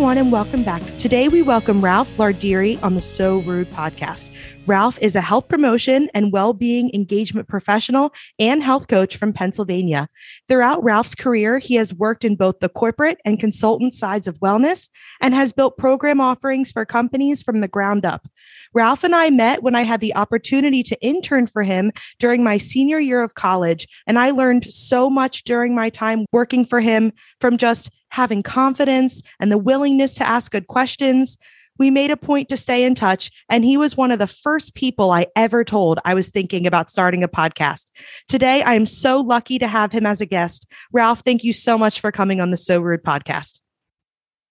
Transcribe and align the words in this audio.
everyone, 0.00 0.16
and 0.16 0.32
welcome 0.32 0.62
back. 0.62 0.80
Today, 0.96 1.28
we 1.28 1.42
welcome 1.42 1.84
Ralph 1.84 2.08
Lardiri 2.16 2.82
on 2.82 2.94
the 2.94 3.02
So 3.02 3.40
Rude 3.40 3.68
podcast. 3.68 4.30
Ralph 4.66 4.98
is 5.02 5.14
a 5.14 5.20
health 5.20 5.46
promotion 5.46 6.08
and 6.14 6.32
well 6.32 6.54
being 6.54 6.90
engagement 6.94 7.48
professional 7.48 8.14
and 8.38 8.62
health 8.62 8.88
coach 8.88 9.18
from 9.18 9.34
Pennsylvania. 9.34 10.08
Throughout 10.48 10.82
Ralph's 10.82 11.14
career, 11.14 11.58
he 11.58 11.74
has 11.74 11.92
worked 11.92 12.24
in 12.24 12.34
both 12.34 12.60
the 12.60 12.70
corporate 12.70 13.18
and 13.26 13.38
consultant 13.38 13.92
sides 13.92 14.26
of 14.26 14.40
wellness 14.40 14.88
and 15.20 15.34
has 15.34 15.52
built 15.52 15.76
program 15.76 16.18
offerings 16.18 16.72
for 16.72 16.86
companies 16.86 17.42
from 17.42 17.60
the 17.60 17.68
ground 17.68 18.06
up. 18.06 18.26
Ralph 18.72 19.04
and 19.04 19.14
I 19.14 19.28
met 19.28 19.62
when 19.62 19.74
I 19.74 19.82
had 19.82 20.00
the 20.00 20.16
opportunity 20.16 20.82
to 20.84 21.02
intern 21.02 21.46
for 21.46 21.62
him 21.62 21.92
during 22.18 22.42
my 22.42 22.56
senior 22.56 23.00
year 23.00 23.22
of 23.22 23.34
college, 23.34 23.86
and 24.06 24.18
I 24.18 24.30
learned 24.30 24.64
so 24.64 25.10
much 25.10 25.44
during 25.44 25.74
my 25.74 25.90
time 25.90 26.24
working 26.32 26.64
for 26.64 26.80
him 26.80 27.12
from 27.38 27.58
just 27.58 27.90
having 28.10 28.42
confidence 28.42 29.22
and 29.38 29.50
the 29.50 29.58
willingness 29.58 30.14
to 30.16 30.28
ask 30.28 30.52
good 30.52 30.66
questions. 30.66 31.36
We 31.78 31.90
made 31.90 32.10
a 32.10 32.16
point 32.16 32.50
to 32.50 32.58
stay 32.58 32.84
in 32.84 32.94
touch, 32.94 33.30
and 33.48 33.64
he 33.64 33.78
was 33.78 33.96
one 33.96 34.10
of 34.10 34.18
the 34.18 34.26
first 34.26 34.74
people 34.74 35.12
I 35.12 35.28
ever 35.34 35.64
told 35.64 35.98
I 36.04 36.12
was 36.12 36.28
thinking 36.28 36.66
about 36.66 36.90
starting 36.90 37.24
a 37.24 37.28
podcast. 37.28 37.86
Today, 38.28 38.60
I 38.60 38.74
am 38.74 38.84
so 38.84 39.20
lucky 39.20 39.58
to 39.58 39.66
have 39.66 39.90
him 39.90 40.04
as 40.04 40.20
a 40.20 40.26
guest. 40.26 40.66
Ralph, 40.92 41.22
thank 41.24 41.42
you 41.42 41.54
so 41.54 41.78
much 41.78 42.00
for 42.00 42.12
coming 42.12 42.38
on 42.38 42.50
the 42.50 42.58
So 42.58 42.80
Rude 42.80 43.02
podcast. 43.02 43.60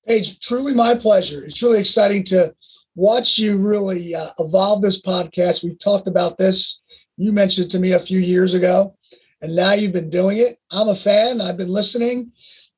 Paige, 0.08 0.40
truly 0.40 0.74
my 0.74 0.96
pleasure. 0.96 1.46
It's 1.46 1.62
really 1.62 1.80
exciting 1.80 2.24
to 2.26 2.56
watch 2.96 3.38
you 3.38 3.58
really 3.60 4.16
uh, 4.16 4.30
evolve 4.40 4.82
this 4.82 5.00
podcast. 5.00 5.64
We've 5.64 5.78
talked 5.78 6.08
about 6.08 6.40
this. 6.40 6.82
You 7.18 7.32
mentioned 7.32 7.68
it 7.68 7.70
to 7.72 7.80
me 7.80 7.92
a 7.92 8.00
few 8.00 8.20
years 8.20 8.56
ago, 8.56 8.96
and 9.42 9.56
now 9.56 9.74
you've 9.74 9.94
been 9.94 10.10
doing 10.10 10.38
it. 10.38 10.58
I'm 10.72 10.88
a 10.88 10.96
fan. 10.96 11.42
I've 11.42 11.58
been 11.58 11.70
listening, 11.70 12.32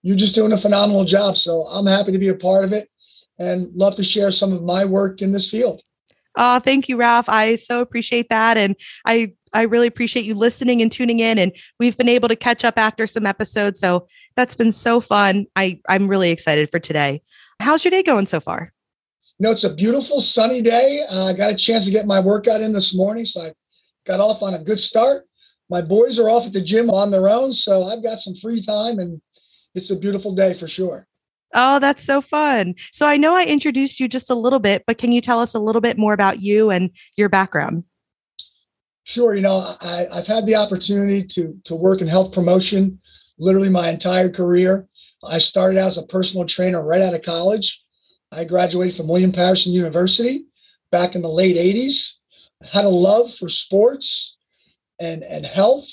you're 0.03 0.17
just 0.17 0.35
doing 0.35 0.51
a 0.51 0.57
phenomenal 0.57 1.05
job. 1.05 1.37
So 1.37 1.63
I'm 1.67 1.85
happy 1.85 2.11
to 2.11 2.19
be 2.19 2.29
a 2.29 2.35
part 2.35 2.65
of 2.65 2.73
it 2.73 2.89
and 3.39 3.69
love 3.75 3.95
to 3.95 4.03
share 4.03 4.31
some 4.31 4.53
of 4.53 4.63
my 4.63 4.85
work 4.85 5.21
in 5.21 5.31
this 5.31 5.49
field. 5.49 5.81
Oh, 6.37 6.59
thank 6.59 6.87
you, 6.87 6.95
Ralph. 6.95 7.27
I 7.27 7.57
so 7.57 7.81
appreciate 7.81 8.29
that. 8.29 8.57
And 8.57 8.75
I 9.05 9.33
I 9.53 9.63
really 9.63 9.87
appreciate 9.87 10.25
you 10.25 10.33
listening 10.33 10.81
and 10.81 10.91
tuning 10.91 11.19
in. 11.19 11.37
And 11.37 11.51
we've 11.79 11.97
been 11.97 12.07
able 12.07 12.29
to 12.29 12.35
catch 12.35 12.63
up 12.63 12.77
after 12.77 13.05
some 13.05 13.25
episodes. 13.25 13.79
So 13.79 14.07
that's 14.35 14.55
been 14.55 14.71
so 14.71 15.01
fun. 15.01 15.45
I, 15.57 15.81
I'm 15.89 16.07
really 16.07 16.31
excited 16.31 16.71
for 16.71 16.79
today. 16.79 17.21
How's 17.59 17.83
your 17.83 17.91
day 17.91 18.01
going 18.01 18.27
so 18.27 18.39
far? 18.39 18.71
You 19.39 19.45
know, 19.45 19.51
it's 19.51 19.65
a 19.65 19.73
beautiful 19.73 20.21
sunny 20.21 20.61
day. 20.61 21.05
Uh, 21.09 21.25
I 21.25 21.33
got 21.33 21.51
a 21.51 21.55
chance 21.55 21.83
to 21.85 21.91
get 21.91 22.05
my 22.05 22.19
workout 22.19 22.61
in 22.61 22.71
this 22.71 22.95
morning. 22.95 23.25
So 23.25 23.41
I 23.41 23.51
got 24.05 24.19
off 24.19 24.41
on 24.41 24.53
a 24.53 24.63
good 24.63 24.79
start. 24.79 25.25
My 25.69 25.81
boys 25.81 26.17
are 26.17 26.29
off 26.29 26.45
at 26.45 26.53
the 26.53 26.61
gym 26.61 26.89
on 26.89 27.11
their 27.11 27.27
own. 27.27 27.51
So 27.51 27.87
I've 27.87 28.03
got 28.03 28.19
some 28.19 28.35
free 28.35 28.61
time 28.61 28.99
and 28.99 29.21
it's 29.75 29.89
a 29.89 29.95
beautiful 29.95 30.33
day 30.33 30.53
for 30.53 30.67
sure. 30.67 31.07
Oh, 31.53 31.79
that's 31.79 32.03
so 32.03 32.21
fun. 32.21 32.75
So 32.91 33.05
I 33.05 33.17
know 33.17 33.35
I 33.35 33.45
introduced 33.45 33.99
you 33.99 34.07
just 34.07 34.29
a 34.29 34.35
little 34.35 34.59
bit, 34.59 34.83
but 34.87 34.97
can 34.97 35.11
you 35.11 35.19
tell 35.19 35.39
us 35.39 35.53
a 35.53 35.59
little 35.59 35.81
bit 35.81 35.97
more 35.97 36.13
about 36.13 36.41
you 36.41 36.69
and 36.71 36.91
your 37.17 37.29
background? 37.29 37.83
Sure. 39.03 39.35
You 39.35 39.41
know, 39.41 39.75
I, 39.81 40.07
have 40.13 40.27
had 40.27 40.45
the 40.45 40.55
opportunity 40.55 41.27
to, 41.27 41.59
to 41.65 41.75
work 41.75 42.01
in 42.01 42.07
health 42.07 42.31
promotion 42.31 42.99
literally 43.37 43.69
my 43.69 43.89
entire 43.89 44.29
career. 44.29 44.87
I 45.23 45.39
started 45.39 45.79
as 45.79 45.97
a 45.97 46.03
personal 46.03 46.45
trainer 46.45 46.83
right 46.83 47.01
out 47.01 47.15
of 47.15 47.23
college. 47.23 47.81
I 48.31 48.45
graduated 48.45 48.95
from 48.95 49.07
William 49.07 49.31
Paterson 49.31 49.73
University 49.73 50.45
back 50.91 51.15
in 51.15 51.21
the 51.21 51.29
late 51.29 51.57
80s. 51.57 52.13
I 52.63 52.67
had 52.67 52.85
a 52.85 52.89
love 52.89 53.33
for 53.33 53.49
sports 53.49 54.37
and, 54.99 55.23
and 55.23 55.45
health 55.45 55.87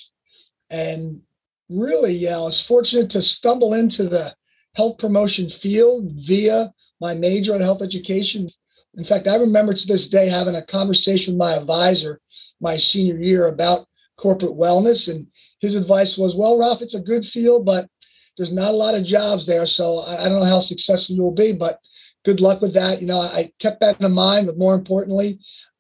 and 0.71 1.23
really, 1.69 2.15
you 2.15 2.31
know, 2.31 2.43
I 2.43 2.45
was 2.45 2.61
fortunate 2.61 3.11
to 3.11 3.23
stumble 3.23 3.75
into 3.75 4.05
the 4.05 4.35
health 4.75 4.99
promotion 4.99 5.49
field 5.49 6.11
via 6.15 6.73
my 7.01 7.15
major 7.15 7.55
in 7.55 7.61
health 7.61 7.83
education. 7.83 8.49
In 8.97 9.05
fact, 9.05 9.29
I 9.29 9.37
remember 9.37 9.75
to 9.75 9.87
this 9.87 10.09
day 10.09 10.29
having 10.29 10.57
a 10.57 10.65
conversation 10.65 11.35
with 11.35 11.39
my 11.39 11.55
advisor 11.55 12.21
my 12.61 12.77
senior 12.77 13.17
year 13.17 13.47
about 13.47 13.87
corporate 14.17 14.53
wellness. 14.53 15.09
And 15.09 15.27
his 15.61 15.75
advice 15.75 16.19
was, 16.19 16.35
well, 16.35 16.59
Ralph, 16.59 16.83
it's 16.83 16.95
a 16.95 17.01
good 17.01 17.25
field, 17.25 17.65
but 17.65 17.89
there's 18.37 18.53
not 18.53 18.71
a 18.71 18.77
lot 18.77 18.95
of 18.95 19.05
jobs 19.05 19.47
there. 19.47 19.67
So 19.67 20.01
I, 20.01 20.25
I 20.25 20.29
don't 20.29 20.41
know 20.41 20.47
how 20.47 20.61
successful 20.61 21.17
you'll 21.17 21.33
be, 21.33 21.53
but 21.53 21.79
good 22.25 22.41
luck 22.41 22.61
with 22.61 22.75
that. 22.75 23.01
You 23.01 23.07
know, 23.07 23.21
I 23.21 23.53
kept 23.59 23.81
that 23.81 24.01
in 24.01 24.13
mind, 24.13 24.47
but 24.47 24.59
more 24.59 24.75
importantly, 24.75 25.39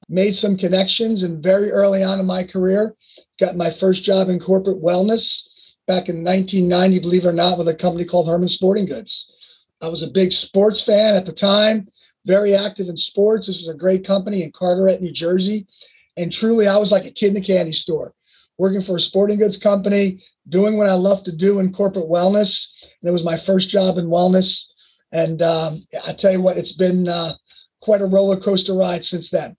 made 0.09 0.35
some 0.35 0.57
connections 0.57 1.23
and 1.23 1.43
very 1.43 1.71
early 1.71 2.03
on 2.03 2.21
in 2.21 2.27
my 2.27 2.43
career, 2.43 2.95
got 3.41 3.57
my 3.57 3.71
first 3.71 4.03
job 4.03 4.29
in 4.29 4.41
corporate 4.41 4.83
wellness 4.83 5.43
back 5.89 6.11
in 6.11 6.23
1990, 6.23 6.99
believe 7.01 7.25
it 7.25 7.29
or 7.29 7.33
not, 7.33 7.57
with 7.57 7.67
a 7.67 7.75
company 7.75 8.05
called 8.05 8.29
Herman 8.29 8.49
Sporting 8.49 8.85
Goods. 8.85 9.33
I 9.83 9.89
was 9.89 10.03
a 10.03 10.09
big 10.09 10.33
sports 10.33 10.83
fan 10.83 11.17
at 11.17 11.25
the 11.25 11.33
time, 11.33 11.89
very 12.27 12.55
active 12.55 12.89
in 12.89 12.97
sports. 12.97 13.47
This 13.47 13.59
was 13.59 13.69
a 13.69 13.79
great 13.79 14.07
company 14.07 14.43
in 14.43 14.53
Carteret, 14.53 15.01
New 15.01 15.11
Jersey. 15.11 15.67
And 16.19 16.31
truly, 16.31 16.69
I 16.69 16.77
was 16.77 16.93
like 16.93 17.07
a 17.07 17.11
kid 17.11 17.35
in 17.35 17.43
a 17.43 17.45
candy 17.45 17.73
store, 17.73 18.13
working 18.59 18.83
for 18.83 18.97
a 18.97 19.01
sporting 19.01 19.39
goods 19.39 19.57
company, 19.57 20.23
doing 20.51 20.77
what 20.77 20.89
I 20.89 20.95
love 20.95 21.25
to 21.25 21.33
do 21.33 21.59
in 21.59 21.73
corporate 21.73 22.09
wellness. 22.09 22.67
And 23.01 23.09
it 23.09 23.13
was 23.13 23.25
my 23.25 23.39
first 23.39 23.71
job 23.71 23.97
in 23.97 24.07
wellness. 24.07 24.65
And 25.13 25.41
um, 25.41 25.87
I 26.07 26.13
tell 26.13 26.33
you 26.33 26.43
what, 26.43 26.59
it's 26.59 26.73
been 26.73 27.09
uh, 27.09 27.33
quite 27.81 28.03
a 28.03 28.07
roller 28.07 28.37
coaster 28.37 28.75
ride 28.75 29.07
since 29.07 29.31
then 29.31 29.57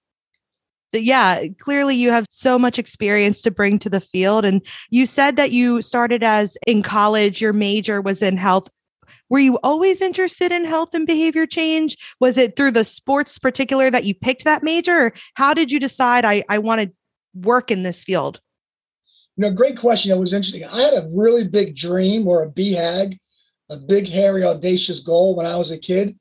yeah, 0.94 1.46
clearly 1.60 1.96
you 1.96 2.12
have 2.12 2.26
so 2.30 2.58
much 2.58 2.80
experience 2.80 3.42
to 3.44 3.52
bring 3.52 3.80
to 3.80 3.90
the 3.90 4.02
field. 4.02 4.46
And 4.46 4.62
you 4.90 5.06
said 5.06 5.36
that 5.36 5.52
you 5.52 5.82
started 5.82 6.24
as 6.24 6.58
in 6.66 6.82
college, 6.82 7.42
your 7.42 7.54
major 7.54 8.02
was 8.02 8.22
in 8.22 8.38
health. 8.38 8.70
Were 9.30 9.40
you 9.40 9.60
always 9.62 10.02
interested 10.02 10.52
in 10.52 10.66
health 10.66 10.94
and 10.94 11.06
behavior 11.06 11.46
change? 11.46 11.98
Was 12.20 12.38
it 12.38 12.56
through 12.56 12.72
the 12.72 12.84
sports 12.84 13.38
particular 13.38 13.92
that 13.92 14.04
you 14.04 14.16
picked 14.16 14.44
that 14.46 14.64
major? 14.64 15.14
how 15.36 15.54
did 15.54 15.72
you 15.72 15.80
decide 15.80 16.26
I, 16.26 16.44
I 16.50 16.58
want 16.58 16.82
to 16.82 16.92
work 17.36 17.70
in 17.70 17.84
this 17.84 18.04
field? 18.04 18.42
You 19.38 19.44
know, 19.44 19.54
great 19.54 19.78
question. 19.78 20.12
It 20.12 20.20
was 20.20 20.34
interesting. 20.34 20.66
I 20.66 20.82
had 20.82 20.94
a 20.94 21.08
really 21.14 21.48
big 21.48 21.76
dream 21.76 22.28
or 22.28 22.44
a 22.44 22.50
BHAG, 22.50 23.18
a 23.70 23.78
big, 23.78 24.10
hairy, 24.10 24.44
audacious 24.44 25.00
goal 25.00 25.36
when 25.36 25.46
I 25.46 25.56
was 25.56 25.72
a 25.72 25.78
kid. 25.78 26.18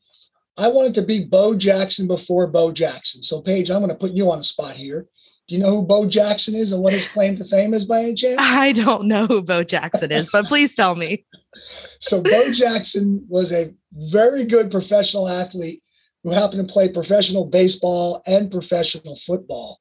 I 0.59 0.67
wanted 0.69 0.95
to 0.95 1.03
be 1.03 1.25
Bo 1.25 1.55
Jackson 1.55 2.09
before 2.09 2.49
Bo 2.49 2.73
Jackson. 2.73 3.23
So, 3.23 3.41
Paige, 3.41 3.71
I'm 3.71 3.81
going 3.81 3.91
to 3.91 3.95
put 3.95 4.11
you 4.11 4.31
on 4.31 4.39
the 4.39 4.45
spot 4.45 4.75
here. 4.75 5.07
Do 5.47 5.55
you 5.55 5.63
know 5.63 5.71
who 5.71 5.83
Bo 5.83 6.07
Jackson 6.07 6.55
is 6.55 6.73
and 6.73 6.83
what 6.83 6.93
his 6.93 7.07
claim 7.07 7.37
to 7.37 7.45
fame 7.45 7.73
is 7.73 7.85
by 7.85 8.01
any 8.01 8.15
chance? 8.15 8.37
I 8.41 8.73
don't 8.73 9.05
know 9.05 9.27
who 9.27 9.41
Bo 9.41 9.63
Jackson 9.63 10.11
is, 10.11 10.29
but 10.31 10.47
please 10.47 10.75
tell 10.75 10.97
me. 10.97 11.25
So, 12.01 12.21
Bo 12.21 12.51
Jackson 12.53 13.25
was 13.29 13.53
a 13.53 13.73
very 13.93 14.45
good 14.45 14.71
professional 14.71 15.29
athlete 15.29 15.83
who 16.25 16.31
happened 16.31 16.67
to 16.67 16.73
play 16.73 16.89
professional 16.89 17.45
baseball 17.45 18.23
and 18.27 18.51
professional 18.51 19.17
football. 19.17 19.81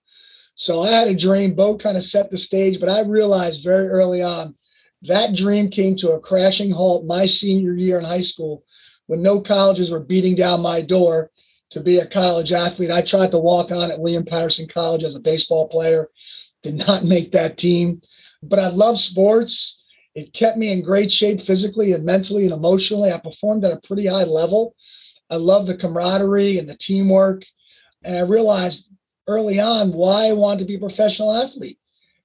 So, 0.53 0.83
I 0.83 0.91
had 0.91 1.07
a 1.07 1.15
dream. 1.15 1.55
Bo 1.55 1.75
kind 1.75 1.97
of 1.97 2.03
set 2.03 2.29
the 2.29 2.37
stage, 2.37 2.79
but 2.79 2.89
I 2.89 3.01
realized 3.01 3.63
very 3.63 3.87
early 3.87 4.21
on 4.21 4.55
that 5.03 5.35
dream 5.35 5.69
came 5.69 5.95
to 5.97 6.11
a 6.11 6.19
crashing 6.19 6.71
halt 6.71 7.05
my 7.05 7.25
senior 7.25 7.75
year 7.75 7.99
in 7.99 8.05
high 8.05 8.21
school 8.21 8.63
when 9.07 9.21
no 9.21 9.41
colleges 9.41 9.89
were 9.89 9.99
beating 9.99 10.35
down 10.35 10.61
my 10.61 10.81
door 10.81 11.31
to 11.69 11.81
be 11.81 11.99
a 11.99 12.05
college 12.05 12.53
athlete. 12.53 12.91
I 12.91 13.01
tried 13.01 13.31
to 13.31 13.39
walk 13.39 13.71
on 13.71 13.91
at 13.91 13.99
William 13.99 14.23
Paterson 14.23 14.67
College 14.67 15.03
as 15.03 15.15
a 15.15 15.19
baseball 15.19 15.67
player, 15.67 16.09
did 16.63 16.75
not 16.75 17.03
make 17.03 17.31
that 17.31 17.57
team. 17.57 18.01
But 18.43 18.59
I 18.59 18.67
love 18.67 18.99
sports. 18.99 19.81
It 20.15 20.33
kept 20.33 20.57
me 20.57 20.71
in 20.71 20.81
great 20.81 21.11
shape 21.11 21.41
physically 21.41 21.93
and 21.93 22.05
mentally 22.05 22.43
and 22.45 22.53
emotionally. 22.53 23.11
I 23.11 23.19
performed 23.19 23.65
at 23.65 23.71
a 23.71 23.81
pretty 23.87 24.05
high 24.05 24.23
level. 24.23 24.75
I 25.29 25.35
love 25.35 25.67
the 25.67 25.75
camaraderie 25.75 26.57
and 26.57 26.69
the 26.69 26.77
teamwork. 26.77 27.43
And 28.03 28.15
I 28.15 28.21
realized 28.21 28.87
early 29.27 29.59
on 29.59 29.91
why 29.91 30.27
I 30.27 30.33
wanted 30.33 30.59
to 30.59 30.65
be 30.65 30.75
a 30.75 30.79
professional 30.79 31.33
athlete 31.33 31.77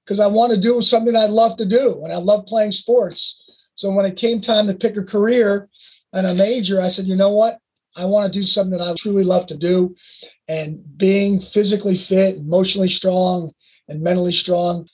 because 0.04 0.20
I 0.20 0.26
want 0.26 0.52
to 0.52 0.60
do 0.60 0.80
something 0.80 1.16
I 1.16 1.26
love 1.26 1.56
to 1.56 1.66
do 1.66 2.02
and 2.04 2.12
I 2.12 2.16
love 2.16 2.46
playing 2.46 2.72
sports. 2.72 3.40
So 3.74 3.90
when 3.90 4.06
it 4.06 4.16
came 4.16 4.40
time 4.40 4.66
to 4.66 4.74
pick 4.74 4.96
a 4.96 5.02
career, 5.02 5.68
and 6.12 6.26
a 6.26 6.34
major, 6.34 6.80
I 6.80 6.88
said, 6.88 7.06
you 7.06 7.16
know 7.16 7.30
what? 7.30 7.58
I 7.96 8.04
want 8.04 8.32
to 8.32 8.38
do 8.38 8.46
something 8.46 8.78
that 8.78 8.86
I 8.86 8.94
truly 8.96 9.24
love 9.24 9.46
to 9.46 9.56
do. 9.56 9.94
And 10.48 10.82
being 10.96 11.40
physically 11.40 11.96
fit, 11.96 12.36
emotionally 12.36 12.88
strong, 12.88 13.52
and 13.88 14.02
mentally 14.02 14.32
strong, 14.32 14.88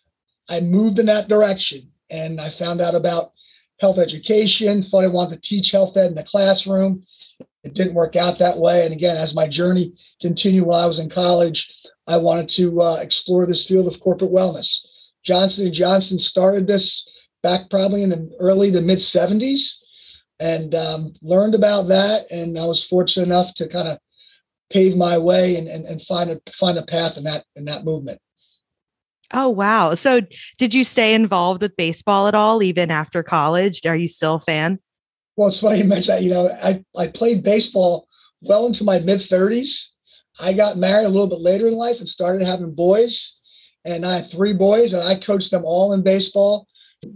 I 0.48 0.60
moved 0.60 0.98
in 0.98 1.06
that 1.06 1.28
direction. 1.28 1.92
And 2.10 2.40
I 2.40 2.50
found 2.50 2.80
out 2.80 2.94
about 2.94 3.32
health 3.80 3.98
education, 3.98 4.82
thought 4.82 5.04
I 5.04 5.08
wanted 5.08 5.42
to 5.42 5.48
teach 5.48 5.70
health 5.70 5.96
ed 5.96 6.06
in 6.06 6.14
the 6.14 6.22
classroom. 6.22 7.04
It 7.62 7.74
didn't 7.74 7.94
work 7.94 8.16
out 8.16 8.38
that 8.38 8.58
way. 8.58 8.84
And 8.84 8.94
again, 8.94 9.16
as 9.16 9.34
my 9.34 9.46
journey 9.46 9.92
continued 10.20 10.64
while 10.64 10.80
I 10.80 10.86
was 10.86 10.98
in 10.98 11.10
college, 11.10 11.72
I 12.06 12.16
wanted 12.16 12.48
to 12.50 12.80
uh, 12.80 12.96
explore 13.00 13.46
this 13.46 13.66
field 13.66 13.86
of 13.86 14.00
corporate 14.00 14.32
wellness. 14.32 14.78
Johnson 15.24 15.72
& 15.72 15.74
Johnson 15.74 16.18
started 16.18 16.66
this 16.66 17.06
back 17.42 17.68
probably 17.70 18.02
in 18.02 18.10
the 18.10 18.30
early 18.40 18.72
to 18.72 18.80
mid 18.80 18.98
70s 18.98 19.76
and 20.40 20.74
um, 20.74 21.14
learned 21.22 21.54
about 21.54 21.88
that. 21.88 22.30
And 22.30 22.58
I 22.58 22.64
was 22.64 22.84
fortunate 22.84 23.26
enough 23.26 23.54
to 23.54 23.68
kind 23.68 23.88
of 23.88 23.98
pave 24.70 24.96
my 24.96 25.18
way 25.18 25.56
and, 25.56 25.68
and, 25.68 25.86
and 25.86 26.02
find 26.02 26.30
a 26.30 26.40
find 26.52 26.78
a 26.78 26.84
path 26.86 27.16
in 27.16 27.24
that 27.24 27.44
in 27.56 27.64
that 27.66 27.84
movement. 27.84 28.20
Oh 29.32 29.48
wow! 29.50 29.94
So 29.94 30.20
did 30.56 30.72
you 30.72 30.84
stay 30.84 31.14
involved 31.14 31.62
with 31.62 31.76
baseball 31.76 32.28
at 32.28 32.34
all, 32.34 32.62
even 32.62 32.90
after 32.90 33.22
college? 33.22 33.84
Are 33.84 33.96
you 33.96 34.08
still 34.08 34.36
a 34.36 34.40
fan? 34.40 34.78
Well, 35.36 35.48
it's 35.48 35.60
funny 35.60 35.78
you 35.78 35.84
mentioned 35.84 36.18
that. 36.18 36.22
You 36.22 36.30
know, 36.30 36.50
I 36.62 36.82
I 36.96 37.08
played 37.08 37.42
baseball 37.42 38.06
well 38.40 38.66
into 38.66 38.84
my 38.84 38.98
mid 38.98 39.20
30s. 39.20 39.88
I 40.40 40.52
got 40.52 40.78
married 40.78 41.06
a 41.06 41.10
little 41.10 41.26
bit 41.26 41.40
later 41.40 41.66
in 41.66 41.74
life 41.74 41.98
and 41.98 42.08
started 42.08 42.46
having 42.46 42.74
boys. 42.74 43.34
And 43.84 44.06
I 44.06 44.16
had 44.16 44.30
three 44.30 44.52
boys, 44.52 44.92
and 44.92 45.02
I 45.02 45.14
coached 45.14 45.50
them 45.50 45.64
all 45.64 45.92
in 45.92 46.02
baseball 46.02 46.66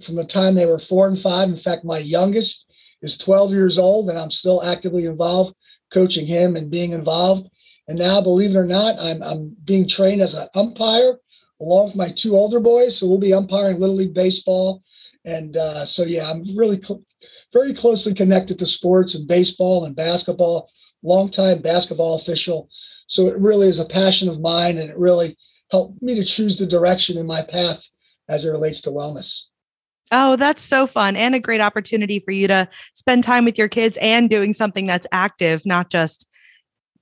from 0.03 0.17
the 0.17 0.25
time 0.25 0.55
they 0.55 0.67
were 0.67 0.79
four 0.79 1.09
and 1.09 1.19
five. 1.19 1.49
In 1.49 1.57
fact, 1.57 1.85
my 1.85 1.99
youngest 1.99 2.67
is 3.03 3.19
12 3.19 3.51
years 3.53 3.79
old, 3.79 4.09
and 4.11 4.19
I'm 4.19 4.31
still 4.31 4.63
actively 4.63 5.07
involved 5.07 5.55
coaching 5.93 6.27
him 6.27 6.57
and 6.57 6.71
being 6.71 6.93
involved. 6.93 7.49
And 7.89 7.99
now, 7.99 8.21
believe 8.21 8.51
it 8.51 8.59
or 8.59 8.65
not, 8.65 8.99
I'm, 8.99 9.23
I'm 9.23 9.57
being 9.65 9.87
trained 9.87 10.23
as 10.23 10.35
an 10.35 10.49
umpire 10.55 11.19
along 11.61 11.87
with 11.87 11.95
my 11.95 12.11
two 12.11 12.37
older 12.37 12.61
boys. 12.61 12.97
So 12.97 13.07
we'll 13.07 13.19
be 13.19 13.35
umpiring 13.35 13.79
Little 13.79 13.97
League 13.97 14.15
Baseball. 14.15 14.83
And 15.25 15.57
uh, 15.57 15.85
so, 15.85 16.03
yeah, 16.03 16.29
I'm 16.29 16.57
really 16.57 16.81
cl- 16.83 17.05
very 17.53 17.73
closely 17.73 18.15
connected 18.15 18.59
to 18.59 18.67
sports 18.67 19.15
and 19.15 19.29
baseball 19.29 19.85
and 19.85 19.95
basketball, 19.95 20.71
longtime 21.03 21.63
basketball 21.63 22.17
official. 22.17 22.69
So 23.07 23.29
it 23.29 23.39
really 23.39 23.69
is 23.69 23.79
a 23.79 23.85
passion 23.85 24.29
of 24.29 24.41
mine, 24.41 24.79
and 24.79 24.91
it 24.91 24.97
really 24.97 25.37
helped 25.71 26.03
me 26.03 26.15
to 26.15 26.25
choose 26.25 26.57
the 26.57 26.67
direction 26.67 27.17
in 27.19 27.27
my 27.27 27.43
path 27.43 27.87
as 28.29 28.45
it 28.45 28.51
relates 28.51 28.81
to 28.83 28.91
wellness. 28.91 29.43
Oh, 30.13 30.37
that's 30.37 30.63
so 30.63 30.87
fun 30.87 31.17
and 31.17 31.35
a 31.35 31.41
great 31.41 31.63
opportunity 31.63 32.21
for 32.21 32.31
you 32.31 32.47
to 32.47 32.69
spend 32.95 33.25
time 33.25 33.47
with 33.47 33.57
your 33.57 33.69
kids 33.69 33.99
and 34.01 34.29
doing 34.29 34.53
something 34.53 34.87
that's 34.87 35.07
active, 35.11 35.65
not 35.65 35.89
just, 35.89 36.29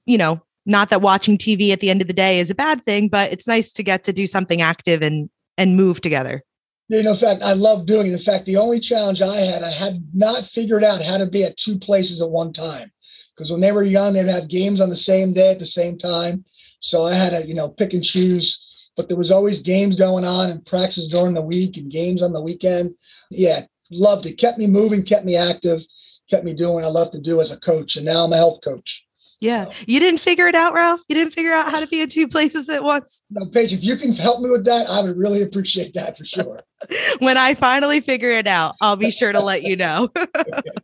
you 0.06 0.16
know, 0.16 0.40
not 0.64 0.90
that 0.90 1.02
watching 1.02 1.36
TV 1.36 1.72
at 1.72 1.80
the 1.80 1.90
end 1.90 2.00
of 2.00 2.06
the 2.06 2.14
day 2.14 2.38
is 2.38 2.50
a 2.50 2.54
bad 2.54 2.84
thing, 2.86 3.08
but 3.08 3.32
it's 3.32 3.48
nice 3.48 3.72
to 3.72 3.82
get 3.82 4.04
to 4.04 4.12
do 4.12 4.26
something 4.26 4.62
active 4.62 5.02
and 5.02 5.28
and 5.58 5.76
move 5.76 6.00
together. 6.00 6.42
You 6.88 7.02
know, 7.02 7.12
in 7.12 7.16
fact, 7.16 7.42
I 7.42 7.52
love 7.52 7.86
doing 7.86 8.08
it. 8.08 8.12
In 8.12 8.18
fact, 8.18 8.46
the 8.46 8.56
only 8.56 8.80
challenge 8.80 9.20
I 9.22 9.36
had, 9.36 9.62
I 9.62 9.70
had 9.70 10.02
not 10.14 10.44
figured 10.44 10.82
out 10.82 11.02
how 11.02 11.18
to 11.18 11.26
be 11.26 11.44
at 11.44 11.56
two 11.56 11.78
places 11.78 12.20
at 12.20 12.30
one 12.30 12.52
time. 12.52 12.90
Because 13.36 13.50
when 13.50 13.60
they 13.60 13.72
were 13.72 13.82
young, 13.82 14.12
they'd 14.12 14.26
have 14.26 14.48
games 14.48 14.80
on 14.80 14.90
the 14.90 14.96
same 14.96 15.32
day 15.32 15.50
at 15.50 15.58
the 15.58 15.66
same 15.66 15.96
time. 15.98 16.44
So 16.80 17.06
I 17.06 17.14
had 17.14 17.30
to, 17.30 17.46
you 17.46 17.54
know, 17.54 17.68
pick 17.68 17.92
and 17.92 18.04
choose. 18.04 18.60
But 18.96 19.08
there 19.08 19.16
was 19.16 19.30
always 19.30 19.60
games 19.60 19.96
going 19.96 20.24
on 20.24 20.50
and 20.50 20.64
practices 20.64 21.08
during 21.08 21.34
the 21.34 21.42
week 21.42 21.76
and 21.76 21.90
games 21.90 22.22
on 22.22 22.32
the 22.32 22.42
weekend. 22.42 22.94
Yeah, 23.30 23.64
loved 23.90 24.26
it. 24.26 24.34
Kept 24.34 24.58
me 24.58 24.66
moving, 24.66 25.04
kept 25.04 25.24
me 25.24 25.36
active, 25.36 25.82
kept 26.28 26.44
me 26.44 26.54
doing 26.54 26.74
what 26.74 26.84
I 26.84 26.88
love 26.88 27.10
to 27.12 27.20
do 27.20 27.40
as 27.40 27.50
a 27.50 27.58
coach. 27.58 27.96
And 27.96 28.04
now 28.04 28.24
I'm 28.24 28.32
a 28.32 28.36
health 28.36 28.60
coach. 28.64 29.04
Yeah. 29.40 29.64
So. 29.64 29.72
You 29.86 30.00
didn't 30.00 30.20
figure 30.20 30.48
it 30.48 30.54
out, 30.54 30.74
Ralph? 30.74 31.00
You 31.08 31.14
didn't 31.14 31.32
figure 31.32 31.52
out 31.52 31.70
how 31.70 31.80
to 31.80 31.86
be 31.86 32.02
in 32.02 32.08
two 32.08 32.28
places 32.28 32.68
at 32.68 32.84
once? 32.84 33.22
No, 33.30 33.46
Paige, 33.46 33.72
if 33.72 33.82
you 33.82 33.96
can 33.96 34.12
help 34.12 34.42
me 34.42 34.50
with 34.50 34.64
that, 34.66 34.88
I 34.88 35.00
would 35.00 35.16
really 35.16 35.42
appreciate 35.42 35.94
that 35.94 36.18
for 36.18 36.24
sure. 36.24 36.60
when 37.20 37.38
I 37.38 37.54
finally 37.54 38.00
figure 38.00 38.30
it 38.30 38.46
out, 38.46 38.76
I'll 38.80 38.96
be 38.96 39.10
sure 39.10 39.32
to 39.32 39.40
let 39.40 39.62
you 39.62 39.76
know. 39.76 40.10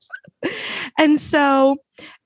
and 0.99 1.21
so, 1.21 1.77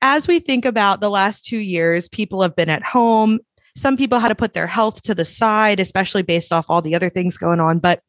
as 0.02 0.28
we 0.28 0.38
think 0.38 0.64
about 0.64 1.00
the 1.00 1.10
last 1.10 1.44
two 1.44 1.58
years, 1.58 2.08
people 2.08 2.42
have 2.42 2.54
been 2.54 2.70
at 2.70 2.84
home. 2.84 3.40
Some 3.76 3.96
people 3.96 4.18
had 4.18 4.28
to 4.28 4.34
put 4.34 4.54
their 4.54 4.66
health 4.66 5.02
to 5.02 5.14
the 5.14 5.24
side, 5.24 5.80
especially 5.80 6.22
based 6.22 6.52
off 6.52 6.66
all 6.68 6.82
the 6.82 6.94
other 6.94 7.08
things 7.08 7.36
going 7.36 7.60
on. 7.60 7.78
But 7.78 8.02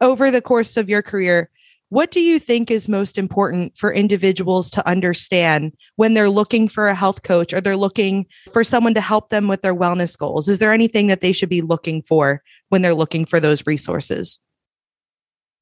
over 0.00 0.30
the 0.30 0.42
course 0.42 0.76
of 0.76 0.88
your 0.88 1.02
career, 1.02 1.50
what 1.90 2.10
do 2.10 2.20
you 2.20 2.38
think 2.38 2.70
is 2.70 2.88
most 2.88 3.16
important 3.16 3.76
for 3.76 3.92
individuals 3.92 4.68
to 4.70 4.86
understand 4.86 5.72
when 5.96 6.12
they're 6.12 6.28
looking 6.28 6.68
for 6.68 6.88
a 6.88 6.94
health 6.94 7.22
coach 7.22 7.54
or 7.54 7.60
they're 7.62 7.76
looking 7.76 8.26
for 8.52 8.62
someone 8.62 8.92
to 8.94 9.00
help 9.00 9.30
them 9.30 9.48
with 9.48 9.62
their 9.62 9.74
wellness 9.74 10.16
goals? 10.16 10.48
Is 10.48 10.58
there 10.58 10.72
anything 10.72 11.06
that 11.06 11.22
they 11.22 11.32
should 11.32 11.48
be 11.48 11.62
looking 11.62 12.02
for 12.02 12.42
when 12.68 12.82
they're 12.82 12.94
looking 12.94 13.24
for 13.24 13.40
those 13.40 13.66
resources? 13.66 14.38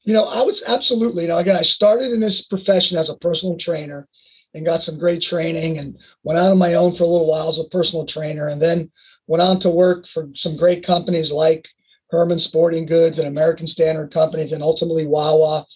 You 0.02 0.14
know, 0.14 0.24
I 0.24 0.42
was 0.42 0.64
absolutely, 0.66 1.24
you 1.24 1.28
know, 1.28 1.38
again, 1.38 1.56
I 1.56 1.62
started 1.62 2.12
in 2.12 2.20
this 2.20 2.44
profession 2.44 2.98
as 2.98 3.08
a 3.08 3.16
personal 3.18 3.56
trainer 3.56 4.08
and 4.54 4.64
got 4.64 4.82
some 4.82 4.98
great 4.98 5.22
training 5.22 5.78
and 5.78 5.96
went 6.24 6.38
out 6.38 6.50
on 6.50 6.58
my 6.58 6.74
own 6.74 6.94
for 6.94 7.04
a 7.04 7.08
little 7.08 7.28
while 7.28 7.48
as 7.48 7.58
a 7.58 7.64
personal 7.64 8.04
trainer 8.04 8.48
and 8.48 8.60
then 8.60 8.90
went 9.26 9.42
on 9.42 9.60
to 9.60 9.70
work 9.70 10.06
for 10.06 10.28
some 10.34 10.56
great 10.56 10.84
companies 10.84 11.32
like 11.32 11.68
Herman 12.10 12.38
Sporting 12.38 12.86
Goods 12.86 13.18
and 13.18 13.28
American 13.28 13.66
Standard 13.66 14.12
Companies 14.12 14.52
and 14.52 14.62
ultimately 14.62 15.06
Wawa 15.06 15.66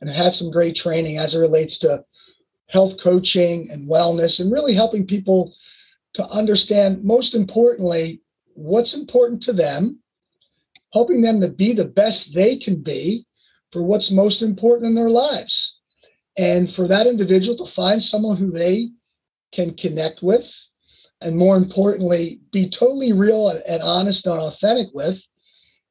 and 0.00 0.10
had 0.10 0.34
some 0.34 0.50
great 0.50 0.76
training 0.76 1.18
as 1.18 1.34
it 1.34 1.38
relates 1.38 1.78
to 1.78 2.04
health 2.68 3.00
coaching 3.00 3.70
and 3.70 3.90
wellness 3.90 4.40
and 4.40 4.52
really 4.52 4.74
helping 4.74 5.06
people 5.06 5.54
to 6.14 6.26
understand, 6.28 7.02
most 7.02 7.34
importantly, 7.34 8.20
what's 8.54 8.94
important 8.94 9.42
to 9.42 9.52
them, 9.52 9.98
helping 10.92 11.22
them 11.22 11.40
to 11.40 11.48
be 11.48 11.72
the 11.72 11.84
best 11.84 12.34
they 12.34 12.56
can 12.56 12.82
be 12.82 13.24
for 13.72 13.82
what's 13.82 14.10
most 14.10 14.42
important 14.42 14.88
in 14.88 14.94
their 14.94 15.10
lives. 15.10 15.78
And 16.36 16.70
for 16.70 16.86
that 16.88 17.06
individual 17.06 17.56
to 17.58 17.70
find 17.70 18.02
someone 18.02 18.36
who 18.36 18.50
they 18.50 18.90
can 19.52 19.74
connect 19.74 20.22
with, 20.22 20.52
and 21.20 21.36
more 21.36 21.56
importantly, 21.56 22.40
be 22.52 22.68
totally 22.68 23.12
real 23.12 23.48
and 23.48 23.82
honest 23.82 24.26
and 24.26 24.38
authentic 24.38 24.88
with, 24.94 25.20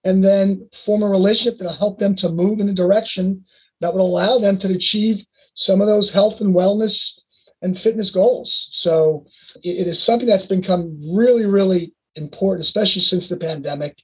and 0.03 0.23
then 0.23 0.69
form 0.73 1.03
a 1.03 1.09
relationship 1.09 1.57
that'll 1.57 1.73
help 1.73 1.99
them 1.99 2.15
to 2.15 2.29
move 2.29 2.59
in 2.59 2.69
a 2.69 2.73
direction 2.73 3.43
that 3.81 3.93
would 3.93 4.01
allow 4.01 4.37
them 4.37 4.57
to 4.57 4.73
achieve 4.73 5.23
some 5.53 5.81
of 5.81 5.87
those 5.87 6.09
health 6.09 6.39
and 6.39 6.55
wellness 6.55 7.13
and 7.61 7.77
fitness 7.77 8.09
goals. 8.09 8.69
So 8.71 9.25
it 9.63 9.87
is 9.87 10.01
something 10.01 10.27
that's 10.27 10.45
become 10.45 10.97
really, 11.13 11.45
really 11.45 11.93
important, 12.15 12.65
especially 12.65 13.01
since 13.01 13.27
the 13.27 13.37
pandemic. 13.37 13.97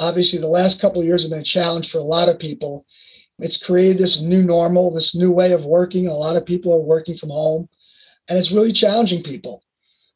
Obviously, 0.00 0.38
the 0.38 0.48
last 0.48 0.80
couple 0.80 1.00
of 1.00 1.06
years 1.06 1.22
have 1.22 1.30
been 1.30 1.40
a 1.40 1.44
challenge 1.44 1.90
for 1.90 1.98
a 1.98 2.02
lot 2.02 2.28
of 2.28 2.38
people. 2.38 2.86
It's 3.38 3.56
created 3.56 3.98
this 3.98 4.20
new 4.20 4.42
normal, 4.42 4.92
this 4.92 5.14
new 5.14 5.30
way 5.30 5.52
of 5.52 5.64
working. 5.64 6.08
A 6.08 6.12
lot 6.12 6.36
of 6.36 6.46
people 6.46 6.72
are 6.72 6.80
working 6.80 7.16
from 7.16 7.30
home, 7.30 7.68
and 8.28 8.38
it's 8.38 8.50
really 8.50 8.72
challenging 8.72 9.22
people, 9.22 9.62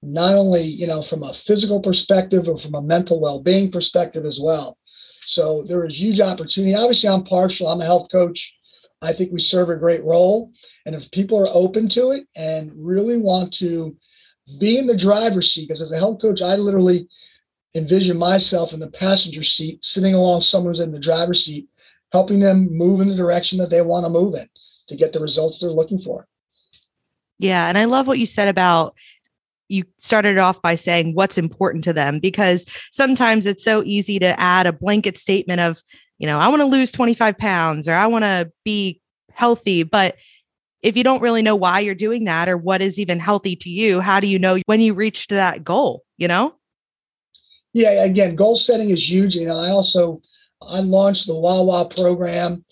not 0.02 0.34
only 0.34 0.62
you 0.62 0.86
know 0.86 1.02
from 1.02 1.22
a 1.22 1.32
physical 1.32 1.80
perspective 1.80 2.48
or 2.48 2.58
from 2.58 2.74
a 2.74 2.82
mental 2.82 3.20
well-being 3.20 3.70
perspective 3.70 4.24
as 4.24 4.38
well. 4.40 4.78
So 5.26 5.64
there 5.68 5.84
is 5.86 6.00
huge 6.00 6.20
opportunity. 6.20 6.74
Obviously, 6.74 7.08
I'm 7.08 7.24
partial. 7.24 7.68
I'm 7.68 7.80
a 7.80 7.84
health 7.84 8.08
coach. 8.10 8.52
I 9.02 9.12
think 9.12 9.32
we 9.32 9.40
serve 9.40 9.68
a 9.68 9.76
great 9.76 10.02
role. 10.04 10.52
And 10.86 10.94
if 10.94 11.10
people 11.10 11.38
are 11.40 11.50
open 11.52 11.88
to 11.90 12.10
it 12.12 12.26
and 12.36 12.72
really 12.74 13.18
want 13.18 13.52
to 13.54 13.96
be 14.58 14.78
in 14.78 14.86
the 14.86 14.96
driver's 14.96 15.52
seat, 15.52 15.68
because 15.68 15.80
as 15.80 15.92
a 15.92 15.98
health 15.98 16.20
coach, 16.20 16.42
I 16.42 16.56
literally 16.56 17.08
envision 17.74 18.18
myself 18.18 18.72
in 18.72 18.80
the 18.80 18.90
passenger 18.90 19.42
seat, 19.42 19.84
sitting 19.84 20.14
along 20.14 20.42
someone 20.42 20.70
who's 20.70 20.80
in 20.80 20.92
the 20.92 21.00
driver's 21.00 21.44
seat, 21.44 21.68
helping 22.12 22.38
them 22.38 22.68
move 22.70 23.00
in 23.00 23.08
the 23.08 23.16
direction 23.16 23.58
that 23.58 23.70
they 23.70 23.82
want 23.82 24.04
to 24.04 24.10
move 24.10 24.34
in 24.34 24.48
to 24.88 24.96
get 24.96 25.12
the 25.12 25.20
results 25.20 25.58
they're 25.58 25.70
looking 25.70 25.98
for. 25.98 26.26
Yeah. 27.38 27.68
And 27.68 27.78
I 27.78 27.86
love 27.86 28.06
what 28.06 28.18
you 28.18 28.26
said 28.26 28.48
about 28.48 28.94
you 29.72 29.84
started 29.98 30.38
off 30.38 30.60
by 30.62 30.76
saying 30.76 31.14
what's 31.14 31.38
important 31.38 31.84
to 31.84 31.92
them 31.92 32.18
because 32.18 32.66
sometimes 32.92 33.46
it's 33.46 33.64
so 33.64 33.82
easy 33.84 34.18
to 34.18 34.38
add 34.38 34.66
a 34.66 34.72
blanket 34.72 35.18
statement 35.18 35.60
of 35.60 35.82
you 36.22 36.28
know, 36.28 36.38
I 36.38 36.46
want 36.48 36.60
to 36.60 36.66
lose 36.66 36.92
25 36.92 37.36
pounds 37.36 37.88
or 37.88 37.94
I 37.94 38.06
want 38.06 38.24
to 38.24 38.52
be 38.64 39.00
healthy. 39.32 39.82
But 39.82 40.14
if 40.80 40.96
you 40.96 41.02
don't 41.02 41.20
really 41.20 41.42
know 41.42 41.56
why 41.56 41.80
you're 41.80 41.96
doing 41.96 42.24
that 42.24 42.48
or 42.48 42.56
what 42.56 42.80
is 42.80 42.96
even 42.96 43.18
healthy 43.18 43.56
to 43.56 43.68
you, 43.68 44.00
how 44.00 44.20
do 44.20 44.28
you 44.28 44.38
know 44.38 44.58
when 44.66 44.80
you 44.80 44.94
reached 44.94 45.30
that 45.30 45.64
goal, 45.64 46.04
you 46.18 46.28
know? 46.28 46.54
Yeah, 47.72 48.04
again, 48.04 48.36
goal 48.36 48.54
setting 48.54 48.90
is 48.90 49.10
huge. 49.10 49.36
Know, 49.36 49.58
I 49.58 49.70
also 49.70 50.22
I 50.60 50.78
launched 50.78 51.26
the 51.26 51.34
Wawa 51.34 51.86
program 51.86 52.64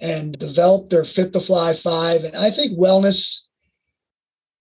and 0.00 0.36
developed 0.36 0.90
their 0.90 1.04
Fit 1.04 1.32
to 1.32 1.40
Fly 1.40 1.74
5 1.74 2.24
and 2.24 2.36
I 2.36 2.50
think 2.50 2.76
wellness 2.76 3.38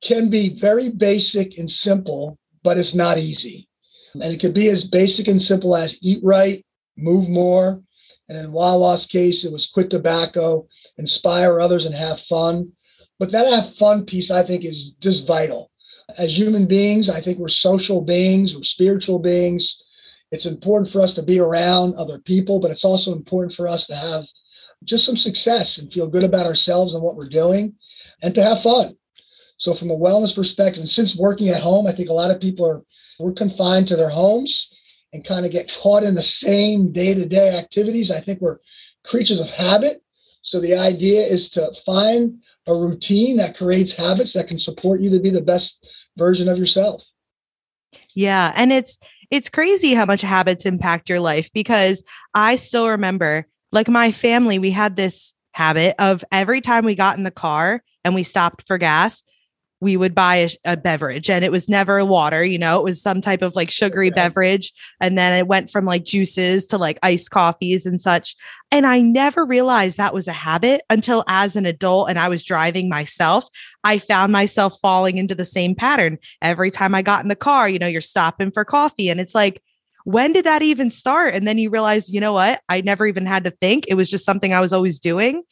can 0.06 0.30
be 0.30 0.50
very 0.50 0.90
basic 0.90 1.58
and 1.58 1.70
simple, 1.70 2.38
but 2.64 2.78
it's 2.78 2.94
not 2.94 3.18
easy. 3.18 3.68
And 4.14 4.32
it 4.32 4.40
can 4.40 4.54
be 4.54 4.70
as 4.70 4.86
basic 4.86 5.28
and 5.28 5.42
simple 5.42 5.76
as 5.76 5.98
eat 6.02 6.24
right, 6.24 6.64
move 6.96 7.28
more, 7.28 7.82
and 8.30 8.38
in 8.38 8.52
Wawa's 8.52 9.06
case, 9.06 9.44
it 9.44 9.52
was 9.52 9.68
quit 9.68 9.90
tobacco, 9.90 10.68
inspire 10.98 11.60
others, 11.60 11.86
and 11.86 11.94
have 11.94 12.20
fun. 12.22 12.72
But 13.20 13.32
that 13.32 13.48
have 13.48 13.76
fun 13.76 14.06
piece, 14.06 14.32
I 14.32 14.44
think, 14.44 14.64
is 14.64 14.92
just 15.00 15.28
vital. 15.28 15.72
As 16.18 16.38
human 16.38 16.68
beings, 16.68 17.10
I 17.10 17.22
think 17.22 17.40
we're 17.40 17.48
social 17.48 18.02
beings, 18.02 18.56
we're 18.56 18.64
spiritual 18.64 19.20
beings. 19.20 19.82
It's 20.32 20.46
important 20.46 20.90
for 20.92 21.02
us 21.02 21.14
to 21.16 21.24
be 21.24 21.40
around 21.40 21.96
other 21.96 22.20
people, 22.20 22.60
but 22.60 22.72
it's 22.72 22.86
also 22.86 23.12
important 23.12 23.54
for 23.54 23.68
us 23.68 23.88
to 23.88 23.96
have 23.96 24.26
just 24.84 25.06
some 25.06 25.18
success 25.18 25.78
and 25.78 25.92
feel 25.92 26.08
good 26.08 26.24
about 26.24 26.46
ourselves 26.46 26.94
and 26.94 27.04
what 27.04 27.16
we're 27.16 27.30
doing 27.30 27.76
and 28.22 28.34
to 28.36 28.44
have 28.44 28.62
fun. 28.62 28.96
So, 29.58 29.74
from 29.74 29.90
a 29.90 29.98
wellness 29.98 30.36
perspective, 30.36 30.88
since 30.90 31.16
working 31.16 31.50
at 31.50 31.62
home, 31.62 31.88
I 31.88 31.92
think 31.92 32.10
a 32.10 32.14
lot 32.14 32.32
of 32.32 32.42
people 32.42 32.66
are 32.66 32.84
we're 33.20 33.32
confined 33.32 33.88
to 33.88 33.96
their 33.96 34.10
homes 34.10 34.70
and 35.14 35.24
kind 35.24 35.46
of 35.46 35.52
get 35.52 35.74
caught 35.74 36.04
in 36.04 36.16
the 36.16 36.22
same 36.22 36.92
day-to-day 36.92 37.58
activities. 37.58 38.12
I 38.12 38.20
think 38.20 38.42
we're 38.42 38.58
creatures 39.06 39.40
of 39.40 39.50
habit. 39.50 40.02
So 40.42 40.60
the 40.60 40.76
idea 40.76 41.22
is 41.22 41.50
to 41.52 41.74
find 41.86 42.40
a 42.68 42.76
routine 42.76 43.38
that 43.38 43.58
creates 43.58 43.94
habits 43.94 44.34
that 44.34 44.48
can 44.48 44.60
support 44.60 45.00
you 45.00 45.10
to 45.12 45.20
be 45.20 45.30
the 45.30 45.42
best 45.42 45.88
version 46.18 46.50
of 46.50 46.58
yourself. 46.58 47.04
Yeah, 48.16 48.54
and 48.56 48.72
it's 48.72 49.00
it's 49.32 49.50
crazy 49.50 49.94
how 49.94 50.06
much 50.06 50.22
habits 50.22 50.66
impact 50.66 51.10
your 51.10 51.20
life 51.20 51.50
because 51.54 52.04
I 52.34 52.56
still 52.58 52.90
remember 52.90 53.48
like 53.72 53.88
my 53.88 54.12
family 54.12 54.60
we 54.60 54.72
had 54.72 54.96
this 54.96 55.34
habit 55.54 55.96
of 56.00 56.24
every 56.32 56.62
time 56.62 56.86
we 56.86 56.96
got 56.96 57.18
in 57.18 57.24
the 57.24 57.32
car 57.32 57.84
and 58.04 58.14
we 58.14 58.24
stopped 58.24 58.68
for 58.68 58.78
gas, 58.78 59.24
we 59.82 59.98
would 59.98 60.16
buy 60.16 60.36
a, 60.36 60.50
a, 60.64 60.78
beverage 60.78 61.30
and 61.30 61.44
it 61.44 61.52
was 61.52 61.68
never 61.68 62.04
water, 62.06 62.44
you 62.44 62.58
know, 62.58 62.80
it 62.80 62.84
was 62.84 63.02
some 63.02 63.20
type 63.20 63.42
of 63.42 63.56
like 63.56 63.70
sugary 63.70 64.08
okay. 64.08 64.16
beverage. 64.16 64.74
And 65.02 65.18
then 65.18 65.34
it 65.34 65.48
went 65.48 65.70
from 65.70 65.86
like 65.86 66.06
juices 66.06 66.66
to 66.68 66.78
like 66.78 66.98
iced 67.04 67.30
coffees 67.30 67.86
and 67.86 68.00
such. 68.00 68.36
And 68.72 68.86
I 68.86 69.02
never 69.02 69.46
realized 69.46 69.98
that 69.98 70.14
was 70.14 70.28
a 70.28 70.34
habit 70.34 70.82
until 70.90 71.24
as 71.28 71.56
an 71.56 71.66
adult 71.66 72.10
and 72.10 72.18
I 72.18 72.30
was 72.30 72.44
driving 72.44 72.88
myself, 72.88 73.48
I 73.84 73.98
found 73.98 74.32
myself 74.32 74.80
falling 74.82 75.18
into 75.18 75.36
the 75.36 75.46
same 75.46 75.76
pattern. 75.76 76.20
Every 76.42 76.72
time 76.72 76.96
I 76.96 77.02
got 77.02 77.24
in 77.24 77.30
the 77.30 77.36
car, 77.36 77.68
you 77.68 77.80
know, 77.80 77.88
you're 77.88 78.02
stopping 78.02 78.52
for 78.52 78.64
coffee 78.64 79.10
and 79.10 79.20
it's 79.20 79.36
like, 79.36 79.62
when 80.06 80.34
did 80.34 80.46
that 80.46 80.62
even 80.62 80.90
start? 80.90 81.34
And 81.34 81.48
then 81.48 81.58
you 81.58 81.70
realize, 81.70 82.12
you 82.12 82.22
know 82.22 82.34
what? 82.34 82.62
I 82.70 82.82
never 82.82 83.08
even 83.08 83.26
had 83.26 83.44
to 83.44 83.52
think. 83.52 83.86
It 83.88 83.96
was 83.96 84.10
just 84.10 84.24
something 84.24 84.54
I 84.54 84.62
was 84.62 84.72
always 84.72 85.00
doing. 85.00 85.44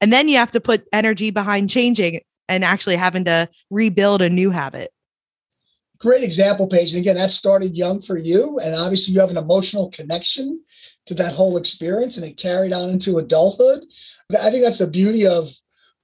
And 0.00 0.12
then 0.12 0.28
you 0.28 0.36
have 0.36 0.50
to 0.52 0.60
put 0.60 0.84
energy 0.92 1.30
behind 1.30 1.70
changing 1.70 2.20
and 2.48 2.64
actually 2.64 2.96
having 2.96 3.24
to 3.24 3.48
rebuild 3.70 4.22
a 4.22 4.28
new 4.28 4.50
habit. 4.50 4.92
Great 5.98 6.22
example, 6.22 6.66
Paige. 6.66 6.92
And 6.92 7.00
again, 7.00 7.16
that 7.16 7.30
started 7.30 7.76
young 7.76 8.02
for 8.02 8.18
you. 8.18 8.58
And 8.58 8.74
obviously, 8.74 9.14
you 9.14 9.20
have 9.20 9.30
an 9.30 9.36
emotional 9.36 9.90
connection 9.90 10.60
to 11.06 11.14
that 11.14 11.34
whole 11.34 11.56
experience 11.56 12.16
and 12.16 12.26
it 12.26 12.36
carried 12.36 12.72
on 12.72 12.90
into 12.90 13.18
adulthood. 13.18 13.84
I 14.30 14.50
think 14.50 14.64
that's 14.64 14.78
the 14.78 14.86
beauty 14.86 15.26
of 15.26 15.50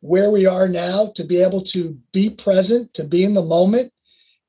where 0.00 0.30
we 0.30 0.46
are 0.46 0.68
now 0.68 1.12
to 1.14 1.24
be 1.24 1.42
able 1.42 1.62
to 1.64 1.98
be 2.12 2.30
present, 2.30 2.94
to 2.94 3.04
be 3.04 3.24
in 3.24 3.34
the 3.34 3.42
moment, 3.42 3.92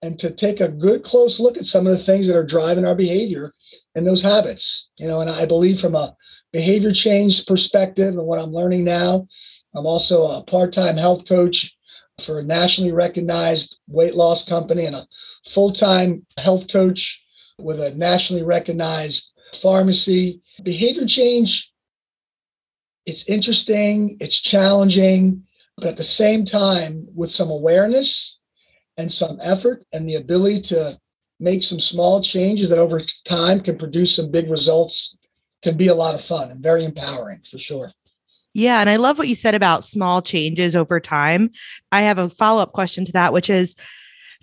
and 0.01 0.17
to 0.19 0.31
take 0.31 0.61
a 0.61 0.69
good 0.69 1.03
close 1.03 1.39
look 1.39 1.57
at 1.57 1.65
some 1.65 1.85
of 1.85 1.97
the 1.97 2.03
things 2.03 2.27
that 2.27 2.37
are 2.37 2.45
driving 2.45 2.85
our 2.85 2.95
behavior 2.95 3.53
and 3.95 4.07
those 4.07 4.21
habits. 4.21 4.89
You 4.97 5.07
know, 5.07 5.21
and 5.21 5.29
I 5.29 5.45
believe 5.45 5.81
from 5.81 5.95
a 5.95 6.15
behavior 6.53 6.91
change 6.91 7.45
perspective 7.45 8.17
and 8.17 8.25
what 8.25 8.39
I'm 8.39 8.51
learning 8.51 8.83
now, 8.83 9.27
I'm 9.75 9.85
also 9.85 10.27
a 10.27 10.43
part-time 10.43 10.97
health 10.97 11.27
coach 11.27 11.75
for 12.19 12.39
a 12.39 12.43
nationally 12.43 12.91
recognized 12.91 13.77
weight 13.87 14.15
loss 14.15 14.45
company 14.45 14.85
and 14.85 14.95
a 14.95 15.07
full-time 15.47 16.25
health 16.37 16.71
coach 16.71 17.23
with 17.57 17.79
a 17.79 17.95
nationally 17.95 18.43
recognized 18.43 19.31
pharmacy. 19.61 20.41
Behavior 20.63 21.05
change, 21.05 21.71
it's 23.05 23.27
interesting, 23.27 24.17
it's 24.19 24.39
challenging, 24.39 25.43
but 25.77 25.87
at 25.87 25.97
the 25.97 26.03
same 26.03 26.45
time, 26.45 27.07
with 27.15 27.31
some 27.31 27.49
awareness 27.49 28.37
and 28.97 29.11
some 29.11 29.39
effort 29.41 29.85
and 29.93 30.07
the 30.07 30.15
ability 30.15 30.61
to 30.61 30.99
make 31.39 31.63
some 31.63 31.79
small 31.79 32.21
changes 32.21 32.69
that 32.69 32.77
over 32.77 33.01
time 33.25 33.59
can 33.59 33.77
produce 33.77 34.15
some 34.15 34.29
big 34.29 34.49
results 34.49 35.17
can 35.63 35.77
be 35.77 35.87
a 35.87 35.95
lot 35.95 36.15
of 36.15 36.23
fun 36.23 36.51
and 36.51 36.61
very 36.61 36.83
empowering 36.83 37.41
for 37.49 37.57
sure. 37.57 37.91
Yeah. 38.53 38.81
And 38.81 38.89
I 38.89 38.97
love 38.97 39.17
what 39.17 39.29
you 39.29 39.35
said 39.35 39.55
about 39.55 39.85
small 39.85 40.21
changes 40.21 40.75
over 40.75 40.99
time. 40.99 41.51
I 41.91 42.01
have 42.01 42.17
a 42.17 42.29
follow 42.29 42.61
up 42.61 42.73
question 42.73 43.05
to 43.05 43.11
that, 43.13 43.33
which 43.33 43.49
is 43.49 43.75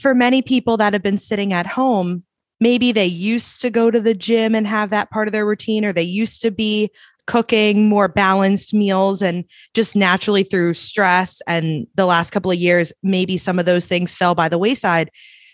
for 0.01 0.15
many 0.15 0.43
people 0.43 0.77
that 0.79 0.93
have 0.93 1.03
been 1.03 1.19
sitting 1.19 1.53
at 1.53 1.67
home, 1.67 2.23
maybe 2.61 2.93
they 2.93 3.07
used 3.07 3.61
to 3.61 3.71
go 3.71 3.91
to 3.91 4.01
the 4.01 4.15
gym 4.15 4.55
and 4.55 4.67
have 4.67 4.91
that 4.91 5.11
part 5.11 5.29
of 5.29 5.33
their 5.33 5.47
routine, 5.47 5.85
or 5.85 5.93
they 5.93 6.03
used 6.03 6.41
to 6.43 6.51
be 6.51 6.91
cooking 7.29 7.91
more 7.91 8.09
balanced 8.09 8.73
meals 8.73 9.21
and 9.21 9.45
just 9.75 9.95
naturally 9.95 10.43
through 10.43 10.73
stress 10.73 11.43
and 11.47 11.87
the 11.95 12.07
last 12.07 12.31
couple 12.31 12.51
of 12.51 12.57
years 12.57 12.91
maybe 13.03 13.37
some 13.37 13.59
of 13.59 13.67
those 13.67 13.85
things 13.85 14.15
fell 14.15 14.35
by 14.35 14.49
the 14.49 14.57
wayside 14.57 15.11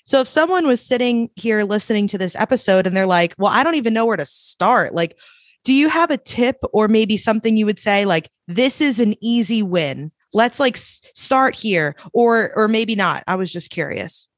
so 0.07 0.21
if 0.21 0.29
someone 0.29 0.69
was 0.69 0.81
sitting 0.81 1.29
here 1.35 1.65
listening 1.65 2.07
to 2.07 2.17
this 2.17 2.37
episode 2.37 2.87
and 2.87 2.97
they're 2.97 3.07
like 3.07 3.35
well 3.39 3.51
i 3.51 3.65
don't 3.65 3.75
even 3.75 3.93
know 3.93 4.07
where 4.07 4.17
to 4.17 4.25
start 4.25 4.95
like 4.95 5.17
do 5.65 5.73
you 5.73 5.89
have 5.89 6.11
a 6.11 6.19
tip 6.19 6.59
or 6.73 6.89
maybe 6.89 7.17
something 7.17 7.57
you 7.57 7.67
would 7.67 7.81
say 7.81 8.05
like 8.05 8.31
this 8.49 8.81
is 8.81 9.01
an 9.01 9.15
easy 9.21 9.63
win 9.63 10.13
let's 10.33 10.61
like 10.61 10.77
start 10.77 11.55
here 11.57 11.95
or 12.13 12.53
or 12.55 12.69
maybe 12.69 12.95
not 12.95 13.25
i 13.27 13.35
was 13.35 13.53
just 13.53 13.71
curious 13.71 14.29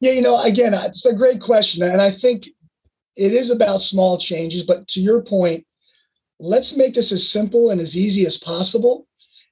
yeah 0.00 0.12
you 0.12 0.20
know 0.20 0.40
again 0.42 0.74
it's 0.74 1.06
a 1.06 1.14
great 1.14 1.40
question 1.40 1.82
and 1.82 2.00
i 2.00 2.10
think 2.10 2.48
it 3.16 3.32
is 3.32 3.50
about 3.50 3.82
small 3.82 4.18
changes 4.18 4.62
but 4.62 4.86
to 4.88 5.00
your 5.00 5.22
point 5.22 5.64
let's 6.42 6.76
make 6.76 6.92
this 6.92 7.12
as 7.12 7.26
simple 7.26 7.70
and 7.70 7.80
as 7.80 7.96
easy 7.96 8.26
as 8.26 8.36
possible. 8.36 9.06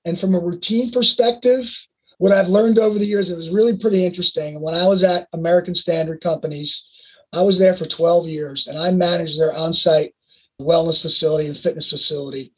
And 0.04 0.18
from 0.18 0.34
a 0.34 0.40
routine 0.40 0.90
perspective, 0.90 1.70
what 2.18 2.32
I've 2.32 2.48
learned 2.48 2.78
over 2.78 2.98
the 2.98 3.06
years, 3.06 3.30
it 3.30 3.36
was 3.36 3.48
really 3.48 3.78
pretty 3.78 4.04
interesting. 4.04 4.60
When 4.60 4.74
I 4.74 4.86
was 4.86 5.04
at 5.04 5.28
American 5.32 5.74
Standard 5.74 6.20
Companies, 6.20 6.84
I 7.32 7.42
was 7.42 7.58
there 7.58 7.76
for 7.76 7.86
12 7.86 8.26
years 8.26 8.66
and 8.66 8.76
I 8.76 8.90
managed 8.90 9.38
their 9.38 9.54
on 9.54 9.72
site 9.72 10.14
wellness 10.60 11.00
facility 11.00 11.46
and 11.46 11.56
fitness 11.56 11.88
facility. 11.88 12.52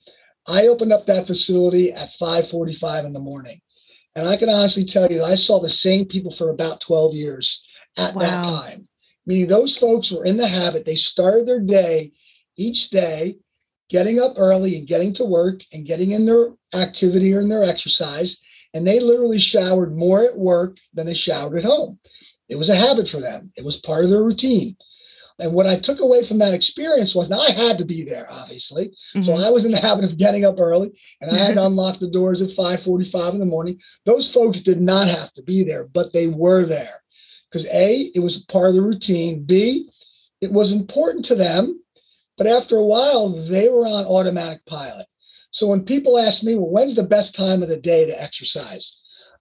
I 0.46 0.66
opened 0.66 0.92
up 0.92 1.06
that 1.06 1.26
facility 1.26 1.92
at 1.92 2.12
5:45 2.14 3.04
in 3.04 3.12
the 3.12 3.18
morning. 3.18 3.60
And 4.14 4.28
I 4.28 4.36
can 4.36 4.48
honestly 4.48 4.84
tell 4.84 5.10
you 5.10 5.24
I 5.24 5.34
saw 5.34 5.58
the 5.58 5.70
same 5.70 6.04
people 6.04 6.30
for 6.30 6.50
about 6.50 6.80
12 6.80 7.14
years 7.14 7.62
at 7.96 8.14
wow. 8.14 8.20
that 8.20 8.44
time. 8.44 8.88
Meaning 9.24 9.46
those 9.46 9.76
folks 9.76 10.10
were 10.10 10.24
in 10.24 10.36
the 10.36 10.48
habit, 10.48 10.84
they 10.84 10.96
started 10.96 11.46
their 11.46 11.60
day 11.60 12.12
each 12.56 12.90
day 12.90 13.36
getting 13.88 14.20
up 14.20 14.34
early 14.36 14.76
and 14.76 14.86
getting 14.86 15.12
to 15.12 15.24
work 15.24 15.62
and 15.72 15.86
getting 15.86 16.12
in 16.12 16.26
their 16.26 16.48
activity 16.74 17.32
or 17.32 17.40
in 17.40 17.48
their 17.48 17.62
exercise. 17.62 18.38
And 18.74 18.86
they 18.86 19.00
literally 19.00 19.38
showered 19.38 19.96
more 19.96 20.24
at 20.24 20.36
work 20.36 20.78
than 20.94 21.06
they 21.06 21.14
showered 21.14 21.58
at 21.58 21.64
home. 21.64 21.98
It 22.48 22.56
was 22.56 22.70
a 22.70 22.74
habit 22.74 23.08
for 23.08 23.20
them, 23.20 23.52
it 23.56 23.64
was 23.64 23.76
part 23.76 24.04
of 24.04 24.10
their 24.10 24.22
routine. 24.22 24.76
And 25.42 25.52
what 25.52 25.66
I 25.66 25.78
took 25.78 26.00
away 26.00 26.24
from 26.24 26.38
that 26.38 26.54
experience 26.54 27.14
was 27.14 27.28
now 27.28 27.40
I 27.40 27.50
had 27.50 27.78
to 27.78 27.84
be 27.84 28.04
there, 28.04 28.26
obviously. 28.30 28.92
Mm-hmm. 29.14 29.22
So 29.22 29.34
I 29.34 29.50
was 29.50 29.64
in 29.64 29.72
the 29.72 29.80
habit 29.80 30.04
of 30.04 30.16
getting 30.16 30.44
up 30.44 30.58
early 30.58 30.98
and 31.20 31.30
I 31.30 31.36
had 31.36 31.54
to 31.54 31.66
unlock 31.66 31.98
the 31.98 32.10
doors 32.10 32.40
at 32.40 32.50
5:45 32.50 33.32
in 33.32 33.38
the 33.40 33.44
morning. 33.44 33.80
Those 34.06 34.30
folks 34.32 34.60
did 34.60 34.80
not 34.80 35.08
have 35.08 35.32
to 35.34 35.42
be 35.42 35.62
there, 35.62 35.84
but 35.84 36.12
they 36.12 36.28
were 36.28 36.64
there. 36.64 37.02
Because 37.50 37.66
A, 37.66 38.10
it 38.14 38.20
was 38.20 38.38
part 38.44 38.70
of 38.70 38.76
the 38.76 38.82
routine. 38.82 39.44
B, 39.44 39.90
it 40.40 40.50
was 40.50 40.72
important 40.72 41.24
to 41.26 41.34
them 41.34 41.82
but 42.42 42.46
after 42.46 42.76
a 42.76 42.84
while, 42.84 43.28
they 43.28 43.68
were 43.68 43.86
on 43.86 44.04
automatic 44.04 44.64
pilot. 44.66 45.06
So 45.50 45.66
when 45.66 45.84
people 45.84 46.18
ask 46.18 46.42
me, 46.42 46.56
well, 46.56 46.70
when's 46.70 46.94
the 46.94 47.02
best 47.02 47.34
time 47.34 47.62
of 47.62 47.68
the 47.68 47.76
day 47.76 48.06
to 48.06 48.22
exercise? 48.22 48.96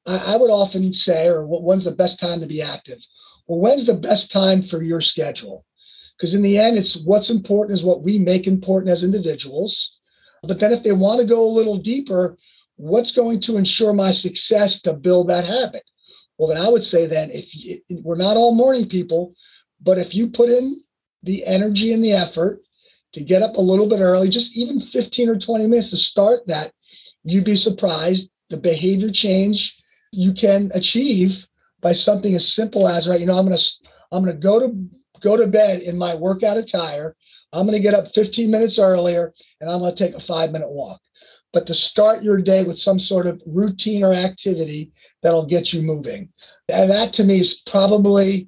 I, 0.05 0.33
I 0.33 0.35
would 0.35 0.51
often 0.51 0.91
say, 0.93 1.27
or 1.27 1.45
when's 1.47 1.85
the 1.85 1.91
best 1.91 2.19
time 2.19 2.41
to 2.41 2.47
be 2.47 2.61
active? 2.61 2.99
Well, 3.47 3.59
when's 3.59 3.85
the 3.85 3.93
best 3.93 4.31
time 4.31 4.61
for 4.61 4.83
your 4.83 5.01
schedule? 5.01 5.65
Because 6.21 6.35
in 6.35 6.43
the 6.43 6.59
end, 6.59 6.77
it's 6.77 6.97
what's 6.97 7.31
important 7.31 7.73
is 7.73 7.83
what 7.83 8.03
we 8.03 8.19
make 8.19 8.45
important 8.45 8.91
as 8.91 9.03
individuals. 9.03 9.97
But 10.43 10.59
then 10.59 10.71
if 10.71 10.83
they 10.83 10.91
want 10.91 11.19
to 11.19 11.25
go 11.25 11.43
a 11.43 11.49
little 11.49 11.77
deeper, 11.77 12.37
what's 12.75 13.09
going 13.09 13.39
to 13.39 13.57
ensure 13.57 13.91
my 13.91 14.11
success 14.11 14.83
to 14.83 14.93
build 14.93 15.29
that 15.29 15.45
habit? 15.45 15.81
Well, 16.37 16.47
then 16.47 16.61
I 16.61 16.69
would 16.69 16.83
say 16.83 17.07
then 17.07 17.31
if 17.31 17.55
you, 17.55 17.81
we're 18.03 18.17
not 18.17 18.37
all 18.37 18.53
morning 18.53 18.87
people, 18.87 19.33
but 19.81 19.97
if 19.97 20.13
you 20.13 20.29
put 20.29 20.49
in 20.49 20.83
the 21.23 21.43
energy 21.43 21.91
and 21.91 22.03
the 22.03 22.13
effort 22.13 22.61
to 23.13 23.21
get 23.21 23.41
up 23.41 23.55
a 23.55 23.61
little 23.61 23.89
bit 23.89 23.99
early, 23.99 24.29
just 24.29 24.55
even 24.55 24.79
15 24.79 25.27
or 25.27 25.39
20 25.39 25.65
minutes 25.65 25.89
to 25.89 25.97
start 25.97 26.45
that, 26.45 26.71
you'd 27.23 27.45
be 27.45 27.55
surprised 27.55 28.29
the 28.51 28.57
behavior 28.57 29.09
change 29.09 29.75
you 30.11 30.33
can 30.33 30.69
achieve 30.75 31.47
by 31.81 31.93
something 31.93 32.35
as 32.35 32.53
simple 32.53 32.87
as 32.87 33.07
right, 33.07 33.19
you 33.19 33.25
know, 33.25 33.39
I'm 33.39 33.45
gonna 33.45 33.57
I'm 34.11 34.23
gonna 34.23 34.37
go 34.37 34.59
to 34.59 34.87
go 35.21 35.37
to 35.37 35.47
bed 35.47 35.81
in 35.81 35.97
my 35.97 36.15
workout 36.15 36.57
attire. 36.57 37.15
I'm 37.53 37.65
gonna 37.65 37.79
get 37.79 37.93
up 37.93 38.13
15 38.13 38.49
minutes 38.49 38.79
earlier 38.79 39.33
and 39.59 39.69
I'm 39.69 39.79
gonna 39.79 39.95
take 39.95 40.15
a 40.15 40.19
five 40.19 40.51
minute 40.51 40.69
walk. 40.69 40.99
But 41.53 41.67
to 41.67 41.73
start 41.73 42.23
your 42.23 42.41
day 42.41 42.63
with 42.63 42.79
some 42.79 42.99
sort 42.99 43.27
of 43.27 43.41
routine 43.45 44.03
or 44.03 44.13
activity 44.13 44.91
that'll 45.21 45.45
get 45.45 45.73
you 45.73 45.81
moving. 45.81 46.29
And 46.69 46.89
that 46.89 47.13
to 47.13 47.23
me 47.23 47.39
is 47.39 47.61
probably 47.65 48.47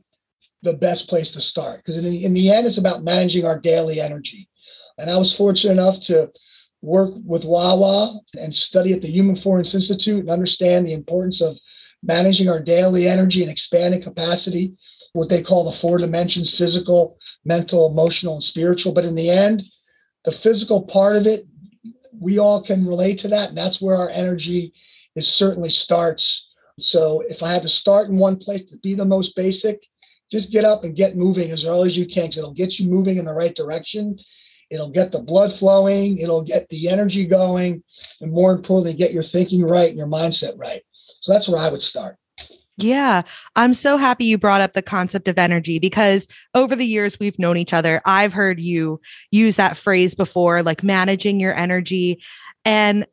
the 0.62 0.74
best 0.74 1.10
place 1.10 1.30
to 1.32 1.42
start 1.42 1.78
because 1.78 1.98
in 1.98 2.06
the, 2.06 2.24
in 2.24 2.34
the 2.34 2.50
end, 2.50 2.66
it's 2.66 2.78
about 2.78 3.04
managing 3.04 3.46
our 3.46 3.60
daily 3.60 4.00
energy. 4.00 4.48
And 4.98 5.10
I 5.10 5.18
was 5.18 5.36
fortunate 5.36 5.74
enough 5.74 6.00
to 6.02 6.32
work 6.82 7.14
with 7.26 7.46
Wawa 7.46 8.20
and 8.40 8.56
study 8.56 8.94
at 8.94 9.02
the 9.02 9.12
Human 9.12 9.36
Performance 9.36 9.74
Institute 9.74 10.20
and 10.20 10.30
understand 10.30 10.86
the 10.86 10.94
importance 10.94 11.42
of 11.42 11.58
managing 12.04 12.50
our 12.50 12.62
daily 12.62 13.08
energy 13.08 13.42
and 13.42 13.52
expanding 13.52 14.02
capacity, 14.02 14.74
what 15.14 15.30
they 15.30 15.42
call 15.42 15.64
the 15.64 15.72
four 15.72 15.98
dimensions 15.98 16.56
physical, 16.56 17.18
mental, 17.46 17.90
emotional, 17.90 18.36
and 18.36 18.44
spiritual. 18.44 18.94
But 18.94 19.06
in 19.06 19.16
the 19.16 19.30
end, 19.30 19.64
the 20.26 20.32
physical 20.32 20.82
part 20.84 21.16
of 21.16 21.28
it, 21.28 21.46
we 22.20 22.40
all 22.40 22.62
can 22.62 22.86
relate 22.86 23.20
to 23.20 23.28
that. 23.30 23.50
And 23.50 23.58
that's 23.58 23.82
where 23.82 23.96
our 23.96 24.10
energy 24.10 24.74
is 25.16 25.28
certainly 25.28 25.70
starts. 25.70 26.50
So 26.80 27.24
if 27.30 27.44
I 27.44 27.52
had 27.52 27.64
to 27.64 27.70
start 27.70 28.10
in 28.10 28.18
one 28.18 28.38
place 28.38 28.64
to 28.70 28.78
be 28.80 28.96
the 28.96 29.06
most 29.06 29.36
basic, 29.36 29.82
just 30.32 30.52
get 30.52 30.66
up 30.66 30.84
and 30.84 30.96
get 30.96 31.16
moving 31.16 31.52
as 31.52 31.66
early 31.66 31.90
as 31.90 31.98
you 31.98 32.08
can 32.08 32.24
because 32.24 32.38
it'll 32.38 32.54
get 32.54 32.80
you 32.80 32.90
moving 32.90 33.18
in 33.18 33.26
the 33.26 33.34
right 33.34 33.56
direction 33.56 34.18
It'll 34.74 34.90
get 34.90 35.12
the 35.12 35.22
blood 35.22 35.54
flowing, 35.54 36.18
it'll 36.18 36.42
get 36.42 36.68
the 36.70 36.90
energy 36.90 37.28
going, 37.28 37.84
and 38.22 38.32
more 38.32 38.52
importantly, 38.52 38.94
get 38.94 39.14
your 39.14 39.22
thinking 39.22 39.64
right 39.64 39.88
and 39.88 39.98
your 39.98 40.08
mindset 40.08 40.58
right. 40.58 40.82
So 41.22 41.32
that's 41.32 41.48
where 41.48 41.62
I 41.62 41.70
would 41.70 41.84
start. 41.84 42.18
Yeah, 42.78 43.22
I'm 43.56 43.74
so 43.76 43.98
happy 43.98 44.26
you 44.26 44.38
brought 44.38 44.62
up 44.62 44.74
the 44.74 44.82
concept 44.82 45.28
of 45.28 45.38
energy 45.38 45.78
because 45.78 46.28
over 46.56 46.76
the 46.76 46.86
years 46.86 47.20
we've 47.20 47.38
known 47.38 47.58
each 47.58 47.74
other. 47.74 48.02
I've 48.06 48.34
heard 48.34 48.60
you 48.60 49.00
use 49.32 49.58
that 49.58 49.78
phrase 49.78 50.16
before, 50.16 50.64
like 50.64 50.82
managing 50.82 51.40
your 51.40 51.54
energy. 51.54 52.22
And 52.66 53.06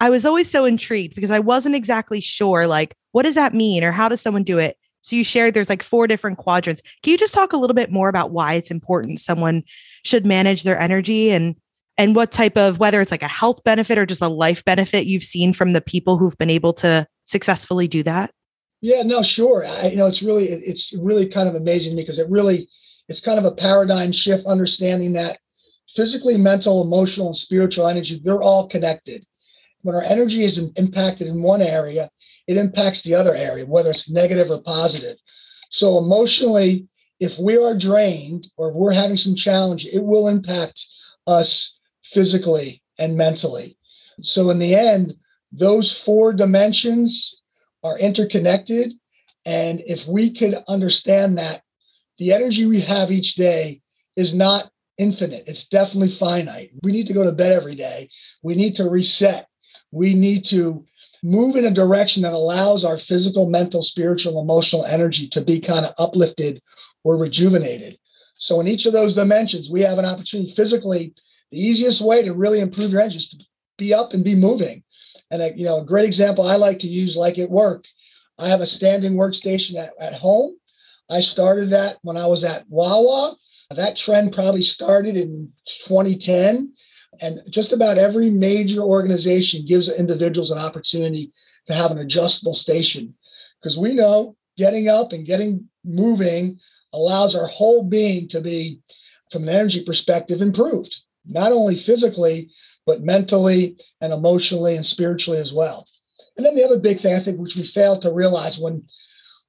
I 0.00 0.10
was 0.10 0.26
always 0.26 0.50
so 0.50 0.64
intrigued 0.66 1.14
because 1.14 1.30
I 1.30 1.38
wasn't 1.38 1.74
exactly 1.74 2.20
sure, 2.20 2.66
like, 2.66 2.94
what 3.12 3.24
does 3.24 3.34
that 3.34 3.54
mean 3.54 3.82
or 3.82 3.92
how 3.92 4.08
does 4.08 4.20
someone 4.20 4.44
do 4.44 4.58
it? 4.58 4.76
So 5.00 5.16
you 5.16 5.24
shared 5.24 5.54
there's 5.54 5.70
like 5.70 5.82
four 5.82 6.06
different 6.06 6.36
quadrants. 6.38 6.82
Can 7.02 7.12
you 7.12 7.18
just 7.18 7.32
talk 7.32 7.52
a 7.54 7.56
little 7.56 7.74
bit 7.74 7.90
more 7.90 8.10
about 8.10 8.30
why 8.30 8.54
it's 8.54 8.70
important 8.70 9.20
someone 9.20 9.62
should 10.04 10.26
manage 10.26 10.64
their 10.64 10.78
energy 10.78 11.30
and 11.30 11.56
and 11.96 12.14
what 12.14 12.30
type 12.30 12.56
of 12.56 12.78
whether 12.78 13.00
it's 13.00 13.10
like 13.10 13.22
a 13.22 13.28
health 13.28 13.64
benefit 13.64 13.98
or 13.98 14.06
just 14.06 14.22
a 14.22 14.28
life 14.28 14.64
benefit 14.64 15.06
you've 15.06 15.22
seen 15.24 15.52
from 15.52 15.72
the 15.72 15.80
people 15.80 16.18
who've 16.18 16.38
been 16.38 16.50
able 16.50 16.72
to 16.74 17.06
successfully 17.24 17.88
do 17.88 18.02
that? 18.04 18.30
Yeah, 18.80 19.02
no, 19.02 19.22
sure. 19.22 19.66
I, 19.66 19.88
you 19.88 19.96
know, 19.96 20.06
it's 20.06 20.22
really 20.22 20.48
it's 20.48 20.92
really 20.92 21.26
kind 21.26 21.48
of 21.48 21.54
amazing 21.54 21.96
because 21.96 22.18
it 22.18 22.30
really 22.30 22.68
it's 23.08 23.20
kind 23.20 23.38
of 23.38 23.44
a 23.44 23.52
paradigm 23.52 24.12
shift 24.12 24.46
understanding 24.46 25.12
that 25.14 25.38
physically, 25.94 26.36
mental, 26.36 26.82
emotional, 26.82 27.28
and 27.28 27.36
spiritual 27.36 27.88
energy, 27.88 28.20
they're 28.22 28.42
all 28.42 28.68
connected. 28.68 29.24
When 29.82 29.94
our 29.94 30.02
energy 30.02 30.44
is 30.44 30.58
impacted 30.76 31.26
in 31.26 31.42
one 31.42 31.62
area, 31.62 32.10
it 32.46 32.56
impacts 32.56 33.00
the 33.02 33.14
other 33.14 33.34
area, 33.34 33.64
whether 33.64 33.90
it's 33.90 34.10
negative 34.10 34.50
or 34.50 34.60
positive. 34.62 35.16
So 35.70 35.98
emotionally, 35.98 36.86
if 37.20 37.38
we 37.38 37.56
are 37.56 37.76
drained 37.76 38.48
or 38.56 38.72
we're 38.72 38.92
having 38.92 39.16
some 39.16 39.34
challenge, 39.34 39.86
it 39.86 40.02
will 40.02 40.28
impact 40.28 40.84
us 41.26 41.78
physically 42.04 42.82
and 42.98 43.16
mentally. 43.16 43.76
So 44.20 44.50
in 44.50 44.58
the 44.58 44.74
end, 44.74 45.14
those 45.52 45.96
four 45.96 46.32
dimensions 46.32 47.34
are 47.84 47.98
interconnected. 47.98 48.92
And 49.44 49.82
if 49.86 50.06
we 50.06 50.34
could 50.34 50.62
understand 50.68 51.38
that 51.38 51.62
the 52.18 52.32
energy 52.32 52.66
we 52.66 52.80
have 52.80 53.10
each 53.10 53.34
day 53.34 53.80
is 54.16 54.34
not 54.34 54.70
infinite, 54.98 55.44
it's 55.46 55.68
definitely 55.68 56.10
finite. 56.10 56.70
We 56.82 56.92
need 56.92 57.06
to 57.06 57.12
go 57.12 57.24
to 57.24 57.32
bed 57.32 57.52
every 57.52 57.76
day. 57.76 58.10
We 58.42 58.54
need 58.54 58.74
to 58.76 58.88
reset. 58.88 59.46
We 59.92 60.14
need 60.14 60.44
to 60.46 60.84
move 61.22 61.56
in 61.56 61.64
a 61.64 61.70
direction 61.70 62.22
that 62.22 62.32
allows 62.32 62.84
our 62.84 62.98
physical, 62.98 63.48
mental, 63.48 63.82
spiritual, 63.82 64.40
emotional 64.40 64.84
energy 64.84 65.28
to 65.28 65.40
be 65.40 65.60
kind 65.60 65.84
of 65.84 65.94
uplifted 65.98 66.60
or 67.04 67.16
rejuvenated. 67.16 67.98
So, 68.36 68.60
in 68.60 68.68
each 68.68 68.86
of 68.86 68.92
those 68.92 69.14
dimensions, 69.14 69.70
we 69.70 69.80
have 69.80 69.98
an 69.98 70.04
opportunity 70.04 70.50
physically. 70.50 71.14
The 71.50 71.60
easiest 71.60 72.00
way 72.00 72.22
to 72.22 72.34
really 72.34 72.60
improve 72.60 72.92
your 72.92 73.00
energy 73.00 73.18
is 73.18 73.30
to 73.30 73.38
be 73.78 73.94
up 73.94 74.12
and 74.12 74.22
be 74.22 74.34
moving. 74.34 74.82
And 75.30 75.42
a, 75.42 75.56
you 75.56 75.64
know, 75.64 75.80
a 75.80 75.84
great 75.84 76.06
example 76.06 76.46
I 76.46 76.56
like 76.56 76.78
to 76.80 76.86
use, 76.86 77.16
like 77.16 77.38
at 77.38 77.50
work, 77.50 77.84
I 78.38 78.48
have 78.48 78.60
a 78.60 78.66
standing 78.66 79.14
workstation 79.14 79.76
at, 79.76 79.92
at 80.00 80.14
home. 80.14 80.56
I 81.10 81.20
started 81.20 81.70
that 81.70 81.98
when 82.02 82.16
I 82.16 82.26
was 82.26 82.44
at 82.44 82.64
Wawa. 82.68 83.36
That 83.70 83.96
trend 83.96 84.32
probably 84.32 84.62
started 84.62 85.16
in 85.16 85.52
2010. 85.86 86.72
And 87.20 87.40
just 87.50 87.72
about 87.72 87.98
every 87.98 88.30
major 88.30 88.80
organization 88.80 89.66
gives 89.66 89.88
individuals 89.88 90.50
an 90.50 90.58
opportunity 90.58 91.32
to 91.66 91.74
have 91.74 91.90
an 91.90 91.98
adjustable 91.98 92.54
station 92.54 93.14
because 93.60 93.76
we 93.76 93.94
know 93.94 94.36
getting 94.56 94.88
up 94.88 95.12
and 95.12 95.26
getting 95.26 95.68
moving 95.84 96.58
allows 96.92 97.34
our 97.34 97.46
whole 97.46 97.82
being 97.82 98.28
to 98.28 98.40
be, 98.40 98.80
from 99.30 99.42
an 99.42 99.50
energy 99.50 99.84
perspective, 99.84 100.40
improved, 100.40 100.96
not 101.26 101.52
only 101.52 101.76
physically, 101.76 102.50
but 102.88 103.02
mentally 103.02 103.76
and 104.00 104.14
emotionally 104.14 104.74
and 104.74 104.84
spiritually 104.84 105.38
as 105.38 105.52
well. 105.52 105.86
And 106.38 106.46
then 106.46 106.54
the 106.54 106.64
other 106.64 106.80
big 106.80 107.00
thing 107.00 107.14
I 107.14 107.20
think, 107.20 107.38
which 107.38 107.54
we 107.54 107.62
fail 107.62 108.00
to 108.00 108.10
realize 108.10 108.58
when 108.58 108.82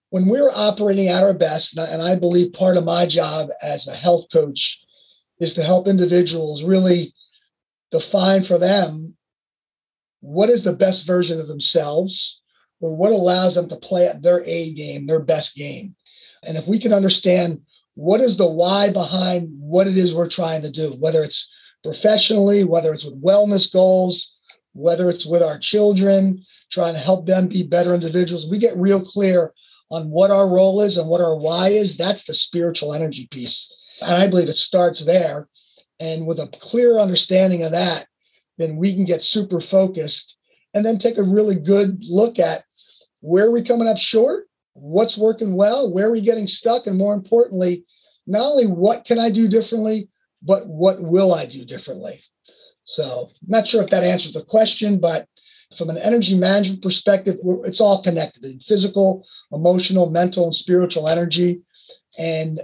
when 0.10 0.26
we're 0.26 0.52
operating 0.54 1.08
at 1.08 1.24
our 1.24 1.34
best, 1.34 1.78
and 1.78 2.02
I 2.02 2.16
believe 2.16 2.52
part 2.52 2.78
of 2.78 2.84
my 2.84 3.06
job 3.06 3.50
as 3.62 3.88
a 3.88 3.96
health 3.96 4.26
coach 4.34 4.84
is 5.40 5.54
to 5.54 5.64
help 5.64 5.88
individuals 5.88 6.64
really 6.64 7.14
define 7.92 8.44
for 8.44 8.58
them 8.58 9.16
what 10.20 10.50
is 10.50 10.64
the 10.64 10.74
best 10.74 11.06
version 11.06 11.40
of 11.40 11.48
themselves 11.48 12.42
or 12.82 12.94
what 12.96 13.12
allows 13.12 13.56
them 13.56 13.70
to 13.70 13.76
play 13.78 14.08
at 14.08 14.22
their 14.22 14.44
A 14.46 14.74
game, 14.74 15.06
their 15.06 15.20
best 15.20 15.56
game. 15.56 15.96
And 16.44 16.58
if 16.58 16.68
we 16.68 16.80
can 16.80 16.92
understand 16.92 17.62
what 17.94 18.20
is 18.20 18.36
the 18.36 18.50
why 18.50 18.90
behind 18.90 19.48
what 19.60 19.88
it 19.88 19.98
is 19.98 20.14
we're 20.14 20.28
trying 20.28 20.64
to 20.64 20.72
do, 20.72 20.90
whether 21.00 21.24
it's 21.24 21.48
professionally, 21.84 22.64
whether 22.64 22.94
it's 22.94 23.06
with 23.06 23.22
wellness 23.22 23.72
goals, 23.72 24.34
whether 24.74 25.10
it's 25.10 25.26
with 25.26 25.42
our 25.42 25.58
children, 25.58 26.46
trying 26.72 26.94
to 26.94 27.00
help 27.00 27.26
them 27.26 27.48
be 27.48 27.64
better 27.64 27.94
individuals, 27.94 28.48
we 28.48 28.58
get 28.58 28.78
real 28.78 29.04
clear 29.04 29.54
on 29.92 30.10
what 30.10 30.32
our 30.32 30.48
role 30.48 30.82
is 30.82 30.98
and 30.98 31.10
what 31.10 31.22
our 31.22 31.36
why 31.36 31.70
is. 31.70 31.98
That's 31.98 32.26
the 32.26 32.34
spiritual 32.34 32.94
energy 32.94 33.28
piece. 33.32 33.72
And 34.02 34.16
I 34.16 34.28
believe 34.28 34.50
it 34.50 34.58
starts 34.58 35.00
there. 35.00 35.48
And 36.00 36.28
with 36.28 36.40
a 36.40 36.48
clear 36.48 37.00
understanding 37.00 37.64
of 37.64 37.72
that, 37.72 38.08
then 38.58 38.78
we 38.78 38.94
can 38.94 39.06
get 39.06 39.24
super 39.24 39.60
focused 39.60 40.38
and 40.74 40.86
then 40.86 40.98
take 40.98 41.18
a 41.18 41.24
really 41.24 41.56
good 41.56 42.04
look 42.04 42.40
at 42.40 42.64
where 43.22 43.48
are 43.48 43.52
we 43.52 43.64
coming 43.64 43.88
up 43.88 43.98
short, 43.98 44.46
what's 44.74 45.18
working 45.18 45.56
well, 45.56 45.92
where 45.92 46.08
are 46.08 46.12
we 46.12 46.22
getting 46.22 46.48
stuck, 46.48 46.88
and 46.88 46.98
more 46.98 47.14
importantly, 47.14 47.84
not 48.28 48.44
only 48.44 48.68
what 48.68 49.06
can 49.06 49.20
I 49.20 49.30
do 49.30 49.48
differently, 49.48 50.10
but 50.42 50.68
what 50.68 51.02
will 51.02 51.34
I 51.34 51.46
do 51.46 51.66
differently? 51.66 52.22
So, 52.84 53.30
not 53.48 53.68
sure 53.68 53.84
if 53.84 53.90
that 53.92 54.04
answers 54.04 54.34
the 54.34 54.44
question, 54.44 55.00
but 55.00 55.28
from 55.78 55.90
an 55.90 55.98
energy 56.00 56.36
management 56.36 56.82
perspective, 56.82 57.38
it's 57.64 57.80
all 57.80 58.02
connected 58.02 58.64
physical, 58.64 59.26
emotional, 59.52 60.10
mental, 60.10 60.46
and 60.46 60.56
spiritual 60.56 61.08
energy. 61.08 61.62
And 62.18 62.62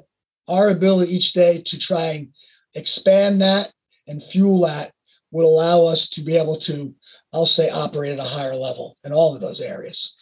our 0.48 0.70
ability 0.70 1.16
each 1.16 1.34
day 1.34 1.62
to 1.62 1.78
try 1.78 2.06
and 2.06 2.30
expand 2.74 3.42
that 3.42 3.72
and 4.08 4.24
fuel 4.24 4.62
that 4.62 4.92
would 5.32 5.46
allow 5.46 5.86
us 5.86 6.08
to 6.10 6.22
be 6.22 6.38
able 6.38 6.58
to, 6.58 6.94
I'll 7.34 7.46
say, 7.46 7.70
operate 7.70 8.14
at 8.14 8.26
a 8.26 8.28
higher 8.28 8.56
level 8.56 8.98
in 9.04 9.12
all 9.12 9.36
of 9.36 9.42
those 9.42 9.62
areas. 9.62 10.16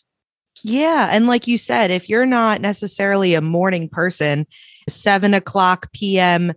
Yeah. 0.64 1.10
And 1.12 1.28
like 1.28 1.48
you 1.48 1.58
said, 1.58 1.92
if 1.92 2.10
you're 2.10 2.26
not 2.26 2.62
necessarily 2.62 3.34
a 3.34 3.42
morning 3.42 3.90
person, 3.90 4.48
seven 4.90 5.34
o'clock 5.34 5.92
PM, 5.94 6.54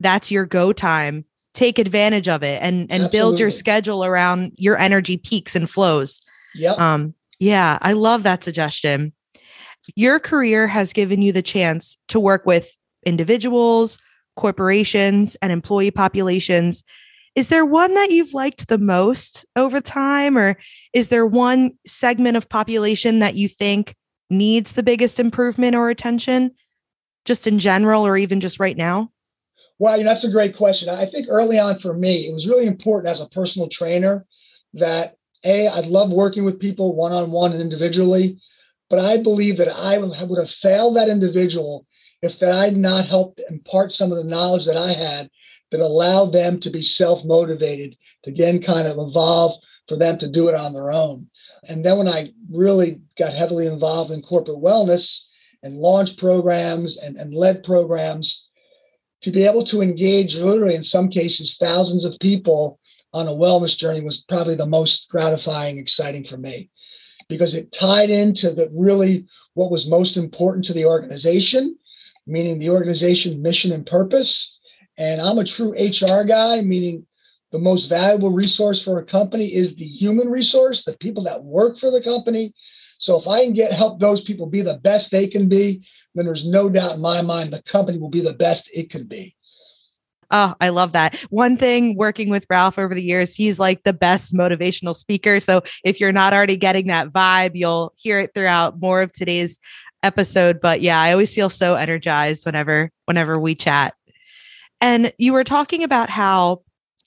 that's 0.00 0.30
your 0.30 0.46
go 0.46 0.72
time. 0.72 1.24
Take 1.54 1.78
advantage 1.78 2.28
of 2.28 2.42
it 2.42 2.62
and 2.62 2.82
and 2.82 3.04
Absolutely. 3.04 3.18
build 3.18 3.40
your 3.40 3.50
schedule 3.50 4.04
around 4.04 4.52
your 4.56 4.78
energy 4.78 5.16
peaks 5.16 5.54
and 5.54 5.68
flows. 5.68 6.22
Yeah. 6.54 6.72
Um, 6.72 7.14
yeah, 7.38 7.78
I 7.80 7.94
love 7.94 8.22
that 8.22 8.44
suggestion. 8.44 9.12
Your 9.96 10.20
career 10.20 10.66
has 10.66 10.92
given 10.92 11.22
you 11.22 11.32
the 11.32 11.42
chance 11.42 11.96
to 12.08 12.20
work 12.20 12.46
with 12.46 12.70
individuals, 13.04 13.98
corporations, 14.36 15.36
and 15.42 15.52
employee 15.52 15.90
populations. 15.90 16.84
Is 17.34 17.48
there 17.48 17.64
one 17.64 17.94
that 17.94 18.10
you've 18.10 18.34
liked 18.34 18.68
the 18.68 18.78
most 18.78 19.46
over 19.56 19.80
time, 19.80 20.36
or 20.36 20.58
is 20.92 21.08
there 21.08 21.26
one 21.26 21.72
segment 21.86 22.36
of 22.36 22.48
population 22.48 23.20
that 23.20 23.36
you 23.36 23.48
think 23.48 23.94
needs 24.28 24.72
the 24.72 24.82
biggest 24.82 25.18
improvement 25.18 25.74
or 25.74 25.90
attention, 25.90 26.52
just 27.24 27.46
in 27.46 27.58
general, 27.58 28.06
or 28.06 28.16
even 28.16 28.40
just 28.40 28.60
right 28.60 28.76
now? 28.76 29.10
Well, 29.80 29.96
you 29.96 30.04
know, 30.04 30.10
that's 30.10 30.24
a 30.24 30.30
great 30.30 30.54
question. 30.54 30.90
I 30.90 31.06
think 31.06 31.26
early 31.30 31.58
on 31.58 31.78
for 31.78 31.94
me, 31.94 32.26
it 32.26 32.34
was 32.34 32.46
really 32.46 32.66
important 32.66 33.10
as 33.10 33.22
a 33.22 33.28
personal 33.30 33.66
trainer 33.66 34.26
that 34.74 35.16
a 35.42 35.68
I'd 35.68 35.86
love 35.86 36.12
working 36.12 36.44
with 36.44 36.60
people 36.60 36.94
one 36.94 37.12
on 37.12 37.30
one 37.30 37.52
and 37.52 37.62
individually, 37.62 38.38
but 38.90 38.98
I 38.98 39.16
believe 39.16 39.56
that 39.56 39.70
I 39.70 39.96
would 39.96 40.38
have 40.38 40.50
failed 40.50 40.96
that 40.96 41.08
individual 41.08 41.86
if 42.20 42.38
that 42.40 42.52
I'd 42.52 42.76
not 42.76 43.06
helped 43.06 43.40
impart 43.48 43.90
some 43.90 44.12
of 44.12 44.18
the 44.18 44.24
knowledge 44.24 44.66
that 44.66 44.76
I 44.76 44.92
had 44.92 45.30
that 45.70 45.80
allowed 45.80 46.34
them 46.34 46.60
to 46.60 46.68
be 46.68 46.82
self 46.82 47.24
motivated 47.24 47.96
to 48.24 48.32
then 48.32 48.60
kind 48.60 48.86
of 48.86 48.98
evolve 48.98 49.54
for 49.88 49.96
them 49.96 50.18
to 50.18 50.28
do 50.28 50.48
it 50.48 50.54
on 50.54 50.74
their 50.74 50.92
own. 50.92 51.26
And 51.64 51.82
then 51.82 51.96
when 51.96 52.08
I 52.08 52.34
really 52.52 53.00
got 53.18 53.32
heavily 53.32 53.66
involved 53.66 54.10
in 54.10 54.20
corporate 54.20 54.58
wellness 54.58 55.20
and 55.62 55.78
launched 55.78 56.18
programs 56.18 56.98
and, 56.98 57.16
and 57.16 57.32
led 57.32 57.64
programs, 57.64 58.49
to 59.22 59.30
be 59.30 59.44
able 59.44 59.64
to 59.64 59.82
engage 59.82 60.36
literally 60.36 60.74
in 60.74 60.82
some 60.82 61.08
cases 61.08 61.56
thousands 61.56 62.04
of 62.04 62.18
people 62.20 62.78
on 63.12 63.28
a 63.28 63.30
wellness 63.30 63.76
journey 63.76 64.00
was 64.00 64.22
probably 64.28 64.54
the 64.54 64.66
most 64.66 65.08
gratifying, 65.10 65.78
exciting 65.78 66.24
for 66.24 66.36
me 66.36 66.70
because 67.28 67.54
it 67.54 67.72
tied 67.72 68.10
into 68.10 68.50
the 68.50 68.70
really 68.72 69.26
what 69.54 69.70
was 69.70 69.88
most 69.88 70.16
important 70.16 70.64
to 70.64 70.72
the 70.72 70.84
organization 70.84 71.76
meaning 72.30 72.58
the 72.58 72.70
organization 72.70 73.42
mission 73.42 73.72
and 73.72 73.86
purpose. 73.86 74.56
And 74.96 75.20
I'm 75.20 75.38
a 75.38 75.44
true 75.44 75.72
HR 75.72 76.24
guy, 76.24 76.60
meaning 76.60 77.06
the 77.52 77.58
most 77.58 77.86
valuable 77.86 78.30
resource 78.30 78.80
for 78.82 78.98
a 78.98 79.04
company 79.04 79.52
is 79.52 79.74
the 79.74 79.84
human 79.84 80.28
resource, 80.28 80.84
the 80.84 80.96
people 80.98 81.24
that 81.24 81.42
work 81.42 81.78
for 81.78 81.90
the 81.90 82.02
company. 82.02 82.54
So 83.00 83.18
if 83.18 83.26
I 83.26 83.44
can 83.44 83.54
get 83.54 83.72
help 83.72 83.98
those 83.98 84.20
people 84.20 84.46
be 84.46 84.60
the 84.60 84.78
best 84.78 85.10
they 85.10 85.26
can 85.26 85.48
be, 85.48 85.84
then 86.14 86.26
there's 86.26 86.46
no 86.46 86.68
doubt 86.68 86.96
in 86.96 87.00
my 87.00 87.22
mind 87.22 87.52
the 87.52 87.62
company 87.62 87.98
will 87.98 88.10
be 88.10 88.20
the 88.20 88.34
best 88.34 88.70
it 88.72 88.90
can 88.90 89.06
be. 89.06 89.34
Oh, 90.30 90.54
I 90.60 90.68
love 90.68 90.92
that. 90.92 91.16
One 91.30 91.56
thing 91.56 91.96
working 91.96 92.28
with 92.28 92.46
Ralph 92.48 92.78
over 92.78 92.94
the 92.94 93.02
years, 93.02 93.34
he's 93.34 93.58
like 93.58 93.82
the 93.82 93.92
best 93.92 94.32
motivational 94.32 94.94
speaker. 94.94 95.40
So 95.40 95.62
if 95.82 95.98
you're 95.98 96.12
not 96.12 96.32
already 96.32 96.56
getting 96.56 96.86
that 96.86 97.08
vibe, 97.08 97.52
you'll 97.54 97.94
hear 97.96 98.20
it 98.20 98.32
throughout 98.34 98.80
more 98.80 99.02
of 99.02 99.12
today's 99.12 99.58
episode, 100.02 100.60
but 100.60 100.82
yeah, 100.82 101.00
I 101.00 101.12
always 101.12 101.34
feel 101.34 101.50
so 101.50 101.74
energized 101.74 102.46
whenever 102.46 102.90
whenever 103.06 103.38
we 103.38 103.54
chat. 103.54 103.94
And 104.80 105.12
you 105.18 105.32
were 105.32 105.44
talking 105.44 105.82
about 105.82 106.10
how 106.10 106.62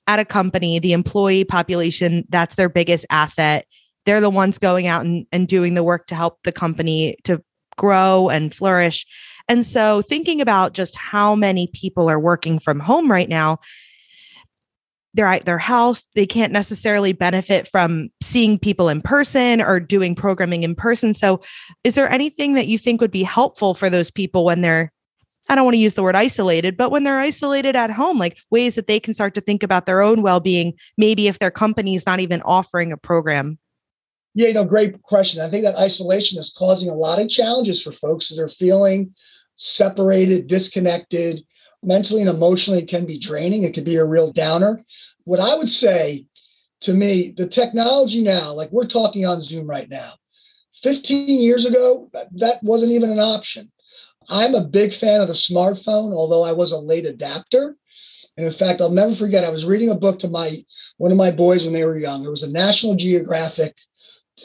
at 0.05 0.19
a 0.19 0.25
company, 0.25 0.79
the 0.79 0.93
employee 0.93 1.45
population, 1.45 2.25
that's 2.29 2.55
their 2.55 2.69
biggest 2.69 3.05
asset. 3.09 3.65
They're 4.05 4.21
the 4.21 4.29
ones 4.29 4.57
going 4.57 4.87
out 4.87 5.05
and, 5.05 5.25
and 5.31 5.47
doing 5.47 5.73
the 5.73 5.83
work 5.83 6.07
to 6.07 6.15
help 6.15 6.39
the 6.43 6.51
company 6.51 7.15
to 7.23 7.41
grow 7.77 8.29
and 8.29 8.53
flourish. 8.53 9.05
And 9.47 9.65
so 9.65 10.01
thinking 10.01 10.41
about 10.41 10.73
just 10.73 10.95
how 10.95 11.35
many 11.35 11.69
people 11.73 12.09
are 12.09 12.19
working 12.19 12.59
from 12.59 12.79
home 12.79 13.11
right 13.11 13.29
now, 13.29 13.59
they're 15.13 15.27
at 15.27 15.45
their 15.45 15.59
house. 15.59 16.03
They 16.15 16.25
can't 16.25 16.51
necessarily 16.51 17.13
benefit 17.13 17.67
from 17.67 18.09
seeing 18.21 18.57
people 18.57 18.89
in 18.89 19.01
person 19.01 19.61
or 19.61 19.79
doing 19.79 20.15
programming 20.15 20.63
in 20.63 20.75
person. 20.75 21.13
So, 21.13 21.41
is 21.83 21.95
there 21.95 22.09
anything 22.09 22.53
that 22.53 22.67
you 22.67 22.77
think 22.77 22.99
would 22.99 23.11
be 23.11 23.23
helpful 23.23 23.73
for 23.73 23.89
those 23.89 24.09
people 24.09 24.43
when 24.43 24.61
they're, 24.61 24.91
I 25.49 25.55
don't 25.55 25.65
want 25.65 25.75
to 25.75 25.79
use 25.79 25.93
the 25.93 26.03
word 26.03 26.15
isolated, 26.15 26.77
but 26.77 26.89
when 26.89 27.03
they're 27.03 27.19
isolated 27.19 27.75
at 27.75 27.91
home, 27.91 28.17
like 28.17 28.37
ways 28.49 28.75
that 28.75 28.87
they 28.87 28.99
can 28.99 29.13
start 29.13 29.35
to 29.35 29.41
think 29.41 29.61
about 29.61 29.85
their 29.85 30.01
own 30.01 30.23
well 30.23 30.39
being, 30.39 30.73
maybe 30.97 31.27
if 31.27 31.37
their 31.37 31.51
company 31.51 31.93
is 31.95 32.07
not 32.07 32.19
even 32.19 32.41
offering 32.41 32.91
a 32.91 32.97
program? 32.97 33.59
Yeah, 34.35 34.47
you 34.47 34.53
know, 34.53 34.65
great 34.65 35.01
question. 35.03 35.41
I 35.41 35.49
think 35.49 35.63
that 35.63 35.77
isolation 35.77 36.39
is 36.39 36.53
causing 36.57 36.89
a 36.89 36.95
lot 36.95 37.19
of 37.19 37.29
challenges 37.29 37.81
for 37.81 37.91
folks 37.91 38.31
as 38.31 38.37
they're 38.37 38.49
feeling 38.49 39.13
separated, 39.55 40.47
disconnected, 40.47 41.43
mentally 41.83 42.21
and 42.21 42.29
emotionally 42.29 42.79
it 42.79 42.87
can 42.87 43.05
be 43.05 43.19
draining. 43.19 43.63
It 43.63 43.73
can 43.73 43.83
be 43.83 43.97
a 43.97 44.05
real 44.05 44.31
downer. 44.31 44.83
What 45.25 45.39
I 45.39 45.55
would 45.55 45.69
say 45.69 46.25
to 46.81 46.93
me, 46.93 47.33
the 47.37 47.47
technology 47.47 48.21
now, 48.21 48.53
like 48.53 48.71
we're 48.71 48.87
talking 48.87 49.25
on 49.25 49.41
Zoom 49.41 49.69
right 49.69 49.89
now, 49.89 50.13
15 50.81 51.39
years 51.39 51.65
ago, 51.65 52.09
that 52.33 52.61
wasn't 52.63 52.91
even 52.91 53.11
an 53.11 53.19
option. 53.19 53.71
I'm 54.29 54.55
a 54.55 54.63
big 54.63 54.93
fan 54.93 55.21
of 55.21 55.27
the 55.27 55.33
smartphone, 55.33 56.13
although 56.13 56.43
I 56.43 56.51
was 56.51 56.71
a 56.71 56.77
late 56.77 57.05
adapter. 57.05 57.75
And 58.35 58.45
in 58.45 58.51
fact, 58.51 58.81
I'll 58.81 58.89
never 58.89 59.13
forget, 59.13 59.43
I 59.43 59.49
was 59.49 59.65
reading 59.65 59.91
a 59.91 59.95
book 59.95 60.19
to 60.19 60.27
my 60.27 60.65
one 60.97 61.11
of 61.11 61.17
my 61.17 61.31
boys 61.31 61.63
when 61.63 61.73
they 61.73 61.85
were 61.85 61.97
young. 61.97 62.25
It 62.25 62.29
was 62.29 62.43
a 62.43 62.49
National 62.49 62.95
Geographic 62.95 63.75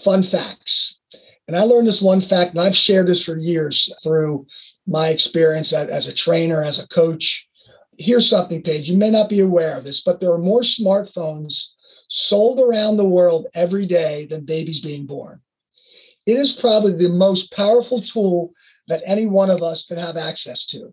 Fun 0.03 0.23
Facts. 0.23 0.97
And 1.47 1.57
I 1.57 1.63
learned 1.63 1.89
this 1.89 2.03
one 2.03 2.21
fact, 2.21 2.53
and 2.53 2.61
I've 2.61 2.77
shared 2.77 3.07
this 3.07 3.25
for 3.25 3.37
years 3.37 3.93
through 4.03 4.47
my 4.87 5.09
experience 5.09 5.73
as, 5.73 5.89
as 5.89 6.07
a 6.07 6.13
trainer, 6.13 6.63
as 6.63 6.79
a 6.79 6.87
coach. 6.89 7.49
Here's 7.97 8.29
something, 8.29 8.63
Paige. 8.63 8.91
You 8.91 8.99
may 8.99 9.11
not 9.11 9.29
be 9.29 9.41
aware 9.41 9.77
of 9.77 9.85
this, 9.85 10.01
but 10.01 10.21
there 10.21 10.31
are 10.31 10.39
more 10.39 10.61
smartphones 10.61 11.65
sold 12.09 12.61
around 12.61 12.97
the 12.97 13.09
world 13.09 13.47
every 13.55 13.87
day 13.87 14.27
than 14.27 14.45
babies 14.45 14.81
being 14.81 15.07
born. 15.07 15.41
It 16.27 16.37
is 16.37 16.53
probably 16.53 16.93
the 16.93 17.09
most 17.09 17.53
powerful 17.53 18.03
tool 18.03 18.53
that 18.89 19.03
any 19.07 19.27
one 19.27 19.51
of 19.51 19.63
us 19.63 19.85
can 19.85 19.99
have 19.99 20.17
access 20.17 20.67
to. 20.67 20.93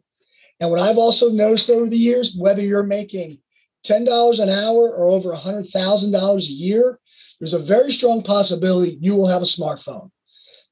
And 0.59 0.69
what 0.69 0.79
I've 0.79 0.97
also 0.97 1.29
noticed 1.29 1.69
over 1.69 1.89
the 1.89 1.97
years, 1.97 2.35
whether 2.35 2.61
you're 2.61 2.83
making 2.83 3.39
$10 3.85 4.39
an 4.39 4.49
hour 4.49 4.93
or 4.93 5.07
over 5.07 5.33
$100,000 5.33 6.37
a 6.37 6.41
year, 6.43 6.99
there's 7.45 7.61
a 7.61 7.63
very 7.63 7.91
strong 7.91 8.23
possibility 8.23 8.97
you 8.99 9.15
will 9.15 9.27
have 9.27 9.43
a 9.43 9.45
smartphone. 9.45 10.09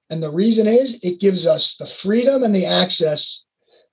And 0.09 0.23
the 0.23 0.31
reason 0.31 0.65
is 0.65 0.97
it 1.03 1.19
gives 1.19 1.45
us 1.45 1.75
the 1.77 1.85
freedom 1.85 2.41
and 2.41 2.55
the 2.55 2.65
access 2.65 3.45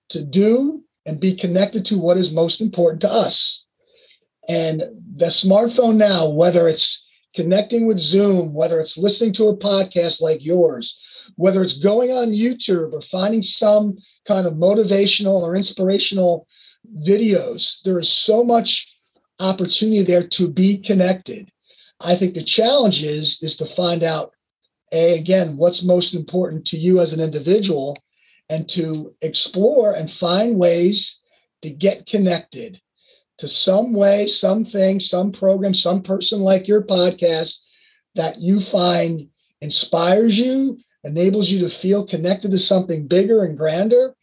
to 0.08 0.24
do 0.24 0.82
and 1.04 1.20
be 1.20 1.34
connected 1.34 1.84
to 1.86 1.98
what 1.98 2.16
is 2.16 2.30
most 2.30 2.62
important 2.62 3.02
to 3.02 3.12
us. 3.12 3.66
And 4.48 4.80
the 5.14 5.26
smartphone 5.26 5.96
now, 5.96 6.30
whether 6.30 6.68
it's 6.68 7.06
connecting 7.34 7.86
with 7.86 7.98
Zoom, 7.98 8.54
whether 8.54 8.80
it's 8.80 8.96
listening 8.96 9.34
to 9.34 9.48
a 9.48 9.56
podcast 9.58 10.22
like 10.22 10.42
yours, 10.42 10.98
whether 11.36 11.62
it's 11.62 11.76
going 11.76 12.12
on 12.12 12.28
YouTube 12.28 12.94
or 12.94 13.02
finding 13.02 13.42
some 13.42 13.98
kind 14.26 14.46
of 14.46 14.54
motivational 14.54 15.42
or 15.42 15.54
inspirational 15.54 16.46
videos, 17.06 17.74
there 17.84 17.98
is 17.98 18.08
so 18.08 18.42
much 18.42 18.90
opportunity 19.38 20.02
there 20.02 20.26
to 20.28 20.48
be 20.48 20.78
connected. 20.78 21.50
I 22.00 22.16
think 22.16 22.34
the 22.34 22.42
challenge 22.42 23.02
is 23.02 23.38
is 23.42 23.56
to 23.56 23.66
find 23.66 24.02
out 24.02 24.32
a, 24.92 25.18
again, 25.18 25.56
what's 25.56 25.84
most 25.84 26.14
important 26.14 26.66
to 26.66 26.76
you 26.76 27.00
as 27.00 27.12
an 27.12 27.20
individual, 27.20 27.96
and 28.48 28.68
to 28.70 29.14
explore 29.20 29.92
and 29.92 30.10
find 30.10 30.56
ways 30.58 31.20
to 31.62 31.70
get 31.70 32.06
connected 32.06 32.80
to 33.38 33.46
some 33.46 33.94
way, 33.94 34.26
something, 34.26 34.98
some 34.98 35.30
program, 35.30 35.72
some 35.72 36.02
person 36.02 36.40
like 36.40 36.66
your 36.66 36.82
podcast 36.82 37.58
that 38.14 38.40
you 38.40 38.60
find 38.60 39.28
inspires 39.60 40.38
you, 40.38 40.78
enables 41.04 41.48
you 41.48 41.60
to 41.60 41.70
feel 41.70 42.04
connected 42.06 42.50
to 42.50 42.58
something 42.58 43.06
bigger 43.06 43.44
and 43.44 43.56
grander 43.56 44.14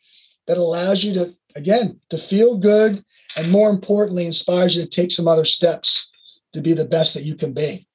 that 0.48 0.58
allows 0.58 1.04
you 1.04 1.14
to, 1.14 1.34
again, 1.56 2.00
to 2.10 2.18
feel 2.18 2.58
good 2.58 3.04
and 3.36 3.52
more 3.52 3.70
importantly, 3.70 4.26
inspires 4.26 4.76
you 4.76 4.84
to 4.84 4.90
take 4.90 5.12
some 5.12 5.28
other 5.28 5.46
steps 5.46 6.07
to 6.54 6.62
be 6.62 6.74
the 6.74 6.86
best 6.86 7.14
that 7.14 7.24
you 7.24 7.36
can 7.36 7.54
be. 7.54 7.88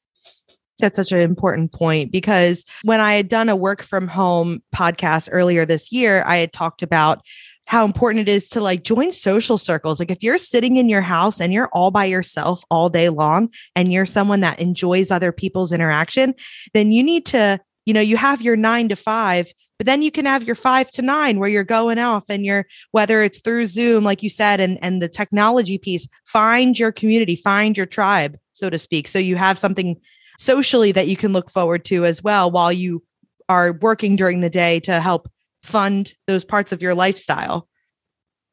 That's 0.78 0.96
such 0.96 1.12
an 1.12 1.20
important 1.20 1.72
point 1.72 2.10
because 2.10 2.64
when 2.82 3.00
I 3.00 3.14
had 3.14 3.28
done 3.28 3.48
a 3.48 3.56
work 3.56 3.82
from 3.82 4.08
home 4.08 4.62
podcast 4.74 5.28
earlier 5.30 5.64
this 5.64 5.92
year, 5.92 6.24
I 6.26 6.38
had 6.38 6.52
talked 6.52 6.82
about 6.82 7.22
how 7.66 7.84
important 7.84 8.28
it 8.28 8.32
is 8.32 8.48
to 8.48 8.60
like 8.60 8.82
join 8.82 9.12
social 9.12 9.56
circles. 9.56 10.00
Like 10.00 10.10
if 10.10 10.22
you're 10.22 10.38
sitting 10.38 10.76
in 10.76 10.88
your 10.88 11.00
house 11.00 11.40
and 11.40 11.52
you're 11.52 11.70
all 11.72 11.90
by 11.90 12.06
yourself 12.06 12.64
all 12.70 12.88
day 12.88 13.08
long 13.08 13.48
and 13.76 13.92
you're 13.92 14.06
someone 14.06 14.40
that 14.40 14.58
enjoys 14.58 15.10
other 15.10 15.30
people's 15.30 15.72
interaction, 15.72 16.34
then 16.74 16.90
you 16.90 17.02
need 17.02 17.26
to, 17.26 17.60
you 17.86 17.94
know, 17.94 18.00
you 18.00 18.16
have 18.16 18.42
your 18.42 18.56
nine 18.56 18.88
to 18.88 18.96
five, 18.96 19.52
but 19.82 19.86
then 19.86 20.02
you 20.02 20.12
can 20.12 20.26
have 20.26 20.44
your 20.44 20.54
five 20.54 20.92
to 20.92 21.02
nine 21.02 21.40
where 21.40 21.48
you're 21.48 21.64
going 21.64 21.98
off 21.98 22.26
and 22.28 22.44
you're 22.44 22.66
whether 22.92 23.20
it's 23.20 23.40
through 23.40 23.66
Zoom, 23.66 24.04
like 24.04 24.22
you 24.22 24.30
said, 24.30 24.60
and 24.60 24.78
and 24.80 25.02
the 25.02 25.08
technology 25.08 25.76
piece, 25.76 26.06
find 26.24 26.78
your 26.78 26.92
community, 26.92 27.34
find 27.34 27.76
your 27.76 27.86
tribe, 27.86 28.38
so 28.52 28.70
to 28.70 28.78
speak. 28.78 29.08
So 29.08 29.18
you 29.18 29.34
have 29.34 29.58
something 29.58 30.00
socially 30.38 30.92
that 30.92 31.08
you 31.08 31.16
can 31.16 31.32
look 31.32 31.50
forward 31.50 31.84
to 31.86 32.04
as 32.04 32.22
well 32.22 32.48
while 32.48 32.72
you 32.72 33.02
are 33.48 33.72
working 33.72 34.14
during 34.14 34.38
the 34.38 34.48
day 34.48 34.78
to 34.78 35.00
help 35.00 35.28
fund 35.64 36.14
those 36.28 36.44
parts 36.44 36.70
of 36.70 36.80
your 36.80 36.94
lifestyle. 36.94 37.66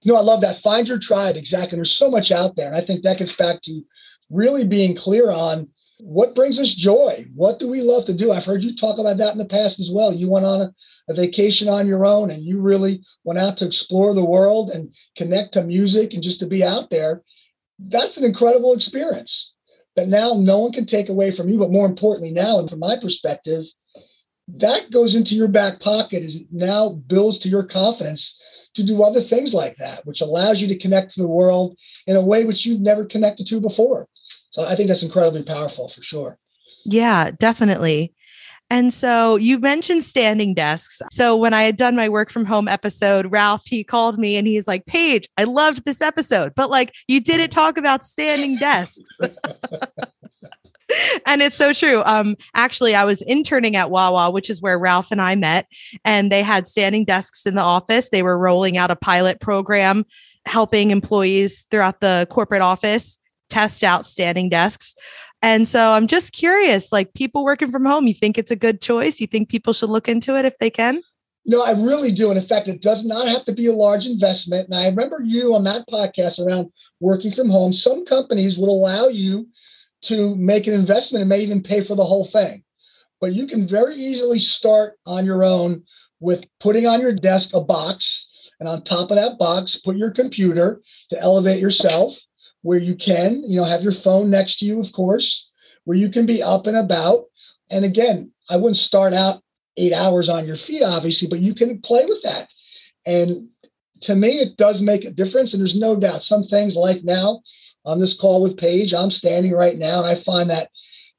No, 0.05 0.15
I 0.15 0.21
love 0.21 0.41
that. 0.41 0.63
Find 0.63 0.87
your 0.87 0.97
tribe. 0.97 1.37
Exactly. 1.37 1.75
There's 1.75 1.91
so 1.91 2.09
much 2.09 2.31
out 2.31 2.55
there. 2.55 2.69
And 2.69 2.75
I 2.75 2.81
think 2.81 3.03
that 3.03 3.19
gets 3.19 3.33
back 3.33 3.61
to 3.65 3.83
really 4.31 4.65
being 4.65 4.95
clear 4.95 5.29
on 5.29 5.69
what 5.99 6.35
brings 6.35 6.59
us 6.59 6.73
joy. 6.73 7.25
What 7.35 7.59
do 7.59 7.67
we 7.67 7.81
love 7.81 8.05
to 8.05 8.13
do? 8.13 8.31
I've 8.31 8.45
heard 8.45 8.63
you 8.63 8.75
talk 8.75 8.97
about 8.99 9.17
that 9.17 9.33
in 9.33 9.37
the 9.37 9.45
past 9.45 9.79
as 9.79 9.91
well. 9.91 10.13
You 10.13 10.29
went 10.29 10.45
on 10.45 10.61
a, 10.61 10.73
a 11.09 11.13
vacation 11.13 11.67
on 11.67 11.87
your 11.87 12.05
own 12.05 12.31
and 12.31 12.43
you 12.43 12.61
really 12.61 13.03
went 13.23 13.39
out 13.39 13.57
to 13.57 13.65
explore 13.65 14.13
the 14.13 14.23
world 14.23 14.69
and 14.71 14.93
connect 15.17 15.53
to 15.53 15.63
music 15.63 16.13
and 16.13 16.23
just 16.23 16.39
to 16.39 16.47
be 16.47 16.63
out 16.63 16.89
there. 16.89 17.21
That's 17.79 18.17
an 18.17 18.23
incredible 18.23 18.73
experience 18.73 19.53
that 19.95 20.07
now 20.07 20.35
no 20.35 20.59
one 20.59 20.71
can 20.71 20.85
take 20.85 21.09
away 21.09 21.31
from 21.31 21.49
you. 21.49 21.59
But 21.59 21.71
more 21.71 21.85
importantly, 21.85 22.31
now, 22.31 22.59
and 22.59 22.69
from 22.69 22.79
my 22.79 22.95
perspective, 22.95 23.65
that 24.55 24.91
goes 24.91 25.15
into 25.15 25.35
your 25.35 25.47
back 25.47 25.79
pocket 25.79 26.23
is 26.23 26.43
now 26.51 26.89
builds 26.89 27.37
to 27.39 27.49
your 27.49 27.63
confidence 27.63 28.39
to 28.75 28.83
do 28.83 29.03
other 29.03 29.21
things 29.21 29.53
like 29.53 29.75
that, 29.77 30.05
which 30.05 30.21
allows 30.21 30.61
you 30.61 30.67
to 30.67 30.77
connect 30.77 31.13
to 31.13 31.21
the 31.21 31.27
world 31.27 31.77
in 32.07 32.15
a 32.15 32.21
way 32.21 32.45
which 32.45 32.65
you've 32.65 32.81
never 32.81 33.05
connected 33.05 33.45
to 33.47 33.59
before. 33.59 34.07
So 34.51 34.65
I 34.65 34.75
think 34.75 34.87
that's 34.87 35.03
incredibly 35.03 35.43
powerful 35.43 35.89
for 35.89 36.01
sure. 36.01 36.37
Yeah, 36.85 37.31
definitely. 37.31 38.13
And 38.71 38.93
so 38.93 39.35
you 39.35 39.57
mentioned 39.57 40.03
standing 40.03 40.53
desks. 40.53 41.01
So 41.11 41.35
when 41.35 41.53
I 41.53 41.63
had 41.63 41.75
done 41.75 41.95
my 41.95 42.07
work 42.07 42.29
from 42.29 42.45
home 42.45 42.67
episode, 42.67 43.31
Ralph, 43.31 43.63
he 43.65 43.83
called 43.83 44.19
me 44.19 44.37
and 44.37 44.47
he's 44.47 44.67
like, 44.67 44.85
Paige, 44.85 45.27
I 45.37 45.45
loved 45.45 45.85
this 45.85 46.01
episode, 46.01 46.53
but 46.55 46.69
like 46.69 46.93
you 47.07 47.19
didn't 47.19 47.49
talk 47.49 47.77
about 47.77 48.03
standing 48.03 48.57
desks. 48.57 48.99
and 51.25 51.41
it's 51.41 51.55
so 51.55 51.73
true. 51.73 52.03
Um, 52.05 52.35
actually, 52.53 52.93
I 52.93 53.05
was 53.05 53.23
interning 53.23 53.75
at 53.75 53.89
Wawa, 53.89 54.29
which 54.29 54.51
is 54.51 54.61
where 54.61 54.77
Ralph 54.77 55.11
and 55.11 55.21
I 55.21 55.35
met, 55.35 55.67
and 56.05 56.31
they 56.31 56.43
had 56.43 56.67
standing 56.67 57.05
desks 57.05 57.47
in 57.47 57.55
the 57.55 57.63
office. 57.63 58.09
They 58.09 58.23
were 58.23 58.37
rolling 58.37 58.77
out 58.77 58.91
a 58.91 58.95
pilot 58.95 59.41
program 59.41 60.05
helping 60.45 60.91
employees 60.91 61.65
throughout 61.69 62.01
the 62.01 62.27
corporate 62.29 62.61
office 62.61 63.18
test 63.49 63.83
out 63.83 64.05
standing 64.05 64.49
desks. 64.49 64.95
And 65.41 65.67
so 65.67 65.91
I'm 65.91 66.07
just 66.07 66.33
curious, 66.33 66.91
like 66.91 67.13
people 67.13 67.43
working 67.43 67.71
from 67.71 67.85
home, 67.85 68.07
you 68.07 68.13
think 68.13 68.37
it's 68.37 68.51
a 68.51 68.55
good 68.55 68.81
choice? 68.81 69.19
You 69.19 69.27
think 69.27 69.49
people 69.49 69.73
should 69.73 69.89
look 69.89 70.09
into 70.09 70.35
it 70.35 70.45
if 70.45 70.57
they 70.59 70.69
can? 70.69 71.01
No, 71.45 71.63
I 71.63 71.71
really 71.71 72.11
do. 72.11 72.29
And 72.29 72.37
in 72.37 72.45
fact, 72.45 72.67
it 72.67 72.81
does 72.81 73.05
not 73.05 73.27
have 73.27 73.45
to 73.45 73.53
be 73.53 73.67
a 73.67 73.73
large 73.73 74.05
investment. 74.05 74.67
And 74.67 74.77
I 74.77 74.87
remember 74.87 75.21
you 75.23 75.55
on 75.55 75.63
that 75.63 75.87
podcast 75.87 76.45
around 76.45 76.71
working 76.99 77.31
from 77.31 77.49
home. 77.49 77.71
Some 77.71 78.05
companies 78.05 78.57
will 78.57 78.69
allow 78.69 79.07
you 79.07 79.47
to 80.01 80.35
make 80.35 80.67
an 80.67 80.73
investment 80.73 81.21
and 81.21 81.29
may 81.29 81.39
even 81.39 81.63
pay 81.63 81.81
for 81.81 81.95
the 81.95 82.05
whole 82.05 82.25
thing. 82.25 82.63
But 83.21 83.33
you 83.33 83.47
can 83.47 83.67
very 83.67 83.95
easily 83.95 84.39
start 84.39 84.97
on 85.05 85.25
your 85.25 85.43
own 85.43 85.83
with 86.19 86.45
putting 86.59 86.85
on 86.85 87.01
your 87.01 87.13
desk 87.13 87.51
a 87.53 87.61
box. 87.61 88.27
And 88.59 88.67
on 88.67 88.83
top 88.83 89.09
of 89.09 89.15
that 89.15 89.39
box, 89.39 89.75
put 89.75 89.95
your 89.95 90.11
computer 90.11 90.81
to 91.11 91.19
elevate 91.19 91.61
yourself 91.61 92.19
where 92.61 92.79
you 92.79 92.95
can, 92.95 93.43
you 93.45 93.57
know, 93.57 93.65
have 93.65 93.83
your 93.83 93.91
phone 93.91 94.29
next 94.29 94.59
to 94.59 94.65
you, 94.65 94.79
of 94.79 94.91
course, 94.91 95.49
where 95.85 95.97
you 95.97 96.09
can 96.09 96.25
be 96.25 96.43
up 96.43 96.67
and 96.67 96.77
about. 96.77 97.25
And 97.69 97.85
again, 97.85 98.31
I 98.49 98.57
wouldn't 98.57 98.77
start 98.77 99.13
out 99.13 99.41
eight 99.77 99.93
hours 99.93 100.29
on 100.29 100.45
your 100.45 100.57
feet, 100.57 100.83
obviously, 100.83 101.27
but 101.27 101.39
you 101.39 101.53
can 101.53 101.81
play 101.81 102.05
with 102.05 102.21
that. 102.23 102.49
And 103.05 103.47
to 104.01 104.15
me, 104.15 104.39
it 104.39 104.57
does 104.57 104.81
make 104.81 105.05
a 105.05 105.11
difference. 105.11 105.53
And 105.53 105.61
there's 105.61 105.75
no 105.75 105.95
doubt 105.95 106.23
some 106.23 106.43
things 106.43 106.75
like 106.75 107.03
now 107.03 107.41
on 107.85 107.99
this 107.99 108.13
call 108.13 108.41
with 108.41 108.57
Paige, 108.57 108.93
I'm 108.93 109.11
standing 109.11 109.53
right 109.53 109.77
now, 109.77 109.99
and 109.99 110.07
I 110.07 110.15
find 110.15 110.49
that 110.49 110.69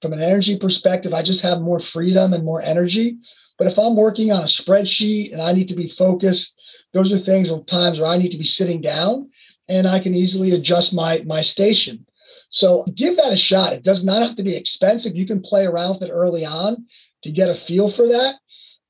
from 0.02 0.12
an 0.12 0.22
energy 0.22 0.58
perspective, 0.58 1.12
I 1.12 1.22
just 1.22 1.42
have 1.42 1.60
more 1.60 1.80
freedom 1.80 2.32
and 2.32 2.44
more 2.44 2.62
energy. 2.62 3.18
But 3.58 3.66
if 3.66 3.78
I'm 3.78 3.96
working 3.96 4.32
on 4.32 4.42
a 4.42 4.46
spreadsheet 4.46 5.32
and 5.32 5.42
I 5.42 5.52
need 5.52 5.68
to 5.68 5.74
be 5.74 5.88
focused, 5.88 6.60
those 6.92 7.12
are 7.12 7.18
things 7.18 7.50
or 7.50 7.64
times 7.64 8.00
where 8.00 8.10
I 8.10 8.16
need 8.16 8.30
to 8.30 8.38
be 8.38 8.44
sitting 8.44 8.80
down 8.80 9.29
and 9.70 9.86
I 9.86 10.00
can 10.00 10.14
easily 10.14 10.50
adjust 10.50 10.92
my 10.92 11.22
my 11.26 11.40
station. 11.40 12.04
So 12.50 12.84
give 12.94 13.16
that 13.16 13.32
a 13.32 13.36
shot. 13.36 13.72
It 13.72 13.84
does 13.84 14.04
not 14.04 14.22
have 14.22 14.36
to 14.36 14.42
be 14.42 14.56
expensive. 14.56 15.16
You 15.16 15.26
can 15.26 15.40
play 15.40 15.66
around 15.66 15.94
with 15.94 16.08
it 16.08 16.12
early 16.12 16.44
on 16.44 16.86
to 17.22 17.30
get 17.30 17.48
a 17.48 17.54
feel 17.54 17.88
for 17.88 18.06
that. 18.08 18.36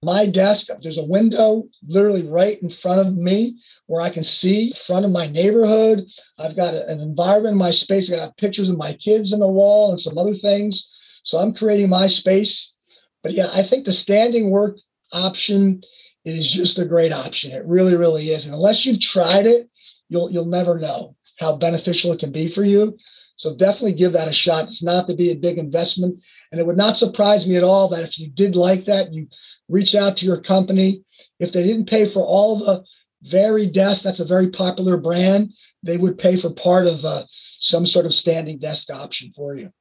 My 0.02 0.24
desk, 0.24 0.68
there's 0.80 0.96
a 0.96 1.04
window 1.04 1.68
literally 1.86 2.26
right 2.26 2.60
in 2.62 2.70
front 2.70 3.06
of 3.06 3.14
me 3.14 3.58
where 3.86 4.00
I 4.00 4.08
can 4.08 4.22
see 4.22 4.72
front 4.72 5.04
of 5.04 5.10
my 5.10 5.26
neighborhood. 5.26 6.06
I've 6.38 6.56
got 6.56 6.72
an 6.72 7.00
environment 7.00 7.52
in 7.52 7.58
my 7.58 7.70
space. 7.70 8.10
I 8.10 8.16
got 8.16 8.36
pictures 8.38 8.70
of 8.70 8.78
my 8.78 8.94
kids 8.94 9.34
on 9.34 9.40
the 9.40 9.46
wall 9.46 9.90
and 9.90 10.00
some 10.00 10.16
other 10.16 10.34
things. 10.34 10.88
So 11.22 11.36
I'm 11.36 11.52
creating 11.52 11.90
my 11.90 12.06
space. 12.06 12.74
But 13.22 13.32
yeah, 13.32 13.50
I 13.52 13.62
think 13.62 13.84
the 13.84 13.92
standing 13.92 14.50
work 14.50 14.78
option 15.12 15.82
is 16.24 16.50
just 16.50 16.78
a 16.78 16.84
great 16.86 17.12
option. 17.12 17.52
It 17.52 17.66
really, 17.66 17.96
really 17.96 18.30
is. 18.30 18.46
And 18.46 18.54
unless 18.54 18.86
you've 18.86 19.00
tried 19.00 19.46
it, 19.46 19.69
you'll 20.10 20.30
you'll 20.30 20.44
never 20.44 20.78
know 20.78 21.16
how 21.38 21.56
beneficial 21.56 22.12
it 22.12 22.20
can 22.20 22.30
be 22.30 22.48
for 22.48 22.62
you. 22.62 22.98
So 23.36 23.56
definitely 23.56 23.94
give 23.94 24.12
that 24.12 24.28
a 24.28 24.32
shot. 24.34 24.64
It's 24.64 24.82
not 24.82 25.08
to 25.08 25.14
be 25.14 25.30
a 25.30 25.34
big 25.36 25.56
investment. 25.56 26.20
And 26.52 26.60
it 26.60 26.66
would 26.66 26.76
not 26.76 26.98
surprise 26.98 27.46
me 27.46 27.56
at 27.56 27.64
all 27.64 27.88
that 27.88 28.02
if 28.02 28.18
you 28.18 28.28
did 28.28 28.54
like 28.54 28.84
that, 28.84 29.10
you 29.14 29.28
reach 29.70 29.94
out 29.94 30.18
to 30.18 30.26
your 30.26 30.42
company. 30.42 31.02
If 31.38 31.50
they 31.50 31.62
didn't 31.62 31.88
pay 31.88 32.04
for 32.04 32.22
all 32.22 32.58
the 32.58 32.84
very 33.22 33.66
desk, 33.66 34.02
that's 34.02 34.20
a 34.20 34.26
very 34.26 34.50
popular 34.50 34.98
brand, 34.98 35.52
they 35.82 35.96
would 35.96 36.18
pay 36.18 36.36
for 36.36 36.50
part 36.50 36.86
of 36.86 37.02
uh, 37.02 37.22
some 37.58 37.86
sort 37.86 38.04
of 38.04 38.12
standing 38.14 38.58
desk 38.58 38.90
option 38.92 39.32
for 39.34 39.54
you. 39.54 39.72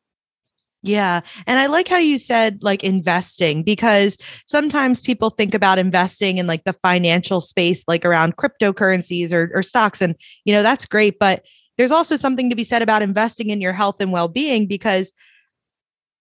Yeah. 0.81 1.21
And 1.45 1.59
I 1.59 1.65
like 1.65 1.89
how 1.89 1.97
you 1.97 2.17
said 2.17 2.63
like 2.63 2.83
investing 2.83 3.63
because 3.63 4.17
sometimes 4.45 5.01
people 5.01 5.29
think 5.29 5.53
about 5.53 5.77
investing 5.77 6.37
in 6.37 6.47
like 6.47 6.63
the 6.63 6.73
financial 6.73 7.41
space, 7.41 7.83
like 7.87 8.05
around 8.05 8.37
cryptocurrencies 8.37 9.33
or, 9.33 9.51
or 9.53 9.61
stocks. 9.61 10.01
And, 10.01 10.15
you 10.45 10.53
know, 10.53 10.63
that's 10.63 10.85
great. 10.85 11.19
But 11.19 11.43
there's 11.77 11.91
also 11.91 12.15
something 12.15 12.49
to 12.49 12.55
be 12.55 12.63
said 12.63 12.81
about 12.81 13.01
investing 13.01 13.49
in 13.49 13.59
your 13.59 13.73
health 13.73 13.97
and 13.99 14.11
well 14.11 14.29
being 14.29 14.67
because 14.67 15.11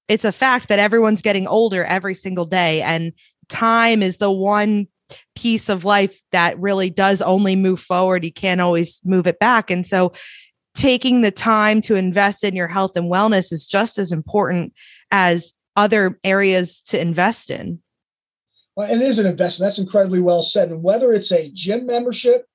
it's 0.08 0.24
a 0.24 0.32
fact 0.32 0.68
that 0.68 0.78
everyone's 0.78 1.22
getting 1.22 1.46
older 1.46 1.84
every 1.84 2.14
single 2.14 2.46
day. 2.46 2.82
And 2.82 3.12
time 3.48 4.02
is 4.02 4.16
the 4.16 4.30
one 4.30 4.88
piece 5.36 5.68
of 5.68 5.84
life 5.84 6.20
that 6.32 6.58
really 6.58 6.90
does 6.90 7.22
only 7.22 7.54
move 7.56 7.80
forward. 7.80 8.24
You 8.24 8.32
can't 8.32 8.60
always 8.60 9.00
move 9.04 9.26
it 9.26 9.38
back. 9.38 9.70
And 9.70 9.86
so 9.86 10.12
taking 10.78 11.22
the 11.22 11.32
time 11.32 11.80
to 11.80 11.96
invest 11.96 12.44
in 12.44 12.54
your 12.54 12.68
health 12.68 12.96
and 12.96 13.10
wellness 13.10 13.52
is 13.52 13.66
just 13.66 13.98
as 13.98 14.12
important 14.12 14.72
as 15.10 15.52
other 15.74 16.18
areas 16.22 16.80
to 16.80 17.00
invest 17.00 17.50
in. 17.50 17.80
Well, 18.76 18.88
it 18.88 19.02
is 19.02 19.18
an 19.18 19.26
investment. 19.26 19.66
That's 19.66 19.80
incredibly 19.80 20.20
well 20.20 20.42
said. 20.42 20.70
And 20.70 20.84
whether 20.84 21.12
it's 21.12 21.32
a 21.32 21.50
gym 21.52 21.84
membership 21.84 22.46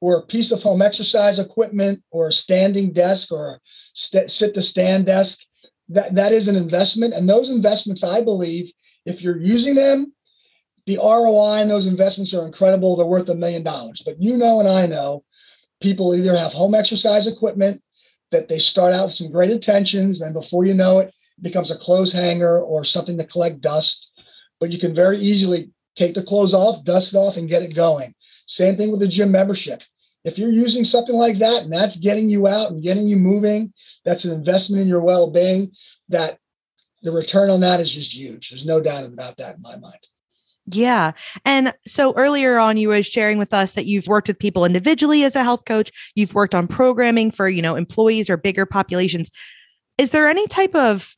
or 0.00 0.16
a 0.16 0.26
piece 0.26 0.50
of 0.50 0.60
home 0.60 0.82
exercise 0.82 1.38
equipment 1.38 2.02
or 2.10 2.28
a 2.28 2.32
standing 2.32 2.92
desk 2.92 3.30
or 3.30 3.54
a 3.54 3.60
st- 3.94 4.32
sit 4.32 4.52
to 4.54 4.62
stand 4.62 5.06
desk, 5.06 5.38
that, 5.90 6.12
that 6.16 6.32
is 6.32 6.48
an 6.48 6.56
investment. 6.56 7.14
And 7.14 7.28
those 7.28 7.50
investments, 7.50 8.02
I 8.02 8.20
believe, 8.20 8.72
if 9.06 9.22
you're 9.22 9.38
using 9.38 9.76
them, 9.76 10.12
the 10.86 10.96
ROI 10.96 11.60
on 11.60 11.68
those 11.68 11.86
investments 11.86 12.34
are 12.34 12.44
incredible. 12.44 12.96
They're 12.96 13.06
worth 13.06 13.28
a 13.28 13.34
million 13.36 13.62
dollars. 13.62 14.02
But 14.04 14.20
you 14.20 14.36
know, 14.36 14.58
and 14.58 14.68
I 14.68 14.86
know 14.86 15.22
people 15.80 16.14
either 16.14 16.36
have 16.36 16.52
home 16.52 16.74
exercise 16.74 17.26
equipment 17.26 17.82
that 18.30 18.48
they 18.48 18.58
start 18.58 18.92
out 18.92 19.06
with 19.06 19.14
some 19.14 19.30
great 19.30 19.50
intentions, 19.50 20.20
then 20.20 20.32
before 20.32 20.64
you 20.64 20.74
know 20.74 21.00
it, 21.00 21.08
it 21.08 21.42
becomes 21.42 21.70
a 21.70 21.78
clothes 21.78 22.12
hanger 22.12 22.60
or 22.60 22.84
something 22.84 23.18
to 23.18 23.24
collect 23.24 23.60
dust. 23.60 24.12
But 24.60 24.70
you 24.70 24.78
can 24.78 24.94
very 24.94 25.18
easily 25.18 25.70
take 25.96 26.14
the 26.14 26.22
clothes 26.22 26.54
off, 26.54 26.84
dust 26.84 27.14
it 27.14 27.16
off, 27.16 27.36
and 27.36 27.48
get 27.48 27.62
it 27.62 27.74
going. 27.74 28.14
Same 28.46 28.76
thing 28.76 28.90
with 28.90 29.00
the 29.00 29.08
gym 29.08 29.32
membership. 29.32 29.80
If 30.24 30.38
you're 30.38 30.50
using 30.50 30.84
something 30.84 31.14
like 31.14 31.38
that 31.38 31.62
and 31.62 31.72
that's 31.72 31.96
getting 31.96 32.28
you 32.28 32.46
out 32.46 32.70
and 32.70 32.82
getting 32.82 33.08
you 33.08 33.16
moving, 33.16 33.72
that's 34.04 34.24
an 34.24 34.32
investment 34.32 34.82
in 34.82 34.88
your 34.88 35.00
well 35.00 35.30
being, 35.30 35.72
that 36.10 36.38
the 37.02 37.10
return 37.10 37.48
on 37.48 37.60
that 37.60 37.80
is 37.80 37.90
just 37.90 38.14
huge. 38.14 38.50
There's 38.50 38.66
no 38.66 38.80
doubt 38.80 39.04
about 39.04 39.38
that 39.38 39.56
in 39.56 39.62
my 39.62 39.76
mind. 39.76 40.06
Yeah. 40.72 41.12
And 41.44 41.72
so 41.86 42.12
earlier 42.14 42.58
on, 42.58 42.76
you 42.76 42.88
were 42.88 43.02
sharing 43.02 43.38
with 43.38 43.52
us 43.52 43.72
that 43.72 43.86
you've 43.86 44.06
worked 44.06 44.28
with 44.28 44.38
people 44.38 44.64
individually 44.64 45.24
as 45.24 45.34
a 45.34 45.42
health 45.42 45.64
coach. 45.64 45.90
You've 46.14 46.34
worked 46.34 46.54
on 46.54 46.68
programming 46.68 47.30
for, 47.30 47.48
you 47.48 47.62
know, 47.62 47.76
employees 47.76 48.30
or 48.30 48.36
bigger 48.36 48.66
populations. 48.66 49.30
Is 49.98 50.10
there 50.10 50.28
any 50.28 50.46
type 50.46 50.74
of 50.74 51.16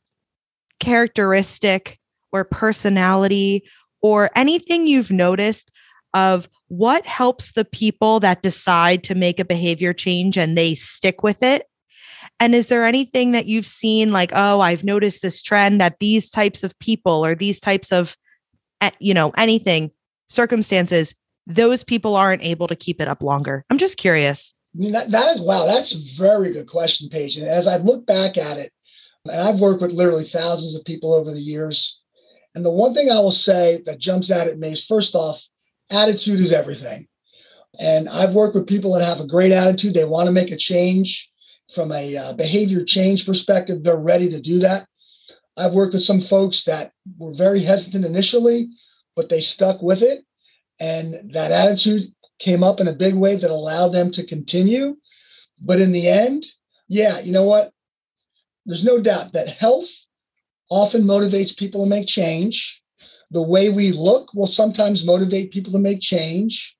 characteristic 0.79 1.99
or 2.31 2.43
personality 2.43 3.63
or 4.01 4.31
anything 4.35 4.87
you've 4.87 5.11
noticed 5.11 5.71
of 6.13 6.49
what 6.67 7.05
helps 7.05 7.51
the 7.51 7.65
people 7.65 8.19
that 8.21 8.41
decide 8.41 9.03
to 9.03 9.15
make 9.15 9.39
a 9.39 9.45
behavior 9.45 9.93
change 9.93 10.37
and 10.37 10.57
they 10.57 10.75
stick 10.75 11.21
with 11.21 11.43
it? 11.43 11.67
And 12.39 12.55
is 12.55 12.67
there 12.67 12.85
anything 12.85 13.31
that 13.31 13.45
you've 13.45 13.67
seen 13.67 14.11
like, 14.11 14.31
oh, 14.33 14.61
I've 14.61 14.83
noticed 14.83 15.21
this 15.21 15.41
trend 15.41 15.79
that 15.79 15.99
these 15.99 16.29
types 16.29 16.63
of 16.63 16.77
people 16.79 17.23
or 17.23 17.35
these 17.35 17.59
types 17.59 17.91
of 17.91 18.17
you 18.99 19.13
know, 19.13 19.31
anything, 19.37 19.91
circumstances, 20.29 21.13
those 21.45 21.83
people 21.83 22.15
aren't 22.15 22.43
able 22.43 22.67
to 22.67 22.75
keep 22.75 23.01
it 23.01 23.07
up 23.07 23.21
longer? 23.21 23.65
I'm 23.69 23.77
just 23.77 23.97
curious. 23.97 24.53
I 24.75 24.79
mean, 24.79 24.91
that, 24.93 25.11
that 25.11 25.35
is 25.35 25.41
wow. 25.41 25.65
That's 25.65 25.93
a 25.93 25.99
very 26.17 26.51
good 26.51 26.67
question, 26.67 27.09
Paige. 27.09 27.37
And 27.37 27.47
as 27.47 27.67
I 27.67 27.77
look 27.77 28.05
back 28.05 28.37
at 28.37 28.57
it, 28.57 28.71
and 29.25 29.39
I've 29.39 29.59
worked 29.59 29.81
with 29.81 29.91
literally 29.91 30.25
thousands 30.25 30.75
of 30.75 30.83
people 30.83 31.13
over 31.13 31.31
the 31.31 31.39
years. 31.39 31.99
And 32.55 32.65
the 32.65 32.71
one 32.71 32.93
thing 32.93 33.09
I 33.09 33.19
will 33.19 33.31
say 33.31 33.81
that 33.85 33.99
jumps 33.99 34.29
out 34.31 34.47
at 34.47 34.59
me 34.59 34.73
is 34.73 34.85
first 34.85 35.15
off, 35.15 35.43
attitude 35.89 36.39
is 36.39 36.51
everything. 36.51 37.07
And 37.79 38.09
I've 38.09 38.35
worked 38.35 38.55
with 38.55 38.67
people 38.67 38.93
that 38.93 39.05
have 39.05 39.21
a 39.21 39.27
great 39.27 39.51
attitude. 39.51 39.93
They 39.93 40.05
want 40.05 40.27
to 40.27 40.31
make 40.31 40.51
a 40.51 40.57
change 40.57 41.29
from 41.73 41.91
a 41.91 42.17
uh, 42.17 42.33
behavior 42.33 42.83
change 42.83 43.25
perspective. 43.25 43.83
They're 43.83 43.95
ready 43.95 44.29
to 44.29 44.41
do 44.41 44.59
that. 44.59 44.87
I've 45.57 45.73
worked 45.73 45.93
with 45.93 46.03
some 46.03 46.21
folks 46.21 46.63
that 46.63 46.91
were 47.17 47.33
very 47.33 47.61
hesitant 47.61 48.05
initially, 48.05 48.69
but 49.15 49.29
they 49.29 49.39
stuck 49.39 49.81
with 49.81 50.01
it. 50.01 50.23
And 50.79 51.31
that 51.33 51.51
attitude 51.51 52.05
came 52.39 52.63
up 52.63 52.79
in 52.79 52.87
a 52.87 52.93
big 52.93 53.15
way 53.15 53.35
that 53.35 53.51
allowed 53.51 53.89
them 53.89 54.11
to 54.11 54.25
continue. 54.25 54.97
But 55.61 55.79
in 55.79 55.91
the 55.91 56.09
end, 56.09 56.45
yeah, 56.87 57.19
you 57.19 57.31
know 57.31 57.45
what? 57.45 57.71
There's 58.65 58.83
no 58.83 58.99
doubt 58.99 59.33
that 59.33 59.49
health 59.49 59.89
often 60.69 61.03
motivates 61.03 61.55
people 61.55 61.83
to 61.83 61.89
make 61.89 62.07
change. 62.07 62.81
The 63.31 63.41
way 63.41 63.69
we 63.69 63.91
look 63.91 64.33
will 64.33 64.47
sometimes 64.47 65.05
motivate 65.05 65.51
people 65.51 65.71
to 65.73 65.79
make 65.79 66.01
change. 66.01 66.75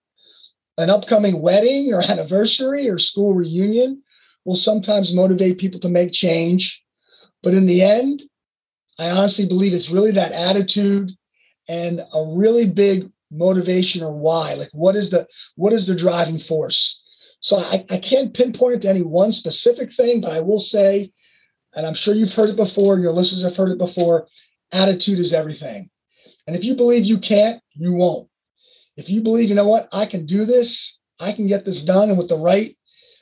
An 0.77 0.89
upcoming 0.89 1.41
wedding 1.41 1.93
or 1.93 2.01
anniversary 2.09 2.89
or 2.89 2.97
school 2.97 3.35
reunion 3.35 4.01
will 4.45 4.55
sometimes 4.55 5.13
motivate 5.13 5.59
people 5.59 5.79
to 5.81 5.89
make 5.89 6.11
change. 6.11 6.81
But 7.41 7.53
in 7.53 7.65
the 7.65 7.81
end, 7.81 8.23
I 8.99 9.09
honestly 9.09 9.45
believe 9.45 9.73
it's 9.73 9.89
really 9.89 10.11
that 10.11 10.31
attitude 10.31 11.11
and 11.67 11.99
a 11.99 12.23
really 12.35 12.69
big 12.69 13.09
motivation 13.31 14.03
or 14.03 14.13
why. 14.13 14.53
Like 14.53 14.69
what 14.73 14.95
is 14.95 15.09
the 15.09 15.27
what 15.55 15.73
is 15.73 15.85
the 15.85 15.95
driving 15.95 16.39
force? 16.39 17.01
So 17.39 17.57
I, 17.57 17.85
I 17.89 17.97
can't 17.97 18.33
pinpoint 18.33 18.75
it 18.75 18.81
to 18.83 18.89
any 18.89 19.01
one 19.01 19.33
specific 19.33 19.91
thing, 19.91 20.21
but 20.21 20.31
I 20.31 20.39
will 20.39 20.61
say, 20.61 21.11
and 21.75 21.85
I'm 21.85 21.93
sure 21.93 22.13
you've 22.13 22.33
heard 22.33 22.49
it 22.49 22.55
before, 22.55 22.99
your 22.99 23.11
listeners 23.11 23.43
have 23.43 23.57
heard 23.57 23.71
it 23.71 23.77
before, 23.77 24.27
attitude 24.71 25.19
is 25.19 25.33
everything. 25.33 25.89
And 26.47 26.55
if 26.55 26.63
you 26.63 26.73
believe 26.73 27.03
you 27.03 27.17
can't, 27.17 27.61
you 27.73 27.95
won't. 27.95 28.29
If 28.95 29.09
you 29.09 29.19
believe, 29.21 29.49
you 29.49 29.55
know 29.55 29.67
what, 29.67 29.89
I 29.91 30.05
can 30.05 30.25
do 30.25 30.45
this, 30.45 30.97
I 31.19 31.33
can 31.33 31.47
get 31.47 31.65
this 31.65 31.81
done, 31.81 32.09
and 32.09 32.17
with 32.17 32.29
the 32.29 32.37
right 32.37 32.77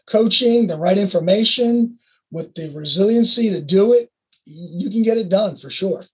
coaching, 0.07 0.67
the 0.67 0.77
right 0.77 0.97
information, 0.99 1.97
with 2.29 2.53
the 2.53 2.71
resiliency 2.75 3.49
to 3.49 3.61
do 3.61 3.93
it, 3.93 4.10
you 4.45 4.89
can 4.89 5.03
get 5.03 5.17
it 5.17 5.29
done 5.29 5.57
for 5.57 5.69
sure. 5.69 6.05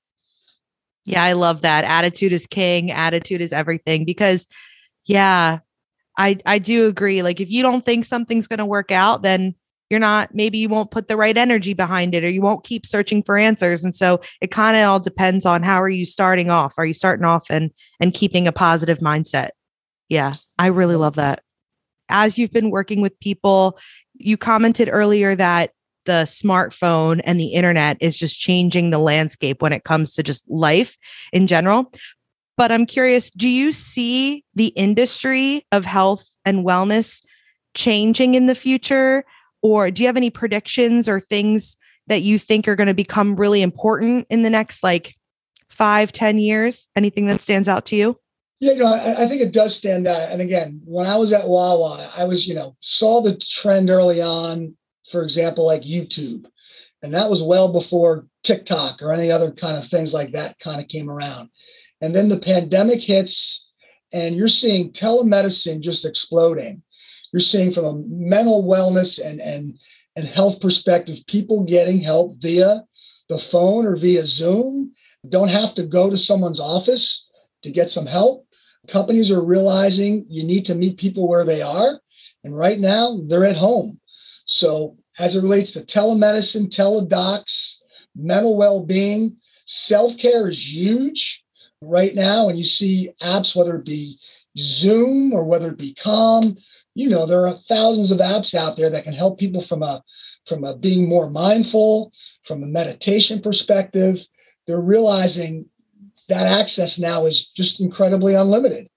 Yeah, 1.05 1.23
I 1.23 1.33
love 1.33 1.61
that. 1.61 1.85
Attitude 1.85 2.33
is 2.33 2.47
king, 2.47 2.91
attitude 2.91 3.41
is 3.41 3.53
everything 3.53 4.03
because 4.03 4.47
yeah, 5.05 5.59
I 6.17 6.37
I 6.45 6.59
do 6.59 6.87
agree. 6.87 7.21
Like 7.21 7.39
if 7.39 7.49
you 7.49 7.63
don't 7.63 7.85
think 7.85 8.05
something's 8.05 8.47
going 8.47 8.59
to 8.59 8.65
work 8.65 8.91
out, 8.91 9.21
then 9.21 9.55
you're 9.89 9.99
not 9.99 10.33
maybe 10.33 10.57
you 10.57 10.69
won't 10.69 10.91
put 10.91 11.07
the 11.07 11.17
right 11.17 11.37
energy 11.37 11.73
behind 11.73 12.13
it 12.13 12.23
or 12.23 12.29
you 12.29 12.41
won't 12.41 12.63
keep 12.63 12.85
searching 12.85 13.23
for 13.23 13.37
answers 13.37 13.83
and 13.83 13.95
so 13.95 14.19
it 14.41 14.51
kind 14.51 14.75
of 14.75 14.83
all 14.83 14.99
depends 14.99 15.45
on 15.45 15.63
how 15.63 15.81
are 15.81 15.89
you 15.89 16.05
starting 16.05 16.49
off 16.49 16.73
are 16.77 16.85
you 16.85 16.93
starting 16.93 17.25
off 17.25 17.45
and 17.49 17.71
and 17.99 18.13
keeping 18.13 18.47
a 18.47 18.51
positive 18.51 18.99
mindset 18.99 19.49
yeah 20.09 20.35
i 20.59 20.67
really 20.67 20.95
love 20.95 21.15
that 21.15 21.41
as 22.09 22.37
you've 22.37 22.51
been 22.51 22.69
working 22.69 23.01
with 23.01 23.17
people 23.19 23.77
you 24.13 24.37
commented 24.37 24.89
earlier 24.91 25.35
that 25.35 25.71
the 26.07 26.23
smartphone 26.23 27.21
and 27.23 27.39
the 27.39 27.49
internet 27.49 27.97
is 27.99 28.17
just 28.17 28.39
changing 28.39 28.89
the 28.89 28.97
landscape 28.97 29.61
when 29.61 29.73
it 29.73 29.83
comes 29.83 30.15
to 30.15 30.23
just 30.23 30.49
life 30.49 30.97
in 31.31 31.45
general. 31.45 31.91
But 32.55 32.71
I'm 32.71 32.87
curious, 32.87 33.29
do 33.29 33.47
you 33.47 33.71
see 33.71 34.43
the 34.55 34.67
industry 34.69 35.67
of 35.71 35.85
health 35.85 36.27
and 36.43 36.65
wellness 36.65 37.23
changing 37.75 38.33
in 38.33 38.47
the 38.47 38.55
future? 38.55 39.23
Or 39.61 39.91
do 39.91 40.01
you 40.01 40.07
have 40.07 40.17
any 40.17 40.31
predictions 40.31 41.07
or 41.07 41.19
things 41.19 41.77
that 42.07 42.21
you 42.21 42.39
think 42.39 42.67
are 42.67 42.75
going 42.75 42.87
to 42.87 42.95
become 42.95 43.35
really 43.35 43.61
important 43.61 44.25
in 44.29 44.41
the 44.41 44.49
next 44.49 44.81
like 44.81 45.13
five, 45.69 46.11
ten 46.11 46.39
years? 46.39 46.87
Anything 46.95 47.27
that 47.27 47.41
stands 47.41 47.67
out 47.67 47.85
to 47.87 47.95
you? 47.95 48.17
Yeah, 48.59 48.71
you 48.71 48.79
know, 48.79 48.87
I, 48.87 49.25
I, 49.25 49.27
think 49.27 49.41
it 49.41 49.53
does 49.53 49.75
stand 49.75 50.07
out. 50.07 50.31
And 50.31 50.41
again, 50.41 50.81
when 50.83 51.05
I 51.05 51.15
was 51.15 51.31
at 51.31 51.47
Wawa, 51.47 52.09
I 52.17 52.23
was, 52.23 52.47
you 52.47 52.55
know, 52.55 52.75
saw 52.79 53.21
the 53.21 53.37
trend 53.37 53.91
early 53.91 54.19
on, 54.19 54.75
for 55.09 55.23
example, 55.23 55.65
like 55.65 55.81
YouTube. 55.83 56.45
And 57.03 57.13
that 57.13 57.29
was 57.29 57.43
well 57.43 57.71
before 57.71 58.27
TikTok 58.43 59.01
or 59.01 59.13
any 59.13 59.31
other 59.31 59.51
kind 59.51 59.77
of 59.77 59.87
things 59.87 60.13
like 60.13 60.31
that 60.31 60.59
kind 60.59 60.81
of 60.81 60.87
came 60.87 61.09
around. 61.09 61.49
And 62.01 62.15
then 62.15 62.29
the 62.29 62.39
pandemic 62.39 63.01
hits, 63.01 63.65
and 64.13 64.35
you're 64.35 64.47
seeing 64.47 64.91
telemedicine 64.91 65.81
just 65.81 66.05
exploding. 66.05 66.81
You're 67.33 67.39
seeing 67.39 67.71
from 67.71 67.85
a 67.85 68.01
mental 68.07 68.63
wellness 68.63 69.23
and 69.23 69.41
and 69.41 69.77
and 70.15 70.27
health 70.27 70.59
perspective, 70.61 71.19
people 71.27 71.63
getting 71.63 71.99
help 71.99 72.37
via 72.39 72.83
the 73.29 73.37
phone 73.37 73.85
or 73.85 73.95
via 73.95 74.25
Zoom. 74.25 74.91
Don't 75.29 75.49
have 75.49 75.75
to 75.75 75.83
go 75.83 76.09
to 76.09 76.17
someone's 76.17 76.59
office 76.59 77.27
to 77.61 77.69
get 77.69 77.91
some 77.91 78.05
help 78.05 78.47
companies 78.87 79.29
are 79.29 79.43
realizing 79.43 80.25
you 80.29 80.43
need 80.43 80.65
to 80.65 80.75
meet 80.75 80.97
people 80.97 81.27
where 81.27 81.45
they 81.45 81.61
are. 81.61 81.99
And 82.43 82.57
right 82.57 82.79
now, 82.79 83.19
they're 83.27 83.45
at 83.45 83.57
home. 83.57 83.99
So, 84.47 84.97
as 85.19 85.35
it 85.35 85.41
relates 85.41 85.73
to 85.73 85.81
telemedicine, 85.81 86.69
teledocs, 86.69 87.75
mental 88.15 88.57
well 88.57 88.83
being, 88.83 89.37
self 89.65 90.17
care 90.17 90.49
is 90.49 90.73
huge 90.73 91.43
right 91.83 92.15
now. 92.15 92.49
And 92.49 92.57
you 92.57 92.65
see 92.65 93.11
apps, 93.21 93.55
whether 93.55 93.75
it 93.75 93.85
be 93.85 94.17
Zoom 94.57 95.33
or 95.33 95.43
whether 95.43 95.69
it 95.69 95.77
be 95.77 95.93
Calm, 95.93 96.57
you 96.95 97.09
know, 97.09 97.25
there 97.25 97.45
are 97.45 97.53
thousands 97.53 98.09
of 98.09 98.19
apps 98.19 98.55
out 98.55 98.75
there 98.75 98.89
that 98.89 99.03
can 99.03 99.13
help 99.13 99.37
people 99.37 99.61
from 99.61 99.83
a 99.83 100.03
from 100.47 100.63
a 100.63 100.75
being 100.75 101.09
more 101.09 101.29
mindful, 101.29 102.11
from 102.43 102.63
a 102.63 102.67
meditation 102.67 103.41
perspective. 103.41 104.25
They're 104.65 104.79
realizing 104.79 105.65
that 106.29 106.47
access 106.47 106.97
now 106.97 107.25
is 107.25 107.47
just 107.49 107.81
incredibly 107.81 108.33
unlimited. 108.33 108.87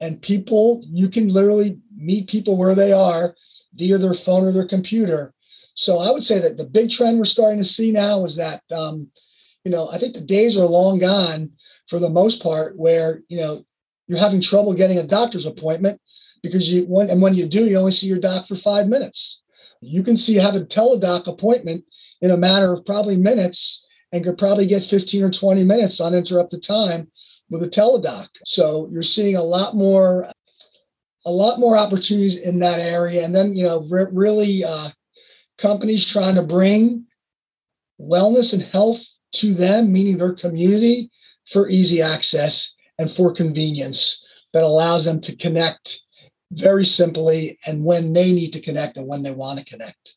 And 0.00 0.22
people, 0.22 0.82
you 0.86 1.08
can 1.08 1.28
literally 1.28 1.80
meet 1.94 2.28
people 2.28 2.56
where 2.56 2.74
they 2.76 2.92
are 2.92 3.34
via 3.74 3.98
their 3.98 4.14
phone 4.14 4.44
or 4.44 4.52
their 4.52 4.66
computer. 4.66 5.32
So 5.74 5.98
I 5.98 6.10
would 6.10 6.24
say 6.24 6.38
that 6.40 6.56
the 6.56 6.64
big 6.64 6.90
trend 6.90 7.18
we're 7.18 7.24
starting 7.24 7.58
to 7.58 7.64
see 7.64 7.92
now 7.92 8.24
is 8.24 8.36
that, 8.36 8.62
um, 8.70 9.10
you 9.64 9.70
know, 9.70 9.90
I 9.90 9.98
think 9.98 10.14
the 10.14 10.20
days 10.20 10.56
are 10.56 10.64
long 10.64 10.98
gone 10.98 11.52
for 11.88 11.98
the 11.98 12.10
most 12.10 12.42
part 12.42 12.76
where, 12.78 13.22
you 13.28 13.38
know, 13.38 13.64
you're 14.06 14.18
having 14.18 14.40
trouble 14.40 14.74
getting 14.74 14.98
a 14.98 15.06
doctor's 15.06 15.46
appointment 15.46 16.00
because 16.42 16.68
you, 16.68 16.84
when, 16.84 17.10
and 17.10 17.22
when 17.22 17.34
you 17.34 17.46
do, 17.46 17.66
you 17.66 17.76
only 17.78 17.92
see 17.92 18.06
your 18.06 18.18
doc 18.18 18.48
for 18.48 18.56
five 18.56 18.88
minutes. 18.88 19.42
You 19.80 20.02
can 20.02 20.16
see, 20.16 20.34
have 20.34 20.54
a 20.54 20.60
teledoc 20.60 21.26
appointment 21.26 21.84
in 22.20 22.30
a 22.30 22.36
matter 22.36 22.72
of 22.72 22.84
probably 22.84 23.16
minutes 23.16 23.84
and 24.12 24.24
could 24.24 24.38
probably 24.38 24.66
get 24.66 24.84
15 24.84 25.22
or 25.22 25.30
20 25.30 25.64
minutes 25.64 26.00
uninterrupted 26.00 26.62
time 26.62 27.10
with 27.48 27.62
a 27.62 27.68
teledoc. 27.68 28.28
So 28.44 28.88
you're 28.92 29.02
seeing 29.02 29.36
a 29.36 29.42
lot 29.42 29.74
more 29.74 30.30
a 31.26 31.30
lot 31.30 31.60
more 31.60 31.76
opportunities 31.76 32.36
in 32.36 32.58
that 32.60 32.80
area. 32.80 33.24
And 33.24 33.34
then 33.34 33.54
you 33.54 33.64
know 33.64 33.86
re- 33.90 34.06
really 34.12 34.64
uh, 34.64 34.88
companies 35.58 36.04
trying 36.04 36.34
to 36.36 36.42
bring 36.42 37.04
wellness 38.00 38.52
and 38.52 38.62
health 38.62 39.02
to 39.32 39.54
them 39.54 39.92
meaning 39.92 40.18
their 40.18 40.32
community 40.32 41.10
for 41.50 41.68
easy 41.68 42.00
access 42.00 42.74
and 42.98 43.10
for 43.10 43.32
convenience 43.32 44.24
that 44.52 44.62
allows 44.62 45.04
them 45.04 45.20
to 45.20 45.36
connect 45.36 46.00
very 46.52 46.84
simply 46.84 47.58
and 47.66 47.84
when 47.84 48.12
they 48.12 48.32
need 48.32 48.52
to 48.52 48.60
connect 48.60 48.96
and 48.96 49.06
when 49.06 49.22
they 49.22 49.30
want 49.30 49.58
to 49.58 49.64
connect. 49.64 50.14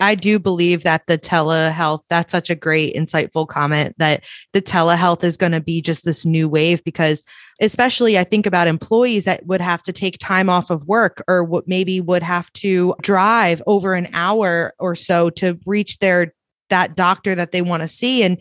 I 0.00 0.14
do 0.14 0.38
believe 0.38 0.82
that 0.82 1.06
the 1.06 1.18
telehealth, 1.18 2.02
that's 2.08 2.32
such 2.32 2.50
a 2.50 2.54
great, 2.54 2.96
insightful 2.96 3.46
comment 3.46 3.94
that 3.98 4.24
the 4.52 4.62
telehealth 4.62 5.22
is 5.22 5.36
going 5.36 5.52
to 5.52 5.60
be 5.60 5.80
just 5.80 6.04
this 6.04 6.24
new 6.24 6.48
wave 6.48 6.82
because, 6.82 7.24
especially, 7.62 8.18
I 8.18 8.24
think 8.24 8.44
about 8.44 8.66
employees 8.66 9.24
that 9.24 9.46
would 9.46 9.60
have 9.60 9.82
to 9.84 9.92
take 9.92 10.18
time 10.18 10.50
off 10.50 10.68
of 10.68 10.86
work 10.88 11.22
or 11.28 11.44
what 11.44 11.68
maybe 11.68 12.00
would 12.00 12.22
have 12.22 12.52
to 12.54 12.94
drive 13.00 13.62
over 13.66 13.94
an 13.94 14.08
hour 14.12 14.74
or 14.78 14.96
so 14.96 15.30
to 15.30 15.58
reach 15.64 15.98
their 16.00 16.34
that 16.68 16.96
doctor 16.96 17.34
that 17.34 17.52
they 17.52 17.62
want 17.62 17.82
to 17.82 17.88
see. 17.88 18.22
And 18.22 18.38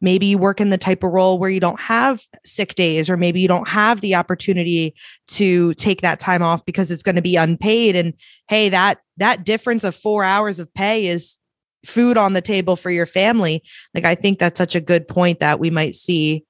maybe 0.00 0.26
you 0.26 0.38
work 0.38 0.60
in 0.60 0.70
the 0.70 0.78
type 0.78 1.04
of 1.04 1.12
role 1.12 1.38
where 1.38 1.50
you 1.50 1.60
don't 1.60 1.80
have 1.80 2.22
sick 2.44 2.74
days 2.74 3.08
or 3.08 3.16
maybe 3.16 3.40
you 3.40 3.48
don't 3.48 3.68
have 3.68 4.00
the 4.00 4.14
opportunity 4.14 4.94
to 5.28 5.72
take 5.74 6.00
that 6.02 6.20
time 6.20 6.42
off 6.42 6.64
because 6.64 6.90
it's 6.90 7.02
going 7.02 7.16
to 7.16 7.22
be 7.22 7.36
unpaid 7.36 7.96
and 7.96 8.14
hey 8.48 8.68
that 8.68 8.98
that 9.16 9.44
difference 9.44 9.82
of 9.82 9.96
4 9.96 10.22
hours 10.22 10.60
of 10.60 10.72
pay 10.72 11.06
is 11.06 11.36
food 11.84 12.16
on 12.16 12.32
the 12.32 12.40
table 12.40 12.76
for 12.76 12.90
your 12.90 13.06
family 13.06 13.62
like 13.92 14.04
i 14.04 14.14
think 14.14 14.38
that's 14.38 14.58
such 14.58 14.76
a 14.76 14.80
good 14.80 15.08
point 15.08 15.40
that 15.40 15.58
we 15.58 15.70
might 15.70 15.94
see 15.94 16.44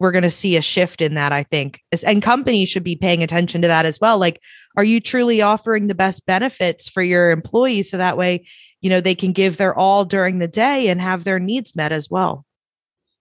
we're 0.00 0.10
going 0.10 0.24
to 0.24 0.30
see 0.30 0.56
a 0.56 0.62
shift 0.62 1.00
in 1.00 1.14
that 1.14 1.32
i 1.32 1.42
think 1.44 1.80
and 2.04 2.22
companies 2.22 2.68
should 2.68 2.84
be 2.84 2.96
paying 2.96 3.22
attention 3.22 3.62
to 3.62 3.68
that 3.68 3.86
as 3.86 4.00
well 4.00 4.18
like 4.18 4.40
are 4.76 4.84
you 4.84 5.00
truly 5.00 5.40
offering 5.40 5.86
the 5.86 5.94
best 5.94 6.26
benefits 6.26 6.88
for 6.88 7.02
your 7.02 7.30
employees 7.30 7.90
so 7.90 7.96
that 7.96 8.16
way 8.16 8.44
you 8.80 8.90
know 8.90 9.00
they 9.00 9.14
can 9.14 9.32
give 9.32 9.56
their 9.56 9.74
all 9.74 10.04
during 10.04 10.38
the 10.38 10.48
day 10.48 10.88
and 10.88 11.00
have 11.00 11.24
their 11.24 11.38
needs 11.38 11.76
met 11.76 11.92
as 11.92 12.10
well 12.10 12.44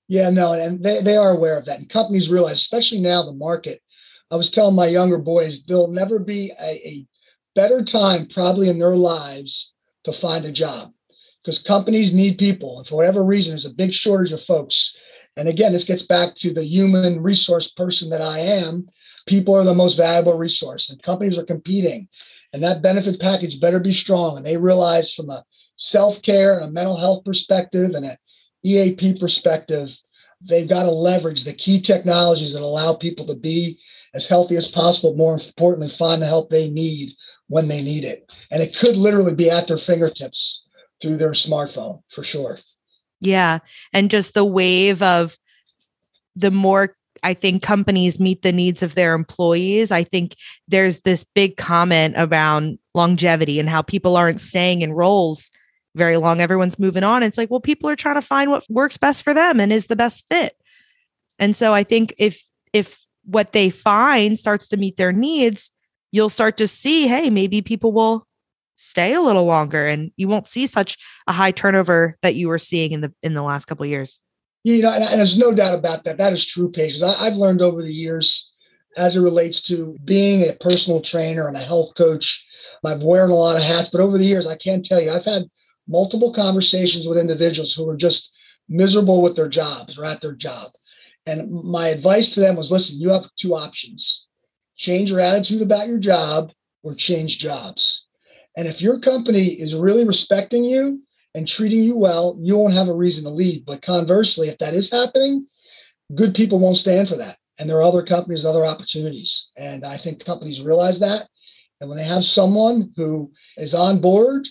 yeah, 0.10 0.32
no, 0.32 0.54
and 0.54 0.84
they, 0.84 1.02
they 1.02 1.18
are 1.18 1.30
aware 1.30 1.56
of 1.56 1.66
that. 1.66 1.78
And 1.78 1.88
companies 1.88 2.32
realize, 2.32 2.56
especially 2.56 3.00
now, 3.00 3.22
the 3.22 3.32
market. 3.32 3.80
I 4.32 4.36
was 4.36 4.50
telling 4.50 4.76
my 4.76 4.88
younger 4.88 5.20
boys, 5.20 5.64
there'll 5.68 5.92
never 5.92 6.18
be 6.18 6.52
a, 6.60 6.72
a 6.88 7.06
better 7.56 7.84
time, 7.84 8.28
probably 8.28 8.70
in 8.70 8.80
their 8.80 8.96
lives, 8.96 9.72
to 10.06 10.12
find 10.12 10.46
a 10.46 10.52
job 10.52 10.92
because 11.44 11.60
companies 11.60 12.12
need 12.12 12.40
people. 12.40 12.80
And 12.80 12.88
for 12.88 12.96
whatever 12.96 13.24
reason, 13.24 13.52
there's 13.52 13.66
a 13.66 13.70
big 13.70 13.94
shortage 13.94 14.32
of 14.32 14.42
folks. 14.42 14.98
And 15.40 15.48
again, 15.48 15.72
this 15.72 15.86
gets 15.86 16.02
back 16.02 16.36
to 16.36 16.54
the 16.54 16.66
human 16.66 17.24
resource 17.24 17.70
person 17.70 18.10
that 18.10 18.22
I 18.22 18.40
am. 18.40 18.90
People 19.26 19.56
are 19.56 19.64
the 19.64 19.74
most 19.74 19.96
valuable 19.96 20.38
resource, 20.38 20.90
and 20.90 21.02
companies 21.02 21.38
are 21.38 21.46
competing. 21.46 22.10
And 22.52 22.62
that 22.62 22.82
benefit 22.82 23.22
package 23.22 23.62
better 23.62 23.80
be 23.80 23.94
strong. 23.94 24.36
And 24.36 24.46
they 24.46 24.58
realize 24.58 25.14
from 25.14 25.30
a 25.30 25.46
self 25.78 26.22
care 26.22 26.56
and 26.60 26.66
a 26.66 26.72
mental 26.72 26.98
health 26.98 27.24
perspective 27.24 27.92
and 27.92 28.06
a 28.06 28.18
EAP 28.66 29.18
perspective, 29.18 29.98
they've 30.42 30.68
got 30.68 30.84
to 30.84 30.92
leverage 30.92 31.46
the 31.46 31.54
key 31.54 31.80
technologies 31.80 32.52
that 32.52 32.62
allow 32.62 32.94
people 32.94 33.26
to 33.28 33.36
be 33.36 33.80
as 34.14 34.28
healthy 34.28 34.58
as 34.58 34.68
possible. 34.68 35.16
More 35.16 35.36
importantly, 35.36 35.88
find 35.88 36.22
the 36.22 36.28
help 36.28 36.50
they 36.50 36.70
need 36.70 37.14
when 37.48 37.70
they 37.70 37.82
need 37.82 38.04
it. 38.04 38.30
And 38.52 38.62
it 38.62 38.76
could 38.76 38.98
literally 38.98 39.36
be 39.36 39.50
at 39.50 39.68
their 39.68 39.78
fingertips 39.78 40.66
through 41.02 41.16
their 41.16 41.32
smartphone 41.32 42.02
for 42.10 42.26
sure. 42.26 42.60
Yeah. 43.22 43.60
And 43.94 44.10
just 44.10 44.34
the 44.34 44.46
wave 44.46 45.02
of 45.02 45.38
the 46.36 46.52
more 46.52 46.96
I 47.22 47.34
think 47.34 47.62
companies 47.62 48.20
meet 48.20 48.44
the 48.44 48.54
needs 48.54 48.82
of 48.82 48.96
their 48.96 49.14
employees. 49.14 49.92
I 49.92 50.04
think 50.04 50.36
there's 50.68 51.00
this 51.00 51.24
big 51.24 51.58
comment 51.58 52.16
around 52.18 52.80
longevity 52.94 53.60
and 53.60 53.68
how 53.68 53.82
people 53.82 54.16
aren't 54.16 54.40
staying 54.40 54.82
in 54.82 54.94
roles 54.94 55.52
very 55.96 56.18
long. 56.18 56.40
Everyone's 56.40 56.80
moving 56.80 57.04
on. 57.04 57.24
It's 57.24 57.38
like, 57.38 57.50
well, 57.50 57.60
people 57.60 57.90
are 57.90 57.96
trying 57.96 58.16
to 58.16 58.22
find 58.22 58.52
what 58.52 58.66
works 58.70 58.98
best 58.98 59.24
for 59.24 59.34
them 59.34 59.60
and 59.60 59.74
is 59.74 59.88
the 59.88 59.96
best 59.96 60.26
fit. 60.30 60.56
And 61.40 61.56
so 61.56 61.74
I 61.74 61.84
think 61.84 62.14
if 62.18 62.42
if 62.74 63.00
what 63.26 63.52
they 63.54 63.70
find 63.70 64.38
starts 64.38 64.68
to 64.70 64.78
meet 64.78 64.98
their 64.98 65.12
needs, 65.12 65.72
you'll 66.12 66.30
start 66.30 66.58
to 66.58 66.68
see, 66.68 67.08
hey, 67.08 67.30
maybe 67.30 67.62
people 67.62 67.92
will 67.92 68.26
stay 68.80 69.14
a 69.14 69.22
little 69.22 69.46
longer 69.46 69.86
and 69.86 70.12
you 70.16 70.28
won't 70.28 70.48
see 70.48 70.66
such 70.66 70.98
a 71.28 71.34
high 71.34 71.52
turnover 71.52 72.18
that 72.22 72.36
you 72.36 72.48
were 72.48 72.60
seeing 72.60 72.92
in 72.92 73.02
the 73.02 73.14
in 73.22 73.34
the 73.34 73.44
last 73.44 73.66
couple 73.66 73.84
of 73.84 73.90
years. 73.90 74.20
You 74.64 74.82
know, 74.82 74.92
and, 74.92 75.04
and, 75.04 75.20
there's 75.20 75.38
no 75.38 75.54
doubt 75.54 75.78
about 75.78 76.04
that. 76.04 76.18
That 76.18 76.34
is 76.34 76.46
true, 76.46 76.72
patients. 76.72 77.02
I've 77.02 77.36
learned 77.36 77.62
over 77.62 77.82
the 77.82 77.94
years 77.94 78.50
as 78.98 79.16
it 79.16 79.22
relates 79.22 79.62
to 79.64 79.96
being 80.04 80.50
a 80.50 80.54
personal 80.54 81.02
trainer 81.02 81.48
and 81.48 81.56
a 81.56 81.62
health 81.62 81.94
coach. 81.96 82.46
I've 82.86 83.02
worn 83.02 83.30
a 83.30 83.36
lot 83.36 83.56
of 83.56 83.64
hats, 83.64 83.90
but 83.90 84.02
over 84.02 84.18
the 84.18 84.26
years, 84.26 84.48
I 84.48 84.58
can't 84.58 84.84
tell 84.84 85.02
you, 85.02 85.12
I've 85.12 85.26
had 85.26 85.44
multiple 85.88 86.34
conversations 86.34 87.08
with 87.08 87.18
individuals 87.18 87.74
who 87.74 87.90
are 87.90 87.96
just 87.96 88.32
miserable 88.68 89.22
with 89.22 89.36
their 89.36 89.48
jobs 89.48 89.98
or 89.98 90.06
at 90.06 90.22
their 90.22 90.36
job. 90.36 90.72
And 91.26 91.52
my 91.64 91.90
advice 91.90 92.32
to 92.32 92.40
them 92.40 92.56
was 92.56 92.72
listen, 92.72 93.00
you 93.00 93.10
have 93.10 93.30
two 93.40 93.56
options 93.56 94.26
change 94.76 95.12
your 95.12 95.20
attitude 95.20 95.62
about 95.62 95.90
your 95.90 95.98
job 95.98 96.54
or 96.84 96.96
change 96.96 97.38
jobs. 97.38 98.08
And 98.60 98.68
if 98.68 98.82
your 98.82 99.00
company 99.00 99.46
is 99.46 99.74
really 99.74 100.04
respecting 100.04 100.66
you 100.66 101.02
and 101.34 101.48
treating 101.48 101.82
you 101.82 101.96
well, 101.96 102.38
you 102.42 102.58
won't 102.58 102.74
have 102.74 102.90
a 102.90 102.94
reason 102.94 103.24
to 103.24 103.30
leave. 103.30 103.66
But 103.66 103.82
conversely, 103.82 104.50
if 104.50 104.58
that 104.58 104.74
is 104.74 104.92
happening, 104.92 105.48
good 106.14 106.36
people 106.36 106.60
won't 106.60 106.76
stand 106.76 107.08
for 107.08 107.16
that. 107.16 107.38
And 107.58 107.70
there 107.70 107.78
are 107.78 107.84
other 107.84 108.04
companies, 108.04 108.44
other 108.44 108.66
opportunities. 108.66 109.48
And 109.56 109.86
I 109.86 109.96
think 109.96 110.26
companies 110.26 110.62
realize 110.62 111.00
that. 111.00 111.30
And 111.80 111.90
when 111.90 111.98
they 111.98 112.04
have 112.04 112.26
someone 112.26 112.92
who 112.98 113.32
is 113.56 113.74
on 113.74 114.02
board 114.02 114.46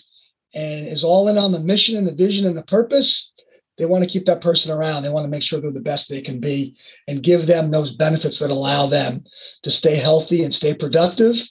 and 0.55 0.87
is 0.87 1.03
all 1.03 1.27
in 1.27 1.37
on 1.37 1.51
the 1.51 1.59
mission 1.59 1.95
and 1.95 2.07
the 2.07 2.15
vision 2.15 2.47
and 2.47 2.57
the 2.57 2.63
purpose, 2.63 3.31
they 3.77 3.85
want 3.85 4.03
to 4.03 4.09
keep 4.09 4.25
that 4.25 4.41
person 4.41 4.71
around. 4.71 5.03
They 5.03 5.09
want 5.09 5.25
to 5.25 5.29
make 5.29 5.43
sure 5.43 5.61
they're 5.61 5.71
the 5.71 5.81
best 5.81 6.09
they 6.09 6.21
can 6.21 6.39
be 6.39 6.75
and 7.07 7.21
give 7.21 7.45
them 7.45 7.69
those 7.69 7.95
benefits 7.95 8.39
that 8.39 8.49
allow 8.49 8.87
them 8.87 9.23
to 9.61 9.69
stay 9.69 9.97
healthy 9.97 10.43
and 10.43 10.51
stay 10.51 10.73
productive 10.73 11.47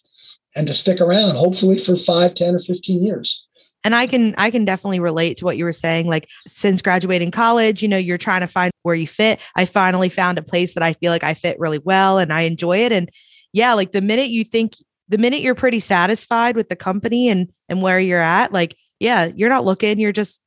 and 0.59 0.67
to 0.67 0.75
stick 0.75 1.01
around, 1.01 1.37
hopefully 1.37 1.79
for 1.79 1.97
five, 1.97 2.35
ten, 2.35 2.55
or 2.55 2.59
15 2.59 3.03
years. 3.03 3.47
And 3.85 3.95
I 3.95 4.09
can 4.09 4.35
I 4.37 4.51
can 4.51 4.65
definitely 4.65 4.99
relate 4.99 5.37
to 5.39 5.45
what 5.45 5.57
you 5.57 5.65
were 5.65 5.73
saying 5.73 6.09
like 6.09 6.29
since 6.49 6.83
graduating 6.83 7.31
college, 7.31 7.81
you 7.81 7.89
know, 7.89 7.97
you're 7.97 8.19
trying 8.19 8.41
to 8.41 8.49
find 8.49 8.73
where 8.83 8.97
you 8.97 9.07
fit. 9.07 9.41
I 9.55 9.65
finally 9.67 10.09
found 10.09 10.37
a 10.37 10.43
place 10.43 10.75
that 10.75 10.83
I 10.83 10.95
feel 10.95 11.13
like 11.13 11.23
I 11.23 11.35
fit 11.35 11.59
really 11.61 11.79
well 11.79 12.19
and 12.19 12.33
I 12.33 12.43
enjoy 12.43 12.79
it 12.79 12.93
and 12.93 13.09
yeah, 13.53 13.73
like 13.75 13.93
the 13.93 14.01
minute 14.01 14.29
you 14.29 14.45
think 14.45 14.75
the 15.09 15.17
minute 15.17 15.41
you're 15.41 15.55
pretty 15.55 15.81
satisfied 15.81 16.57
with 16.57 16.69
the 16.69 16.77
company 16.77 17.29
and 17.29 17.51
and 17.69 17.81
where 17.81 18.01
you're 18.01 18.21
at, 18.21 18.53
like 18.53 18.77
yeah, 18.99 19.31
you're 19.37 19.49
not 19.49 19.65
looking, 19.65 20.01
you're 20.01 20.13
just 20.13 20.41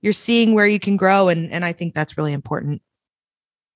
you're 0.00 0.12
seeing 0.12 0.54
where 0.54 0.68
you 0.68 0.78
can 0.78 0.96
grow 0.96 1.28
and 1.28 1.50
and 1.50 1.64
I 1.64 1.72
think 1.72 1.92
that's 1.92 2.16
really 2.16 2.32
important. 2.32 2.82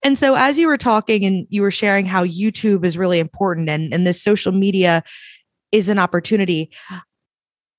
And 0.02 0.18
so 0.18 0.34
as 0.34 0.56
you 0.56 0.68
were 0.68 0.78
talking 0.78 1.24
and 1.24 1.46
you 1.50 1.62
were 1.62 1.72
sharing 1.72 2.06
how 2.06 2.24
YouTube 2.24 2.84
is 2.84 2.96
really 2.96 3.18
important 3.18 3.68
and 3.68 3.92
and 3.92 4.06
this 4.06 4.22
social 4.22 4.52
media 4.52 5.02
is 5.72 5.88
an 5.88 5.98
opportunity 5.98 6.70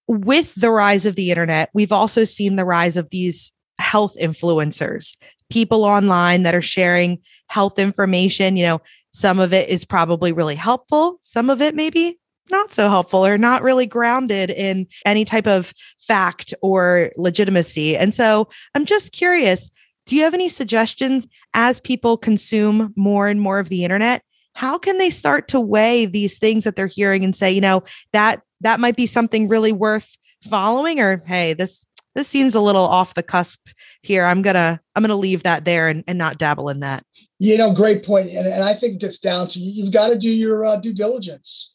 with 0.07 0.53
the 0.55 0.71
rise 0.71 1.05
of 1.05 1.15
the 1.15 1.29
internet, 1.29 1.69
we've 1.73 1.91
also 1.91 2.25
seen 2.25 2.55
the 2.57 2.65
rise 2.65 2.97
of 2.97 3.09
these 3.11 3.51
health 3.79 4.15
influencers, 4.19 5.17
people 5.49 5.85
online 5.85 6.43
that 6.43 6.53
are 6.53 6.61
sharing 6.61 7.17
health 7.47 7.79
information, 7.79 8.57
you 8.57 8.63
know, 8.63 8.81
some 9.11 9.39
of 9.39 9.53
it 9.53 9.69
is 9.69 9.85
probably 9.85 10.31
really 10.31 10.55
helpful, 10.55 11.17
some 11.21 11.49
of 11.49 11.61
it 11.61 11.75
maybe 11.75 12.19
not 12.49 12.73
so 12.73 12.89
helpful 12.89 13.25
or 13.25 13.37
not 13.37 13.63
really 13.63 13.85
grounded 13.85 14.49
in 14.49 14.85
any 15.05 15.23
type 15.23 15.47
of 15.47 15.73
fact 16.05 16.53
or 16.61 17.11
legitimacy. 17.15 17.95
And 17.95 18.13
so 18.13 18.49
I'm 18.75 18.85
just 18.85 19.13
curious 19.13 19.69
do 20.07 20.15
you 20.15 20.23
have 20.23 20.33
any 20.33 20.49
suggestions 20.49 21.27
as 21.53 21.79
people 21.79 22.17
consume 22.17 22.91
more 22.97 23.27
and 23.27 23.39
more 23.39 23.59
of 23.59 23.69
the 23.69 23.83
internet? 23.83 24.23
How 24.53 24.77
can 24.77 24.97
they 24.97 25.09
start 25.09 25.47
to 25.49 25.59
weigh 25.59 26.05
these 26.05 26.37
things 26.37 26.63
that 26.63 26.75
they're 26.75 26.87
hearing 26.87 27.23
and 27.23 27.35
say, 27.35 27.51
you 27.51 27.61
know, 27.61 27.83
that 28.13 28.41
that 28.61 28.79
might 28.79 28.95
be 28.95 29.05
something 29.05 29.47
really 29.47 29.71
worth 29.71 30.17
following 30.49 30.99
or 30.99 31.23
hey, 31.25 31.53
this 31.53 31.85
this 32.15 32.27
seems 32.27 32.55
a 32.55 32.61
little 32.61 32.83
off 32.83 33.13
the 33.13 33.23
cusp 33.23 33.67
here. 34.01 34.25
I'm 34.25 34.41
gonna 34.41 34.79
I'm 34.95 35.03
gonna 35.03 35.15
leave 35.15 35.43
that 35.43 35.65
there 35.65 35.87
and, 35.87 36.03
and 36.07 36.17
not 36.17 36.37
dabble 36.37 36.69
in 36.69 36.81
that. 36.81 37.05
You 37.39 37.57
know, 37.57 37.73
great 37.73 38.03
point. 38.03 38.29
And, 38.29 38.47
and 38.47 38.63
I 38.63 38.73
think 38.73 38.95
it 38.95 39.01
gets 39.01 39.17
down 39.17 39.47
to 39.49 39.59
you've 39.59 39.93
got 39.93 40.09
to 40.09 40.19
do 40.19 40.29
your 40.29 40.65
uh, 40.65 40.75
due 40.75 40.93
diligence. 40.93 41.71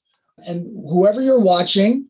And 0.47 0.66
whoever 0.89 1.22
you're 1.22 1.41
watching, 1.41 2.09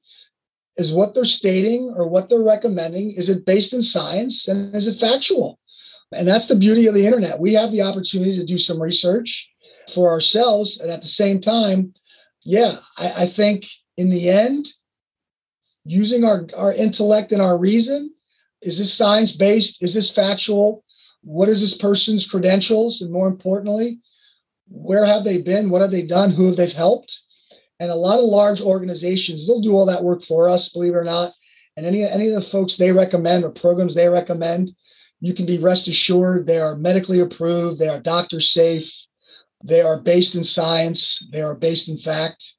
is 0.77 0.93
what 0.93 1.15
they're 1.15 1.25
stating 1.25 1.93
or 1.97 2.09
what 2.09 2.29
they're 2.29 2.43
recommending, 2.43 3.13
is 3.13 3.29
it 3.29 3.47
based 3.47 3.73
in 3.73 3.83
science 3.83 4.47
and 4.47 4.75
is 4.75 4.87
it 4.87 4.99
factual? 4.99 5.59
And 6.13 6.29
that's 6.29 6.47
the 6.47 6.57
beauty 6.57 6.87
of 6.87 6.95
the 6.95 7.07
internet. 7.07 7.41
We 7.41 7.55
have 7.55 7.73
the 7.73 7.83
opportunity 7.83 8.37
to 8.37 8.45
do 8.45 8.59
some 8.59 8.81
research 8.81 9.51
for 9.93 10.11
ourselves. 10.11 10.81
And 10.81 10.91
at 10.91 11.03
the 11.03 11.09
same 11.09 11.41
time, 11.41 11.95
yeah, 12.45 12.77
I, 12.99 13.13
I 13.23 13.27
think 13.27 13.67
in 13.97 14.11
the 14.11 14.31
end, 14.31 14.69
using 15.85 16.25
our, 16.25 16.47
our 16.57 16.73
intellect 16.73 17.33
and 17.33 17.41
our 17.41 17.59
reason, 17.59 18.13
is 18.63 18.79
this 18.79 18.93
science 18.93 19.33
based? 19.33 19.83
Is 19.83 19.95
this 19.95 20.11
factual? 20.11 20.85
What 21.23 21.49
is 21.49 21.61
this 21.61 21.75
person's 21.75 22.27
credentials? 22.27 23.03
And 23.03 23.13
more 23.13 23.29
importantly, 23.29 24.01
where 24.69 25.05
have 25.05 25.25
they 25.25 25.41
been? 25.41 25.71
What 25.71 25.83
have 25.83 25.91
they 25.91 26.03
done? 26.03 26.31
Who 26.31 26.47
have 26.47 26.57
they 26.57 26.69
helped? 26.69 27.21
And 27.79 27.91
a 27.91 27.95
lot 27.95 28.19
of 28.19 28.25
large 28.25 28.61
organizations, 28.61 29.47
they'll 29.47 29.61
do 29.61 29.75
all 29.75 29.87
that 29.87 30.03
work 30.03 30.23
for 30.23 30.49
us, 30.49 30.69
believe 30.69 30.95
it 30.95 30.97
or 30.97 31.05
not. 31.05 31.33
And 31.77 31.85
any, 31.85 32.05
any 32.05 32.29
of 32.29 32.35
the 32.35 32.41
folks 32.41 32.77
they 32.77 32.91
recommend 32.91 33.45
or 33.45 33.51
programs 33.51 33.95
they 33.95 34.09
recommend, 34.09 34.71
you 35.21 35.35
can 35.35 35.47
be 35.47 35.59
rest 35.59 35.89
assured 35.89 36.47
they 36.47 36.59
are 36.59 36.75
medically 36.77 37.21
approved, 37.21 37.79
they 37.79 37.89
are 37.89 38.01
doctor 38.01 38.41
safe, 38.41 39.06
they 39.67 39.81
are 39.81 39.99
based 39.99 40.37
in 40.37 40.45
science, 40.45 41.27
they 41.33 41.43
are 41.43 41.55
based 41.55 41.89
in 41.89 41.99
fact. 41.99 42.55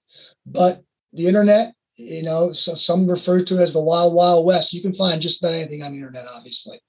But 0.46 0.84
the 1.14 1.28
internet, 1.28 1.74
you 1.96 2.24
know, 2.24 2.52
so 2.52 2.76
some 2.76 3.10
refer 3.10 3.44
to 3.44 3.58
it 3.58 3.62
as 3.62 3.74
the 3.74 3.82
wild, 3.82 4.14
wild 4.14 4.46
west. 4.46 4.74
You 4.74 4.82
can 4.82 4.94
find 4.94 5.22
just 5.22 5.42
about 5.42 5.56
anything 5.56 5.84
on 5.84 5.92
the 5.92 5.98
internet, 5.98 6.26
obviously. 6.36 6.80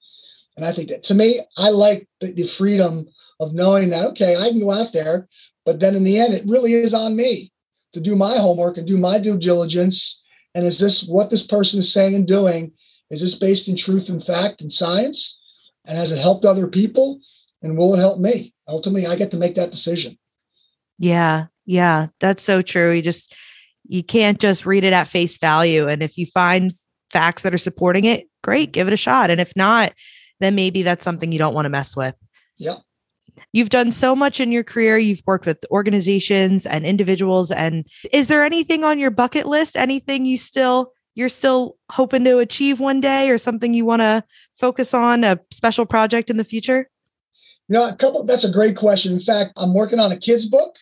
And 0.57 0.65
I 0.65 0.73
think 0.73 0.89
that 0.89 1.03
to 1.03 1.13
me, 1.13 1.41
I 1.57 1.69
like 1.69 2.07
the, 2.19 2.33
the 2.33 2.45
freedom 2.45 3.07
of 3.39 3.53
knowing 3.53 3.89
that, 3.89 4.05
okay, 4.07 4.35
I 4.35 4.49
can 4.49 4.59
go 4.59 4.71
out 4.71 4.91
there, 4.91 5.27
but 5.65 5.79
then 5.79 5.95
in 5.95 6.03
the 6.03 6.19
end, 6.19 6.33
it 6.33 6.43
really 6.45 6.73
is 6.73 6.93
on 6.93 7.15
me 7.15 7.51
to 7.93 8.01
do 8.01 8.15
my 8.15 8.37
homework 8.37 8.77
and 8.77 8.85
do 8.85 8.97
my 8.97 9.17
due 9.19 9.37
diligence. 9.37 10.21
And 10.53 10.65
is 10.65 10.77
this 10.77 11.03
what 11.03 11.29
this 11.29 11.43
person 11.43 11.79
is 11.79 11.93
saying 11.93 12.15
and 12.15 12.27
doing? 12.27 12.73
Is 13.09 13.21
this 13.21 13.35
based 13.35 13.69
in 13.69 13.75
truth 13.75 14.09
and 14.09 14.23
fact 14.23 14.61
and 14.61 14.71
science? 14.71 15.39
And 15.85 15.97
has 15.97 16.11
it 16.11 16.19
helped 16.19 16.45
other 16.45 16.67
people? 16.67 17.21
And 17.61 17.77
will 17.77 17.93
it 17.93 17.99
help 17.99 18.19
me? 18.19 18.53
Ultimately, 18.69 19.07
I 19.07 19.15
get 19.15 19.31
to 19.31 19.37
make 19.37 19.55
that 19.55 19.71
decision. 19.71 20.17
Yeah. 20.97 21.47
Yeah. 21.65 22.07
That's 22.19 22.43
so 22.43 22.61
true. 22.61 22.91
You 22.91 23.01
just, 23.01 23.33
you 23.87 24.03
can't 24.03 24.39
just 24.39 24.65
read 24.65 24.83
it 24.83 24.93
at 24.93 25.07
face 25.07 25.37
value. 25.37 25.87
And 25.87 26.03
if 26.03 26.17
you 26.17 26.25
find 26.27 26.75
facts 27.09 27.41
that 27.41 27.53
are 27.53 27.57
supporting 27.57 28.05
it, 28.05 28.27
great, 28.43 28.71
give 28.71 28.87
it 28.87 28.93
a 28.93 28.97
shot. 28.97 29.29
And 29.29 29.41
if 29.41 29.53
not, 29.55 29.93
then 30.39 30.55
maybe 30.55 30.83
that's 30.83 31.03
something 31.03 31.31
you 31.31 31.39
don't 31.39 31.53
want 31.53 31.65
to 31.65 31.69
mess 31.69 31.95
with. 31.97 32.15
Yeah. 32.57 32.77
You've 33.53 33.69
done 33.69 33.91
so 33.91 34.15
much 34.15 34.39
in 34.39 34.51
your 34.51 34.63
career. 34.63 34.97
You've 34.97 35.23
worked 35.25 35.45
with 35.45 35.65
organizations 35.71 36.65
and 36.65 36.85
individuals. 36.85 37.51
And 37.51 37.85
is 38.11 38.27
there 38.27 38.43
anything 38.43 38.83
on 38.83 38.99
your 38.99 39.11
bucket 39.11 39.47
list? 39.47 39.75
Anything 39.75 40.25
you 40.25 40.37
still 40.37 40.93
you're 41.15 41.29
still 41.29 41.75
hoping 41.91 42.23
to 42.23 42.37
achieve 42.37 42.79
one 42.79 43.01
day 43.01 43.29
or 43.29 43.37
something 43.37 43.73
you 43.73 43.83
want 43.83 44.01
to 44.01 44.23
focus 44.57 44.93
on 44.93 45.23
a 45.25 45.39
special 45.51 45.85
project 45.85 46.29
in 46.29 46.37
the 46.37 46.43
future? 46.43 46.89
You 47.69 47.75
know, 47.75 47.87
a 47.87 47.95
couple 47.95 48.25
that's 48.25 48.43
a 48.43 48.51
great 48.51 48.75
question. 48.75 49.13
In 49.13 49.19
fact, 49.19 49.53
I'm 49.55 49.75
working 49.75 49.99
on 49.99 50.11
a 50.11 50.17
kids 50.17 50.45
book, 50.45 50.75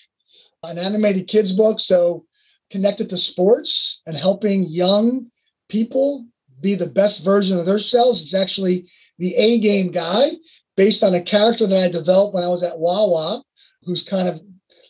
an 0.63 0.77
animated 0.79 1.27
kids 1.27 1.51
book. 1.51 1.81
So 1.81 2.25
connected 2.71 3.09
to 3.09 3.17
sports 3.17 4.01
and 4.05 4.15
helping 4.15 4.63
young 4.63 5.27
people 5.69 6.25
be 6.61 6.75
the 6.75 6.87
best 6.87 7.23
version 7.23 7.59
of 7.59 7.65
themselves. 7.65 8.21
It's 8.21 8.33
actually 8.33 8.89
the 9.19 9.35
A 9.35 9.59
game 9.59 9.91
guy 9.91 10.31
based 10.75 11.03
on 11.03 11.13
a 11.13 11.21
character 11.21 11.67
that 11.67 11.83
I 11.83 11.89
developed 11.89 12.33
when 12.33 12.43
I 12.43 12.49
was 12.49 12.63
at 12.63 12.79
Wawa, 12.79 13.43
who's 13.83 14.03
kind 14.03 14.29
of 14.29 14.41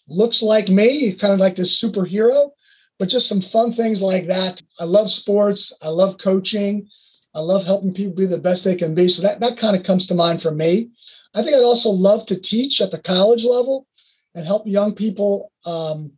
looks 0.08 0.42
like 0.42 0.70
me, 0.70 1.14
kind 1.14 1.34
of 1.34 1.40
like 1.40 1.56
this 1.56 1.82
superhero, 1.82 2.52
but 3.00 3.10
just 3.10 3.28
some 3.28 3.42
fun 3.42 3.74
things 3.74 4.02
like 4.02 4.28
that. 4.28 4.62
I 4.80 4.84
love 4.84 5.10
sports. 5.10 5.72
I 5.82 5.90
love 5.90 6.18
coaching. 6.20 6.88
I 7.34 7.40
love 7.40 7.66
helping 7.66 7.94
people 7.94 8.14
be 8.14 8.26
the 8.26 8.38
best 8.38 8.64
they 8.64 8.76
can 8.76 8.96
be. 8.96 9.10
So 9.10 9.22
that, 9.24 9.40
that 9.40 9.58
kind 9.58 9.76
of 9.76 9.84
comes 9.84 10.08
to 10.08 10.16
mind 10.16 10.42
for 10.42 10.52
me. 10.52 10.90
I 11.34 11.44
think 11.44 11.56
I'd 11.56 11.64
also 11.64 11.90
love 11.90 12.26
to 12.28 12.40
teach 12.40 12.82
at 12.82 12.92
the 12.92 13.00
college 13.00 13.44
level 13.44 13.88
and 14.36 14.46
help 14.46 14.68
young 14.68 14.94
people 14.94 15.52
um, 15.66 16.12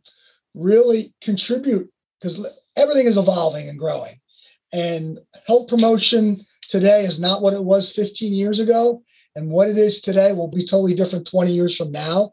really 0.54 1.14
contribute 1.20 1.90
because 2.20 2.46
everything 2.76 3.06
is 3.06 3.16
evolving 3.16 3.68
and 3.68 3.78
growing. 3.78 4.20
And 4.72 5.18
health 5.46 5.68
promotion 5.68 6.44
today 6.68 7.04
is 7.04 7.18
not 7.18 7.42
what 7.42 7.54
it 7.54 7.64
was 7.64 7.92
15 7.92 8.32
years 8.32 8.58
ago. 8.58 9.02
And 9.36 9.50
what 9.50 9.68
it 9.68 9.78
is 9.78 10.00
today 10.00 10.32
will 10.32 10.48
be 10.48 10.64
totally 10.64 10.94
different 10.94 11.26
20 11.26 11.52
years 11.52 11.76
from 11.76 11.92
now. 11.92 12.32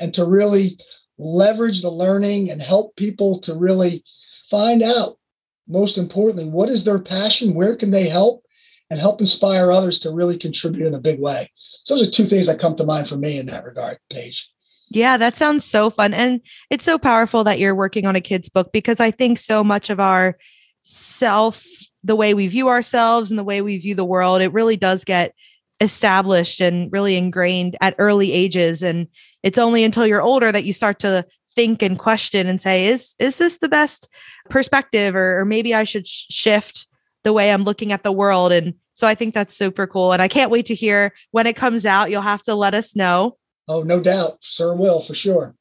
And 0.00 0.12
to 0.14 0.24
really 0.24 0.78
leverage 1.18 1.82
the 1.82 1.90
learning 1.90 2.50
and 2.50 2.60
help 2.60 2.96
people 2.96 3.38
to 3.40 3.54
really 3.54 4.04
find 4.50 4.82
out 4.82 5.18
most 5.66 5.96
importantly, 5.96 6.44
what 6.44 6.68
is 6.68 6.84
their 6.84 6.98
passion? 6.98 7.54
Where 7.54 7.76
can 7.76 7.90
they 7.90 8.08
help? 8.08 8.43
And 8.90 9.00
help 9.00 9.20
inspire 9.20 9.72
others 9.72 9.98
to 10.00 10.10
really 10.10 10.38
contribute 10.38 10.86
in 10.86 10.94
a 10.94 11.00
big 11.00 11.18
way. 11.18 11.50
So 11.84 11.96
those 11.96 12.06
are 12.06 12.10
two 12.10 12.26
things 12.26 12.46
that 12.46 12.58
come 12.58 12.76
to 12.76 12.84
mind 12.84 13.08
for 13.08 13.16
me 13.16 13.38
in 13.38 13.46
that 13.46 13.64
regard, 13.64 13.98
Paige. 14.10 14.48
Yeah, 14.90 15.16
that 15.16 15.36
sounds 15.36 15.64
so 15.64 15.90
fun. 15.90 16.14
And 16.14 16.40
it's 16.70 16.84
so 16.84 16.98
powerful 16.98 17.44
that 17.44 17.58
you're 17.58 17.74
working 17.74 18.06
on 18.06 18.14
a 18.14 18.20
kid's 18.20 18.48
book 18.48 18.72
because 18.72 19.00
I 19.00 19.10
think 19.10 19.38
so 19.38 19.64
much 19.64 19.90
of 19.90 20.00
our 20.00 20.36
self, 20.82 21.64
the 22.04 22.14
way 22.14 22.34
we 22.34 22.46
view 22.46 22.68
ourselves 22.68 23.30
and 23.30 23.38
the 23.38 23.44
way 23.44 23.62
we 23.62 23.78
view 23.78 23.94
the 23.94 24.04
world, 24.04 24.40
it 24.40 24.52
really 24.52 24.76
does 24.76 25.04
get 25.04 25.34
established 25.80 26.60
and 26.60 26.92
really 26.92 27.16
ingrained 27.16 27.76
at 27.80 27.94
early 27.98 28.32
ages. 28.32 28.82
And 28.82 29.08
it's 29.42 29.58
only 29.58 29.82
until 29.82 30.06
you're 30.06 30.22
older 30.22 30.52
that 30.52 30.64
you 30.64 30.72
start 30.72 30.98
to 31.00 31.26
think 31.54 31.82
and 31.82 31.98
question 31.98 32.46
and 32.46 32.60
say, 32.60 32.86
is 32.86 33.14
is 33.18 33.36
this 33.36 33.58
the 33.58 33.68
best 33.68 34.08
perspective 34.50 35.16
or, 35.16 35.40
or 35.40 35.44
maybe 35.44 35.74
I 35.74 35.84
should 35.84 36.06
sh- 36.06 36.26
shift 36.30 36.86
the 37.24 37.32
way 37.32 37.52
I'm 37.52 37.64
looking 37.64 37.92
at 37.92 38.02
the 38.02 38.12
world. 38.12 38.52
And 38.52 38.74
so 38.92 39.06
I 39.06 39.14
think 39.14 39.34
that's 39.34 39.56
super 39.56 39.86
cool. 39.86 40.12
And 40.12 40.22
I 40.22 40.28
can't 40.28 40.50
wait 40.50 40.66
to 40.66 40.74
hear 40.74 41.12
when 41.32 41.46
it 41.46 41.56
comes 41.56 41.84
out. 41.84 42.10
You'll 42.10 42.22
have 42.22 42.44
to 42.44 42.54
let 42.54 42.74
us 42.74 42.94
know. 42.94 43.36
Oh, 43.66 43.82
no 43.82 44.00
doubt. 44.00 44.38
Sir 44.40 44.74
will 44.74 45.00
for 45.00 45.14
sure. 45.14 45.54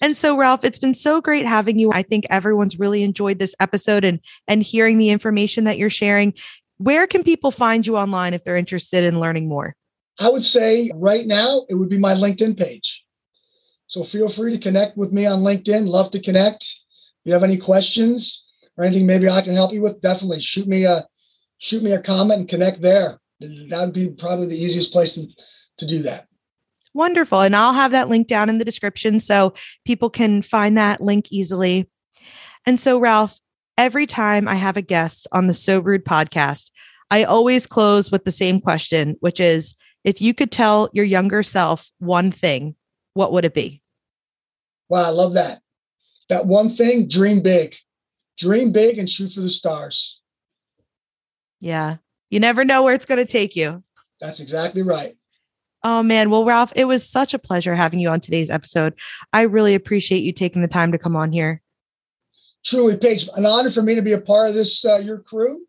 And 0.00 0.16
so 0.16 0.36
Ralph, 0.36 0.64
it's 0.64 0.78
been 0.78 0.94
so 0.94 1.20
great 1.20 1.46
having 1.46 1.78
you. 1.78 1.90
I 1.92 2.02
think 2.02 2.26
everyone's 2.30 2.78
really 2.78 3.02
enjoyed 3.02 3.38
this 3.38 3.54
episode 3.60 4.04
and 4.04 4.20
and 4.46 4.62
hearing 4.62 4.98
the 4.98 5.10
information 5.10 5.64
that 5.64 5.78
you're 5.78 5.90
sharing. 5.90 6.34
Where 6.78 7.06
can 7.06 7.24
people 7.24 7.50
find 7.50 7.86
you 7.86 7.96
online 7.96 8.32
if 8.32 8.44
they're 8.44 8.56
interested 8.56 9.04
in 9.04 9.20
learning 9.20 9.48
more? 9.48 9.74
I 10.18 10.28
would 10.28 10.44
say 10.44 10.90
right 10.94 11.26
now 11.26 11.66
it 11.68 11.74
would 11.74 11.88
be 11.88 11.98
my 11.98 12.14
LinkedIn 12.14 12.58
page. 12.58 13.02
So 13.86 14.04
feel 14.04 14.28
free 14.28 14.52
to 14.52 14.62
connect 14.62 14.96
with 14.96 15.12
me 15.12 15.26
on 15.26 15.40
LinkedIn. 15.40 15.88
Love 15.88 16.12
to 16.12 16.20
connect 16.20 16.62
If 16.62 17.24
you 17.24 17.32
have 17.32 17.42
any 17.42 17.56
questions 17.56 18.44
or 18.76 18.84
anything 18.84 19.06
maybe 19.06 19.28
I 19.28 19.40
can 19.40 19.54
help 19.54 19.72
you 19.72 19.82
with, 19.82 20.00
definitely 20.00 20.40
shoot 20.40 20.68
me 20.68 20.84
a 20.84 21.06
shoot 21.60 21.82
me 21.82 21.92
a 21.92 22.00
comment 22.00 22.40
and 22.40 22.48
connect 22.48 22.80
there. 22.80 23.20
That 23.38 23.80
would 23.80 23.92
be 23.92 24.10
probably 24.10 24.48
the 24.48 24.58
easiest 24.58 24.92
place 24.92 25.12
to, 25.14 25.28
to 25.78 25.86
do 25.86 26.02
that. 26.02 26.26
Wonderful. 26.92 27.42
And 27.42 27.54
I'll 27.54 27.72
have 27.72 27.92
that 27.92 28.08
link 28.08 28.26
down 28.26 28.48
in 28.48 28.58
the 28.58 28.64
description 28.64 29.20
so 29.20 29.54
people 29.84 30.10
can 30.10 30.42
find 30.42 30.76
that 30.76 31.00
link 31.00 31.26
easily. 31.30 31.88
And 32.66 32.80
so, 32.80 32.98
Ralph, 32.98 33.38
every 33.78 34.06
time 34.06 34.48
I 34.48 34.56
have 34.56 34.76
a 34.76 34.82
guest 34.82 35.28
on 35.30 35.46
the 35.46 35.54
So 35.54 35.80
Rude 35.80 36.04
podcast, 36.04 36.70
I 37.10 37.24
always 37.24 37.66
close 37.66 38.10
with 38.10 38.24
the 38.24 38.32
same 38.32 38.60
question, 38.60 39.16
which 39.20 39.38
is 39.38 39.76
if 40.02 40.20
you 40.20 40.34
could 40.34 40.50
tell 40.50 40.90
your 40.92 41.04
younger 41.04 41.42
self 41.42 41.90
one 41.98 42.32
thing, 42.32 42.74
what 43.14 43.32
would 43.32 43.44
it 43.44 43.54
be? 43.54 43.82
Wow, 44.88 45.04
I 45.04 45.10
love 45.10 45.34
that. 45.34 45.60
That 46.28 46.46
one 46.46 46.74
thing, 46.74 47.06
dream 47.08 47.40
big. 47.40 47.76
Dream 48.38 48.72
big 48.72 48.98
and 48.98 49.08
shoot 49.08 49.32
for 49.32 49.40
the 49.40 49.50
stars. 49.50 50.19
Yeah. 51.60 51.96
You 52.30 52.40
never 52.40 52.64
know 52.64 52.82
where 52.82 52.94
it's 52.94 53.06
going 53.06 53.24
to 53.24 53.30
take 53.30 53.56
you. 53.56 53.82
That's 54.20 54.40
exactly 54.40 54.82
right. 54.82 55.16
Oh 55.82 56.02
man, 56.02 56.28
well 56.28 56.44
Ralph, 56.44 56.72
it 56.76 56.84
was 56.84 57.08
such 57.08 57.32
a 57.32 57.38
pleasure 57.38 57.74
having 57.74 58.00
you 58.00 58.10
on 58.10 58.20
today's 58.20 58.50
episode. 58.50 58.94
I 59.32 59.42
really 59.42 59.74
appreciate 59.74 60.18
you 60.18 60.32
taking 60.32 60.60
the 60.60 60.68
time 60.68 60.92
to 60.92 60.98
come 60.98 61.16
on 61.16 61.32
here. 61.32 61.62
Truly, 62.64 62.98
Paige, 62.98 63.28
an 63.34 63.46
honor 63.46 63.70
for 63.70 63.80
me 63.80 63.94
to 63.94 64.02
be 64.02 64.12
a 64.12 64.20
part 64.20 64.50
of 64.50 64.54
this 64.54 64.84
uh, 64.84 64.98
your 64.98 65.18
crew. 65.18 65.62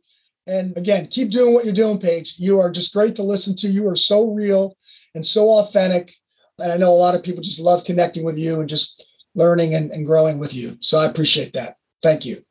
And 0.48 0.76
again, 0.76 1.08
keep 1.08 1.32
doing 1.32 1.54
what 1.54 1.64
you're 1.64 1.74
doing, 1.74 2.00
Paige. 2.00 2.36
You 2.38 2.60
are 2.60 2.70
just 2.70 2.92
great 2.92 3.16
to 3.16 3.24
listen 3.24 3.56
to. 3.58 3.70
You 3.70 3.88
are 3.88 3.96
so 3.96 4.32
real 4.32 4.76
and 5.16 5.26
so 5.26 5.50
authentic. 5.50 6.14
And 6.60 6.72
I 6.72 6.78
know 6.78 6.92
a 6.92 6.96
lot 6.96 7.16
of 7.16 7.24
people 7.24 7.42
just 7.42 7.60
love 7.60 7.86
connecting 7.86 8.26
with 8.26 8.38
you 8.38 8.60
and 8.60 8.68
just 8.68 9.06
learning 9.34 9.76
and, 9.76 9.92
and 9.92 10.06
growing 10.06 10.40
with 10.40 10.54
you. 10.54 10.78
So 10.82 10.98
I 10.98 11.06
appreciate 11.06 11.54
that. 11.54 11.78
Thank 12.04 12.26
you. 12.26 12.44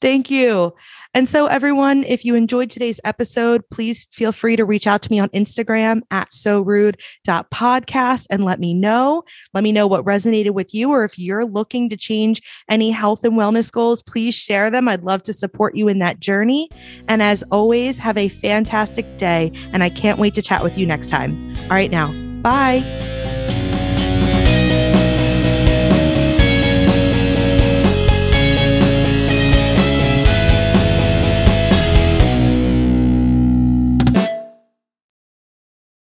Thank 0.00 0.30
you. 0.30 0.74
And 1.16 1.26
so, 1.26 1.46
everyone, 1.46 2.04
if 2.04 2.26
you 2.26 2.34
enjoyed 2.34 2.70
today's 2.70 3.00
episode, 3.02 3.62
please 3.70 4.06
feel 4.10 4.32
free 4.32 4.54
to 4.54 4.66
reach 4.66 4.86
out 4.86 5.00
to 5.00 5.10
me 5.10 5.18
on 5.18 5.30
Instagram 5.30 6.02
at 6.10 6.34
so 6.34 6.60
rude.podcast 6.60 8.26
and 8.28 8.44
let 8.44 8.60
me 8.60 8.74
know. 8.74 9.22
Let 9.54 9.64
me 9.64 9.72
know 9.72 9.86
what 9.86 10.04
resonated 10.04 10.50
with 10.50 10.74
you, 10.74 10.90
or 10.90 11.04
if 11.04 11.18
you're 11.18 11.46
looking 11.46 11.88
to 11.88 11.96
change 11.96 12.42
any 12.68 12.90
health 12.90 13.24
and 13.24 13.32
wellness 13.32 13.72
goals, 13.72 14.02
please 14.02 14.34
share 14.34 14.70
them. 14.70 14.88
I'd 14.88 15.04
love 15.04 15.22
to 15.22 15.32
support 15.32 15.74
you 15.74 15.88
in 15.88 16.00
that 16.00 16.20
journey. 16.20 16.68
And 17.08 17.22
as 17.22 17.42
always, 17.44 17.96
have 17.96 18.18
a 18.18 18.28
fantastic 18.28 19.16
day. 19.16 19.50
And 19.72 19.82
I 19.82 19.88
can't 19.88 20.18
wait 20.18 20.34
to 20.34 20.42
chat 20.42 20.62
with 20.62 20.76
you 20.76 20.84
next 20.86 21.08
time. 21.08 21.56
All 21.62 21.70
right, 21.70 21.90
now, 21.90 22.12
bye. 22.42 23.55